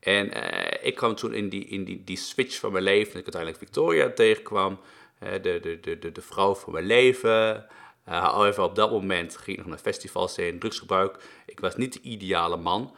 En 0.00 0.36
uh, 0.36 0.86
ik 0.86 0.94
kwam 0.94 1.14
toen 1.14 1.34
in, 1.34 1.48
die, 1.48 1.64
in 1.64 1.84
die, 1.84 2.04
die 2.04 2.16
switch 2.16 2.58
van 2.58 2.72
mijn 2.72 2.84
leven, 2.84 3.12
dat 3.12 3.26
ik 3.26 3.34
uiteindelijk 3.34 3.62
Victoria 3.62 4.10
tegenkwam, 4.10 4.80
uh, 5.22 5.32
de, 5.32 5.60
de, 5.62 5.78
de, 5.80 5.98
de, 5.98 6.12
de 6.12 6.22
vrouw 6.22 6.54
van 6.54 6.72
mijn 6.72 6.86
leven. 6.86 7.66
Uh, 8.08 8.32
al 8.32 8.46
even 8.46 8.64
op 8.64 8.74
dat 8.74 8.90
moment 8.90 9.36
ging 9.36 9.56
ik 9.56 9.62
nog 9.62 9.66
naar 9.66 9.78
festivals 9.78 10.36
heen, 10.36 10.58
drugsgebruik. 10.58 11.16
Ik 11.46 11.60
was 11.60 11.76
niet 11.76 11.92
de 11.92 12.00
ideale 12.00 12.56
man. 12.56 12.94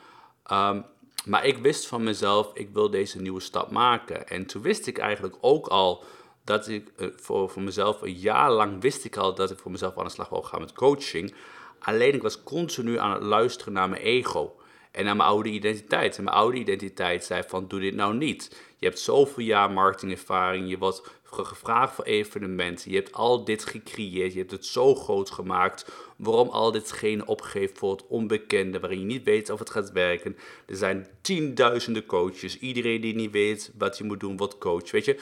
Um, 0.53 0.85
maar 1.25 1.45
ik 1.45 1.59
wist 1.59 1.87
van 1.87 2.03
mezelf, 2.03 2.51
ik 2.55 2.69
wil 2.73 2.91
deze 2.91 3.21
nieuwe 3.21 3.41
stap 3.41 3.71
maken. 3.71 4.29
En 4.29 4.47
toen 4.47 4.62
wist 4.62 4.87
ik 4.87 4.99
eigenlijk 4.99 5.37
ook 5.41 5.67
al 5.67 6.05
dat 6.49 6.69
ik 6.69 6.89
voor, 7.17 7.51
voor 7.51 7.63
mezelf, 7.63 8.03
een 8.03 8.13
jaar 8.13 8.53
lang 8.53 8.81
wist 8.81 9.05
ik 9.05 9.17
al 9.17 9.35
dat 9.35 9.51
ik 9.51 9.59
voor 9.59 9.71
mezelf 9.71 9.99
aan 9.99 10.05
de 10.05 10.11
slag 10.11 10.29
wil 10.29 10.43
gaan 10.43 10.61
met 10.61 10.73
coaching. 10.73 11.35
Alleen 11.79 12.15
ik 12.15 12.23
was 12.23 12.43
continu 12.43 12.99
aan 12.99 13.13
het 13.13 13.23
luisteren 13.23 13.73
naar 13.73 13.89
mijn 13.89 14.03
ego 14.03 14.57
en 14.91 15.05
naar 15.05 15.17
mijn 15.17 15.29
oude 15.29 15.49
identiteit. 15.49 16.17
En 16.19 16.25
mijn 16.25 16.37
oude 16.37 16.59
identiteit 16.59 17.25
zei 17.25 17.43
van 17.47 17.69
doe 17.69 17.81
dit 17.81 17.95
nou 17.95 18.15
niet. 18.15 18.57
Je 18.77 18.87
hebt 18.87 18.99
zoveel 18.99 19.45
jaar 19.45 19.71
marketingervaring, 19.71 20.69
je 20.69 20.79
wordt 20.79 21.03
gevraagd 21.25 21.95
voor 21.95 22.05
evenementen, 22.05 22.91
je 22.91 22.97
hebt 22.97 23.13
al 23.13 23.45
dit 23.45 23.65
gecreëerd, 23.65 24.33
je 24.33 24.38
hebt 24.38 24.51
het 24.51 24.67
zo 24.67 24.94
groot 24.94 25.31
gemaakt. 25.31 25.92
Waarom 26.17 26.49
al 26.49 26.73
ditgene 26.73 27.27
opgeeft 27.27 27.79
voor 27.79 27.90
het 27.90 28.07
onbekende, 28.07 28.81
waarin 28.81 29.01
je 29.01 29.07
niet 29.07 29.25
weet 29.25 29.51
of 29.51 29.59
het 29.59 29.71
gaat 29.71 29.92
werken. 29.92 30.37
Er 30.67 30.77
zijn 30.77 31.07
tienduizenden 31.21 32.07
coaches, 32.07 32.59
iedereen 32.59 33.01
die 33.01 33.15
niet 33.15 33.31
weet 33.31 33.73
wat 33.79 33.99
je 33.99 34.05
moet 34.05 34.21
doen 34.21 34.37
wordt 34.37 34.59
coach. 34.59 34.90
Weet 34.90 35.05
je, 35.05 35.19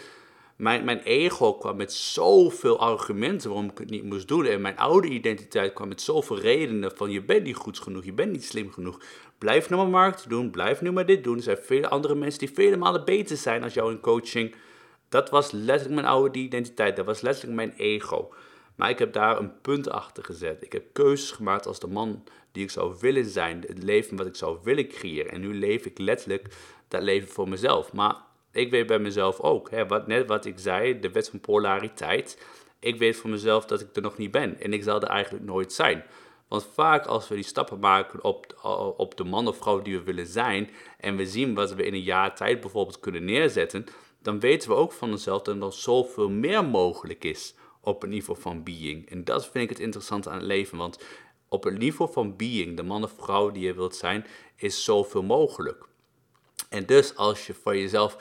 mijn, 0.56 0.84
mijn 0.84 1.00
ego 1.02 1.54
kwam 1.54 1.76
met 1.76 1.92
zoveel 1.92 2.80
argumenten 2.80 3.50
waarom 3.50 3.70
ik 3.70 3.78
het 3.78 3.90
niet 3.90 4.04
moest 4.04 4.28
doen. 4.28 4.46
En 4.46 4.60
mijn 4.60 4.76
oude 4.76 5.08
identiteit 5.08 5.72
kwam 5.72 5.88
met 5.88 6.00
zoveel 6.00 6.38
redenen 6.38 6.96
van 6.96 7.10
je 7.10 7.22
bent 7.22 7.44
niet 7.44 7.56
goed 7.56 7.78
genoeg, 7.78 8.04
je 8.04 8.12
bent 8.12 8.32
niet 8.32 8.44
slim 8.44 8.72
genoeg. 8.72 9.00
Blijf 9.38 9.68
nou 9.68 9.82
maar 9.82 9.90
markt 9.90 10.28
doen, 10.28 10.50
blijf 10.50 10.80
nu 10.80 10.92
maar 10.92 11.06
dit 11.06 11.24
doen. 11.24 11.36
Er 11.36 11.42
zijn 11.42 11.58
vele 11.58 11.88
andere 11.88 12.14
mensen 12.14 12.40
die 12.40 12.50
vele 12.50 12.76
malen 12.76 13.04
beter 13.04 13.36
zijn 13.36 13.62
als 13.62 13.74
jou 13.74 13.90
in 13.90 14.00
coaching. 14.00 14.54
Dat 15.08 15.30
was 15.30 15.50
letterlijk 15.50 15.94
mijn 15.94 16.06
oude 16.06 16.38
identiteit, 16.38 16.96
dat 16.96 17.06
was 17.06 17.20
letterlijk 17.20 17.56
mijn 17.56 17.74
ego. 17.76 18.34
Maar 18.74 18.90
ik 18.90 18.98
heb 18.98 19.12
daar 19.12 19.38
een 19.38 19.60
punt 19.60 19.90
achter 19.90 20.24
gezet. 20.24 20.62
Ik 20.62 20.72
heb 20.72 20.84
keuzes 20.92 21.30
gemaakt 21.30 21.66
als 21.66 21.78
de 21.78 21.86
man 21.86 22.24
die 22.52 22.62
ik 22.62 22.70
zou 22.70 22.96
willen 23.00 23.24
zijn, 23.24 23.64
het 23.66 23.82
leven 23.82 24.16
wat 24.16 24.26
ik 24.26 24.36
zou 24.36 24.58
willen 24.62 24.88
creëren. 24.88 25.32
En 25.32 25.40
nu 25.40 25.54
leef 25.54 25.84
ik 25.84 25.98
letterlijk 25.98 26.46
dat 26.88 27.02
leven 27.02 27.28
voor 27.28 27.48
mezelf. 27.48 27.92
Maar 27.92 28.25
ik 28.56 28.70
weet 28.70 28.86
bij 28.86 28.98
mezelf 28.98 29.40
ook, 29.40 29.70
hè, 29.70 29.86
wat, 29.86 30.06
net 30.06 30.26
wat 30.26 30.44
ik 30.44 30.58
zei, 30.58 31.00
de 31.00 31.10
wet 31.10 31.28
van 31.28 31.40
polariteit. 31.40 32.44
Ik 32.78 32.96
weet 32.98 33.16
voor 33.16 33.30
mezelf 33.30 33.64
dat 33.64 33.80
ik 33.80 33.96
er 33.96 34.02
nog 34.02 34.16
niet 34.16 34.30
ben 34.30 34.60
en 34.60 34.72
ik 34.72 34.82
zal 34.82 35.00
er 35.00 35.08
eigenlijk 35.08 35.44
nooit 35.44 35.72
zijn. 35.72 36.04
Want 36.48 36.68
vaak 36.72 37.06
als 37.06 37.28
we 37.28 37.34
die 37.34 37.44
stappen 37.44 37.78
maken 37.78 38.24
op, 38.24 38.64
op 38.96 39.16
de 39.16 39.24
man 39.24 39.48
of 39.48 39.56
vrouw 39.56 39.82
die 39.82 39.98
we 39.98 40.04
willen 40.04 40.26
zijn 40.26 40.70
en 40.98 41.16
we 41.16 41.26
zien 41.26 41.54
wat 41.54 41.74
we 41.74 41.84
in 41.84 41.94
een 41.94 42.02
jaar 42.02 42.34
tijd 42.34 42.60
bijvoorbeeld 42.60 43.00
kunnen 43.00 43.24
neerzetten, 43.24 43.86
dan 44.22 44.40
weten 44.40 44.68
we 44.68 44.74
ook 44.74 44.92
van 44.92 45.10
onszelf 45.10 45.42
dat 45.42 45.54
er 45.54 45.60
nog 45.60 45.74
zoveel 45.74 46.28
meer 46.28 46.64
mogelijk 46.64 47.24
is 47.24 47.54
op 47.80 48.02
een 48.02 48.08
niveau 48.08 48.40
van 48.40 48.62
being. 48.62 49.10
En 49.10 49.24
dat 49.24 49.48
vind 49.48 49.64
ik 49.64 49.70
het 49.70 49.80
interessante 49.80 50.30
aan 50.30 50.36
het 50.36 50.46
leven, 50.46 50.78
want 50.78 51.04
op 51.48 51.64
het 51.64 51.78
niveau 51.78 52.12
van 52.12 52.36
being, 52.36 52.76
de 52.76 52.82
man 52.82 53.02
of 53.02 53.14
vrouw 53.18 53.50
die 53.50 53.62
je 53.62 53.74
wilt 53.74 53.96
zijn, 53.96 54.26
is 54.56 54.84
zoveel 54.84 55.22
mogelijk. 55.22 55.84
En 56.68 56.86
dus 56.86 57.16
als 57.16 57.46
je 57.46 57.54
voor 57.54 57.76
jezelf 57.76 58.16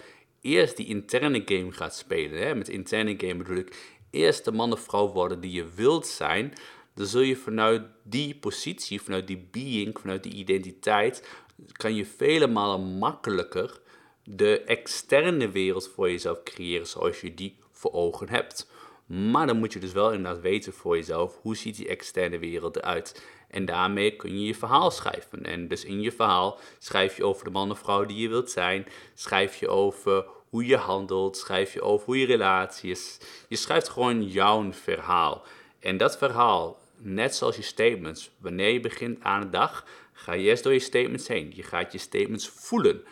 eerst 0.45 0.77
die 0.77 0.87
interne 0.87 1.41
game 1.45 1.71
gaat 1.71 1.95
spelen, 1.95 2.39
hè, 2.39 2.55
met 2.55 2.69
interne 2.69 3.13
game 3.17 3.35
bedoel 3.35 3.57
ik 3.57 3.95
eerst 4.09 4.45
de 4.45 4.51
man 4.51 4.71
of 4.71 4.79
vrouw 4.79 5.11
worden 5.11 5.39
die 5.39 5.51
je 5.51 5.65
wilt 5.75 6.07
zijn, 6.07 6.53
dan 6.93 7.05
zul 7.05 7.21
je 7.21 7.35
vanuit 7.35 7.83
die 8.03 8.35
positie, 8.35 9.01
vanuit 9.01 9.27
die 9.27 9.47
being, 9.51 9.99
vanuit 9.99 10.23
die 10.23 10.33
identiteit, 10.33 11.27
kan 11.71 11.95
je 11.95 12.05
vele 12.05 12.47
malen 12.47 12.97
makkelijker 12.97 13.79
de 14.23 14.61
externe 14.61 15.49
wereld 15.49 15.87
voor 15.87 16.11
jezelf 16.11 16.43
creëren 16.43 16.87
zoals 16.87 17.21
je 17.21 17.33
die 17.33 17.57
voor 17.71 17.93
ogen 17.93 18.29
hebt. 18.29 18.69
Maar 19.05 19.47
dan 19.47 19.57
moet 19.57 19.73
je 19.73 19.79
dus 19.79 19.91
wel 19.91 20.11
inderdaad 20.11 20.41
weten 20.41 20.73
voor 20.73 20.95
jezelf 20.95 21.37
hoe 21.41 21.55
ziet 21.55 21.75
die 21.75 21.87
externe 21.87 22.39
wereld 22.39 22.75
eruit. 22.75 23.23
En 23.49 23.65
daarmee 23.65 24.15
kun 24.15 24.39
je 24.39 24.45
je 24.45 24.55
verhaal 24.55 24.91
schrijven. 24.91 25.43
En 25.43 25.67
dus 25.67 25.85
in 25.85 26.01
je 26.01 26.11
verhaal 26.11 26.59
schrijf 26.79 27.17
je 27.17 27.23
over 27.23 27.43
de 27.43 27.51
man 27.51 27.71
of 27.71 27.79
vrouw 27.79 28.05
die 28.05 28.17
je 28.17 28.29
wilt 28.29 28.51
zijn. 28.51 28.85
Schrijf 29.13 29.55
je 29.55 29.67
over 29.67 30.25
hoe 30.49 30.65
je 30.65 30.77
handelt. 30.77 31.37
Schrijf 31.37 31.73
je 31.73 31.81
over 31.81 32.05
hoe 32.05 32.19
je 32.19 32.25
relatie 32.25 32.91
is. 32.91 33.17
Je 33.47 33.55
schrijft 33.55 33.89
gewoon 33.89 34.23
jouw 34.23 34.71
verhaal. 34.71 35.43
En 35.79 35.97
dat 35.97 36.17
verhaal, 36.17 36.79
net 36.97 37.35
zoals 37.35 37.55
je 37.55 37.61
statements, 37.61 38.31
wanneer 38.37 38.69
je 38.69 38.79
begint 38.79 39.23
aan 39.23 39.41
de 39.41 39.49
dag, 39.49 39.85
ga 40.13 40.33
je 40.33 40.43
eerst 40.43 40.63
door 40.63 40.73
je 40.73 40.79
statements 40.79 41.27
heen. 41.27 41.51
Je 41.55 41.63
gaat 41.63 41.91
je 41.91 41.97
statements 41.97 42.49
voelen. 42.49 43.03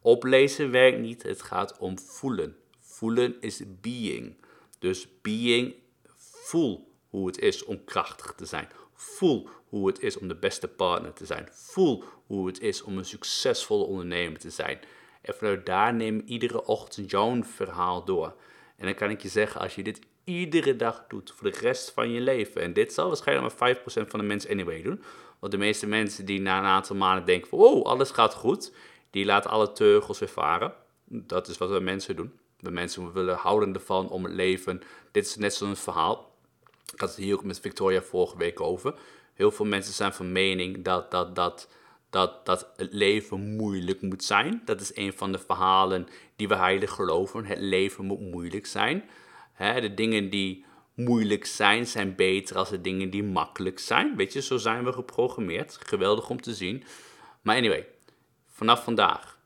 Oplezen 0.00 0.70
werkt 0.70 0.98
niet, 0.98 1.22
het 1.22 1.42
gaat 1.42 1.78
om 1.78 1.98
voelen. 1.98 2.56
Voelen 2.80 3.36
is 3.40 3.62
being. 3.80 4.36
Dus 4.78 5.08
being, 5.22 5.74
voel 6.16 6.92
hoe 7.08 7.26
het 7.26 7.38
is 7.38 7.64
om 7.64 7.84
krachtig 7.84 8.32
te 8.36 8.44
zijn. 8.44 8.68
Voel 9.00 9.48
hoe 9.68 9.86
het 9.86 10.00
is 10.00 10.18
om 10.18 10.28
de 10.28 10.34
beste 10.34 10.68
partner 10.68 11.12
te 11.12 11.26
zijn. 11.26 11.48
Voel 11.52 12.04
hoe 12.26 12.46
het 12.46 12.60
is 12.60 12.82
om 12.82 12.98
een 12.98 13.04
succesvolle 13.04 13.84
ondernemer 13.84 14.38
te 14.38 14.50
zijn. 14.50 14.78
En 15.22 15.34
vanuit 15.34 15.66
daar 15.66 15.94
neem 15.94 16.22
iedere 16.26 16.64
ochtend 16.64 17.10
jouw 17.10 17.42
verhaal 17.42 18.04
door. 18.04 18.34
En 18.76 18.84
dan 18.84 18.94
kan 18.94 19.10
ik 19.10 19.22
je 19.22 19.28
zeggen, 19.28 19.60
als 19.60 19.74
je 19.74 19.82
dit 19.82 20.00
iedere 20.24 20.76
dag 20.76 21.04
doet 21.08 21.32
voor 21.36 21.50
de 21.50 21.58
rest 21.58 21.90
van 21.90 22.10
je 22.10 22.20
leven. 22.20 22.62
En 22.62 22.72
dit 22.72 22.92
zal 22.92 23.06
waarschijnlijk 23.06 23.58
maar 23.58 23.76
5% 23.76 23.82
van 24.08 24.18
de 24.18 24.26
mensen 24.26 24.50
anyway 24.50 24.82
doen. 24.82 25.02
Want 25.38 25.52
de 25.52 25.58
meeste 25.58 25.86
mensen 25.86 26.24
die 26.24 26.40
na 26.40 26.58
een 26.58 26.64
aantal 26.64 26.96
maanden 26.96 27.24
denken 27.24 27.58
wow, 27.58 27.86
alles 27.86 28.10
gaat 28.10 28.34
goed. 28.34 28.72
Die 29.10 29.24
laten 29.24 29.50
alle 29.50 29.72
teugels 29.72 30.18
weer 30.18 30.28
varen. 30.28 30.74
Dat 31.04 31.48
is 31.48 31.58
wat 31.58 31.70
we 31.70 31.80
mensen 31.80 32.16
doen. 32.16 32.38
De 32.60 32.70
mensen 32.70 33.12
willen 33.12 33.36
houden 33.36 33.74
ervan 33.74 34.08
om 34.08 34.24
het 34.24 34.32
leven. 34.32 34.80
Dit 35.12 35.26
is 35.26 35.36
net 35.36 35.54
zo'n 35.54 35.76
verhaal. 35.76 36.27
Ik 36.92 37.00
had 37.00 37.08
het 37.08 37.18
hier 37.18 37.34
ook 37.34 37.44
met 37.44 37.60
Victoria 37.60 38.02
vorige 38.02 38.36
week 38.36 38.60
over. 38.60 38.94
Heel 39.34 39.50
veel 39.50 39.66
mensen 39.66 39.94
zijn 39.94 40.12
van 40.12 40.32
mening 40.32 40.84
dat, 40.84 41.10
dat, 41.10 41.34
dat, 41.34 41.68
dat, 42.10 42.46
dat 42.46 42.72
het 42.76 42.92
leven 42.92 43.56
moeilijk 43.56 44.02
moet 44.02 44.24
zijn. 44.24 44.62
Dat 44.64 44.80
is 44.80 44.96
een 44.96 45.12
van 45.12 45.32
de 45.32 45.38
verhalen 45.38 46.08
die 46.36 46.48
we 46.48 46.56
heilig 46.56 46.90
geloven. 46.90 47.44
Het 47.44 47.58
leven 47.58 48.04
moet 48.04 48.20
moeilijk 48.20 48.66
zijn. 48.66 49.08
de 49.80 49.94
dingen 49.94 50.30
die 50.30 50.64
moeilijk 50.94 51.46
zijn, 51.46 51.86
zijn 51.86 52.14
beter 52.14 52.56
als 52.56 52.70
de 52.70 52.80
dingen 52.80 53.10
die 53.10 53.22
makkelijk 53.22 53.78
zijn. 53.78 54.16
Weet 54.16 54.32
je, 54.32 54.42
zo 54.42 54.56
zijn 54.56 54.84
we 54.84 54.92
geprogrammeerd. 54.92 55.78
Geweldig 55.86 56.30
om 56.30 56.40
te 56.40 56.54
zien. 56.54 56.84
Maar 57.42 57.56
anyway, 57.56 57.86
vanaf 58.46 58.84
vandaag, 58.84 59.38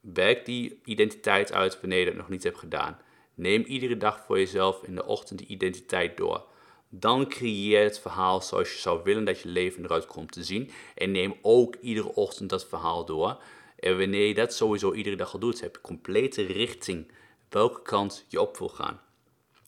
werk 0.00 0.44
die 0.44 0.80
identiteit 0.84 1.52
uit 1.52 1.78
je 1.98 2.04
dat 2.04 2.14
nog 2.14 2.28
niet 2.28 2.42
hebt 2.42 2.58
gedaan. 2.58 2.98
Neem 3.40 3.62
iedere 3.62 3.96
dag 3.96 4.24
voor 4.26 4.38
jezelf 4.38 4.82
in 4.82 4.94
de 4.94 5.06
ochtend 5.06 5.38
die 5.38 5.48
identiteit 5.48 6.16
door. 6.16 6.44
Dan 6.88 7.28
creëer 7.28 7.82
het 7.82 7.98
verhaal 7.98 8.40
zoals 8.40 8.72
je 8.72 8.78
zou 8.78 9.00
willen 9.04 9.24
dat 9.24 9.40
je 9.40 9.48
leven 9.48 9.84
eruit 9.84 10.06
komt 10.06 10.32
te 10.32 10.44
zien. 10.44 10.70
En 10.94 11.10
neem 11.10 11.34
ook 11.42 11.76
iedere 11.80 12.14
ochtend 12.14 12.50
dat 12.50 12.66
verhaal 12.66 13.04
door. 13.04 13.42
En 13.78 13.98
wanneer 13.98 14.26
je 14.26 14.34
dat 14.34 14.54
sowieso 14.54 14.92
iedere 14.92 15.16
dag 15.16 15.32
al 15.32 15.38
doet, 15.38 15.60
heb 15.60 15.74
je 15.74 15.80
complete 15.80 16.42
richting 16.42 17.12
welke 17.48 17.82
kant 17.82 18.24
je 18.28 18.40
op 18.40 18.56
wil 18.56 18.68
gaan. 18.68 19.00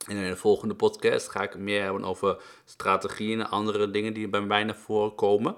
En 0.07 0.17
in 0.17 0.31
de 0.31 0.37
volgende 0.37 0.75
podcast 0.75 1.29
ga 1.29 1.43
ik 1.43 1.57
meer 1.57 1.83
hebben 1.83 2.05
over 2.05 2.43
strategieën 2.65 3.41
en 3.41 3.51
andere 3.51 3.91
dingen 3.91 4.15
die 4.15 4.29
bij 4.29 4.41
mij 4.41 4.65
naar 4.65 4.77
voren 4.77 5.15
komen. 5.15 5.57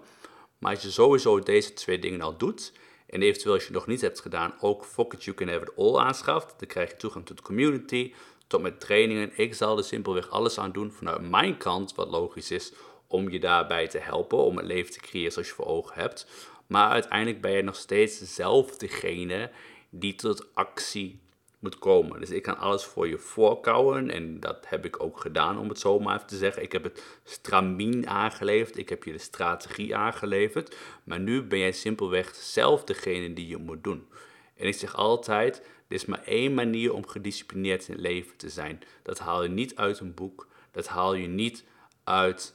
Maar 0.58 0.74
als 0.74 0.82
je 0.82 0.90
sowieso 0.90 1.40
deze 1.40 1.72
twee 1.72 1.98
dingen 1.98 2.20
al 2.20 2.36
doet, 2.36 2.72
en 3.14 3.22
eventueel 3.22 3.54
als 3.54 3.66
je 3.66 3.72
nog 3.72 3.86
niet 3.86 4.00
hebt 4.00 4.20
gedaan, 4.20 4.54
ook 4.60 4.84
Fuck 4.84 5.12
It 5.12 5.24
You 5.24 5.36
Can 5.36 5.48
Have 5.48 5.60
It 5.60 5.76
All 5.76 5.96
aanschaft, 5.96 6.54
dan 6.58 6.68
krijg 6.68 6.90
je 6.90 6.96
toegang 6.96 7.26
tot 7.26 7.36
de 7.36 7.42
community, 7.42 8.12
tot 8.46 8.62
met 8.62 8.80
trainingen. 8.80 9.30
Ik 9.36 9.54
zal 9.54 9.78
er 9.78 9.84
simpelweg 9.84 10.30
alles 10.30 10.58
aan 10.58 10.72
doen 10.72 10.92
vanuit 10.92 11.30
mijn 11.30 11.56
kant, 11.56 11.94
wat 11.94 12.10
logisch 12.10 12.50
is, 12.50 12.72
om 13.06 13.30
je 13.30 13.40
daarbij 13.40 13.88
te 13.88 13.98
helpen, 13.98 14.38
om 14.38 14.56
het 14.56 14.66
leven 14.66 14.92
te 14.92 15.00
creëren 15.00 15.32
zoals 15.32 15.48
je 15.48 15.54
voor 15.54 15.66
ogen 15.66 16.00
hebt. 16.00 16.26
Maar 16.66 16.90
uiteindelijk 16.90 17.40
ben 17.40 17.52
je 17.52 17.62
nog 17.62 17.76
steeds 17.76 18.34
zelf 18.34 18.76
degene 18.76 19.50
die 19.90 20.14
tot 20.14 20.54
actie 20.54 21.20
moet 21.64 21.78
komen. 21.78 22.20
Dus 22.20 22.30
ik 22.30 22.42
kan 22.42 22.58
alles 22.58 22.84
voor 22.84 23.08
je 23.08 23.18
voorkouwen 23.18 24.10
en 24.10 24.40
dat 24.40 24.64
heb 24.66 24.84
ik 24.84 25.02
ook 25.02 25.20
gedaan 25.20 25.58
om 25.58 25.68
het 25.68 25.78
zo 25.78 25.98
maar 25.98 26.14
even 26.14 26.26
te 26.26 26.36
zeggen. 26.36 26.62
Ik 26.62 26.72
heb 26.72 26.82
het 26.82 27.20
stramien 27.24 28.08
aangeleverd, 28.08 28.78
ik 28.78 28.88
heb 28.88 29.04
je 29.04 29.12
de 29.12 29.18
strategie 29.18 29.96
aangeleverd, 29.96 30.76
maar 31.04 31.20
nu 31.20 31.42
ben 31.42 31.58
jij 31.58 31.72
simpelweg 31.72 32.34
zelf 32.34 32.84
degene 32.84 33.32
die 33.32 33.48
je 33.48 33.56
moet 33.56 33.84
doen. 33.84 34.08
En 34.56 34.66
ik 34.66 34.74
zeg 34.74 34.96
altijd, 34.96 35.56
er 35.88 35.94
is 35.94 36.04
maar 36.04 36.22
één 36.24 36.54
manier 36.54 36.92
om 36.92 37.06
gedisciplineerd 37.06 37.88
in 37.88 37.94
het 37.94 38.02
leven 38.02 38.36
te 38.36 38.48
zijn. 38.48 38.80
Dat 39.02 39.18
haal 39.18 39.42
je 39.42 39.48
niet 39.48 39.76
uit 39.76 40.00
een 40.00 40.14
boek, 40.14 40.48
dat 40.70 40.86
haal 40.86 41.14
je 41.14 41.26
niet 41.26 41.64
uit, 42.04 42.54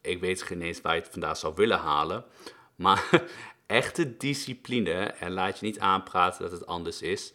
ik 0.00 0.20
weet 0.20 0.42
geen 0.42 0.62
eens 0.62 0.80
waar 0.80 0.94
je 0.94 1.00
het 1.00 1.10
vandaag 1.10 1.36
zou 1.36 1.54
willen 1.56 1.78
halen, 1.78 2.24
maar 2.74 3.10
echte 3.66 4.16
discipline, 4.16 4.92
en 4.92 5.32
laat 5.32 5.58
je 5.58 5.66
niet 5.66 5.78
aanpraten 5.78 6.42
dat 6.42 6.52
het 6.52 6.66
anders 6.66 7.02
is, 7.02 7.32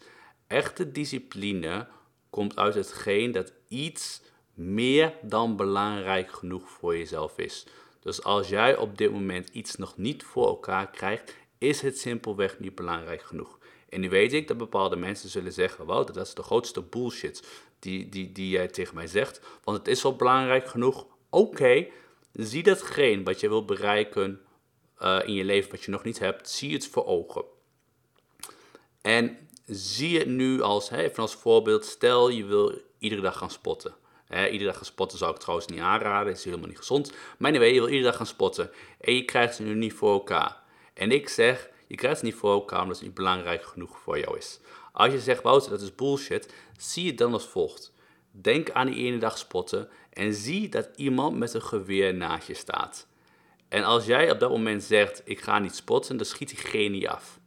echte 0.52 0.92
discipline 0.92 1.86
komt 2.30 2.56
uit 2.56 2.74
hetgeen 2.74 3.32
dat 3.32 3.52
iets 3.68 4.22
meer 4.54 5.14
dan 5.22 5.56
belangrijk 5.56 6.32
genoeg 6.32 6.70
voor 6.70 6.96
jezelf 6.96 7.38
is. 7.38 7.66
Dus 8.00 8.22
als 8.22 8.48
jij 8.48 8.76
op 8.76 8.98
dit 8.98 9.12
moment 9.12 9.48
iets 9.48 9.76
nog 9.76 9.96
niet 9.96 10.22
voor 10.22 10.46
elkaar 10.46 10.90
krijgt, 10.90 11.34
is 11.58 11.80
het 11.80 11.98
simpelweg 11.98 12.58
niet 12.58 12.74
belangrijk 12.74 13.22
genoeg. 13.22 13.58
En 13.88 14.00
nu 14.00 14.08
weet 14.08 14.32
ik 14.32 14.48
dat 14.48 14.56
bepaalde 14.56 14.96
mensen 14.96 15.28
zullen 15.28 15.52
zeggen: 15.52 15.86
Wouter, 15.86 16.14
dat 16.14 16.26
is 16.26 16.34
de 16.34 16.42
grootste 16.42 16.82
bullshit 16.82 17.48
die, 17.78 18.08
die, 18.08 18.32
die 18.32 18.48
jij 18.48 18.68
tegen 18.68 18.94
mij 18.94 19.06
zegt. 19.06 19.40
Want 19.64 19.78
het 19.78 19.88
is 19.88 20.02
wel 20.02 20.16
belangrijk 20.16 20.66
genoeg. 20.66 21.06
Oké, 21.30 21.86
zie 22.32 22.62
datgene 22.62 23.22
wat 23.22 23.40
je 23.40 23.48
wil 23.48 23.64
bereiken 23.64 24.40
uh, 25.02 25.20
in 25.24 25.34
je 25.34 25.44
leven, 25.44 25.70
wat 25.70 25.82
je 25.82 25.90
nog 25.90 26.04
niet 26.04 26.18
hebt, 26.18 26.48
zie 26.48 26.72
het 26.72 26.86
voor 26.86 27.06
ogen. 27.06 27.44
En 29.00 29.48
zie 29.66 30.18
het 30.18 30.28
nu 30.28 30.62
als, 30.62 30.88
hè, 30.88 31.10
als 31.16 31.34
voorbeeld, 31.34 31.84
stel 31.84 32.28
je 32.28 32.44
wil 32.44 32.80
iedere 32.98 33.20
dag 33.20 33.38
gaan 33.38 33.50
spotten. 33.50 33.94
Hè, 34.24 34.46
iedere 34.46 34.64
dag 34.64 34.76
gaan 34.76 34.84
spotten 34.84 35.18
zou 35.18 35.34
ik 35.34 35.40
trouwens 35.40 35.68
niet 35.68 35.80
aanraden, 35.80 36.32
is 36.32 36.44
helemaal 36.44 36.68
niet 36.68 36.78
gezond. 36.78 37.12
Maar 37.38 37.50
anyway, 37.50 37.72
je 37.72 37.80
wil 37.80 37.88
iedere 37.88 38.04
dag 38.04 38.16
gaan 38.16 38.26
spotten 38.26 38.70
en 39.00 39.14
je 39.14 39.24
krijgt 39.24 39.54
ze 39.54 39.62
nu 39.62 39.74
niet 39.74 39.92
voor 39.92 40.12
elkaar. 40.12 40.56
En 40.94 41.10
ik 41.10 41.28
zeg, 41.28 41.70
je 41.86 41.96
krijgt 41.96 42.18
ze 42.18 42.24
niet 42.24 42.34
voor 42.34 42.52
elkaar 42.52 42.82
omdat 42.82 42.96
het 42.96 43.06
niet 43.06 43.14
belangrijk 43.14 43.64
genoeg 43.64 43.98
voor 43.98 44.18
jou 44.18 44.36
is. 44.36 44.60
Als 44.92 45.12
je 45.12 45.20
zegt, 45.20 45.42
Wouter, 45.42 45.70
dat 45.70 45.80
is 45.80 45.94
bullshit, 45.94 46.54
zie 46.76 47.06
het 47.06 47.18
dan 47.18 47.32
als 47.32 47.46
volgt. 47.46 47.92
Denk 48.30 48.70
aan 48.70 48.86
die 48.86 48.96
ene 48.96 49.18
dag 49.18 49.38
spotten 49.38 49.88
en 50.12 50.34
zie 50.34 50.68
dat 50.68 50.88
iemand 50.96 51.36
met 51.36 51.54
een 51.54 51.62
geweer 51.62 52.14
naast 52.14 52.46
je 52.46 52.54
staat. 52.54 53.06
En 53.68 53.84
als 53.84 54.06
jij 54.06 54.30
op 54.30 54.40
dat 54.40 54.50
moment 54.50 54.82
zegt, 54.82 55.22
ik 55.24 55.40
ga 55.40 55.58
niet 55.58 55.74
spotten, 55.74 56.16
dan 56.16 56.26
schiet 56.26 56.48
diegene 56.48 56.88
niet 56.88 57.06
af. 57.06 57.40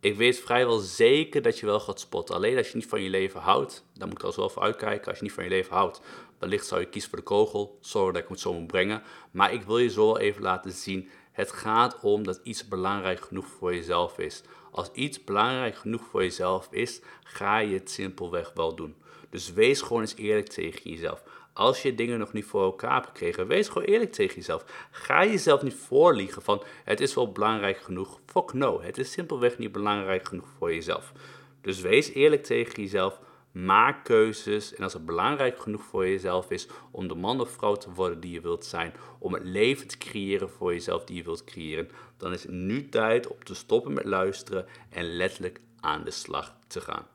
Ik 0.00 0.16
weet 0.16 0.40
vrijwel 0.40 0.78
zeker 0.78 1.42
dat 1.42 1.58
je 1.58 1.66
wel 1.66 1.80
gaat 1.80 2.00
spotten. 2.00 2.34
Alleen 2.34 2.56
als 2.56 2.68
je 2.68 2.76
niet 2.76 2.86
van 2.86 3.02
je 3.02 3.10
leven 3.10 3.40
houdt, 3.40 3.84
dan 3.94 4.08
moet 4.08 4.22
ik 4.22 4.28
er 4.28 4.36
wel 4.36 4.48
voor 4.48 4.62
uitkijken. 4.62 5.08
Als 5.08 5.18
je 5.18 5.24
niet 5.24 5.32
van 5.32 5.44
je 5.44 5.50
leven 5.50 5.74
houdt, 5.74 6.00
wellicht 6.38 6.66
zou 6.66 6.80
je 6.80 6.86
kiezen 6.86 7.10
voor 7.10 7.18
de 7.18 7.24
kogel. 7.24 7.78
Zorg 7.80 8.12
dat 8.12 8.22
ik 8.22 8.28
het 8.28 8.40
zo 8.40 8.52
moet 8.52 8.66
brengen. 8.66 9.02
Maar 9.30 9.52
ik 9.52 9.62
wil 9.62 9.78
je 9.78 9.90
zo 9.90 10.16
even 10.16 10.42
laten 10.42 10.72
zien. 10.72 11.08
Het 11.32 11.52
gaat 11.52 12.00
om 12.00 12.24
dat 12.24 12.40
iets 12.42 12.68
belangrijk 12.68 13.20
genoeg 13.20 13.46
voor 13.46 13.74
jezelf 13.74 14.18
is. 14.18 14.42
Als 14.70 14.90
iets 14.92 15.24
belangrijk 15.24 15.76
genoeg 15.76 16.02
voor 16.10 16.22
jezelf 16.22 16.68
is, 16.70 17.00
ga 17.22 17.58
je 17.58 17.74
het 17.74 17.90
simpelweg 17.90 18.52
wel 18.54 18.74
doen. 18.74 18.96
Dus 19.30 19.52
wees 19.52 19.80
gewoon 19.80 20.02
eens 20.02 20.16
eerlijk 20.16 20.48
tegen 20.48 20.90
jezelf. 20.90 21.22
Als 21.56 21.82
je 21.82 21.94
dingen 21.94 22.18
nog 22.18 22.32
niet 22.32 22.44
voor 22.44 22.62
elkaar 22.62 22.94
hebt 22.94 23.06
gekregen, 23.06 23.46
wees 23.46 23.68
gewoon 23.68 23.88
eerlijk 23.88 24.12
tegen 24.12 24.34
jezelf. 24.34 24.88
Ga 24.90 25.24
jezelf 25.24 25.62
niet 25.62 25.74
voorliegen 25.74 26.42
van 26.42 26.62
het 26.84 27.00
is 27.00 27.14
wel 27.14 27.32
belangrijk 27.32 27.78
genoeg. 27.78 28.20
Fuck 28.26 28.52
no, 28.52 28.80
het 28.80 28.98
is 28.98 29.12
simpelweg 29.12 29.58
niet 29.58 29.72
belangrijk 29.72 30.28
genoeg 30.28 30.48
voor 30.58 30.74
jezelf. 30.74 31.12
Dus 31.60 31.80
wees 31.80 32.12
eerlijk 32.12 32.44
tegen 32.44 32.82
jezelf. 32.82 33.20
Maak 33.52 34.04
keuzes. 34.04 34.74
En 34.74 34.82
als 34.82 34.92
het 34.92 35.06
belangrijk 35.06 35.58
genoeg 35.58 35.82
voor 35.82 36.08
jezelf 36.08 36.50
is 36.50 36.68
om 36.90 37.08
de 37.08 37.14
man 37.14 37.40
of 37.40 37.50
vrouw 37.50 37.74
te 37.74 37.92
worden 37.92 38.20
die 38.20 38.32
je 38.32 38.40
wilt 38.40 38.64
zijn, 38.64 38.94
om 39.18 39.34
het 39.34 39.44
leven 39.44 39.88
te 39.88 39.98
creëren 39.98 40.50
voor 40.50 40.72
jezelf 40.72 41.04
die 41.04 41.16
je 41.16 41.22
wilt 41.22 41.44
creëren, 41.44 41.90
dan 42.16 42.32
is 42.32 42.42
het 42.42 42.52
nu 42.52 42.88
tijd 42.88 43.26
om 43.26 43.44
te 43.44 43.54
stoppen 43.54 43.92
met 43.92 44.04
luisteren 44.04 44.66
en 44.90 45.16
letterlijk 45.16 45.60
aan 45.80 46.04
de 46.04 46.10
slag 46.10 46.56
te 46.66 46.80
gaan. 46.80 47.06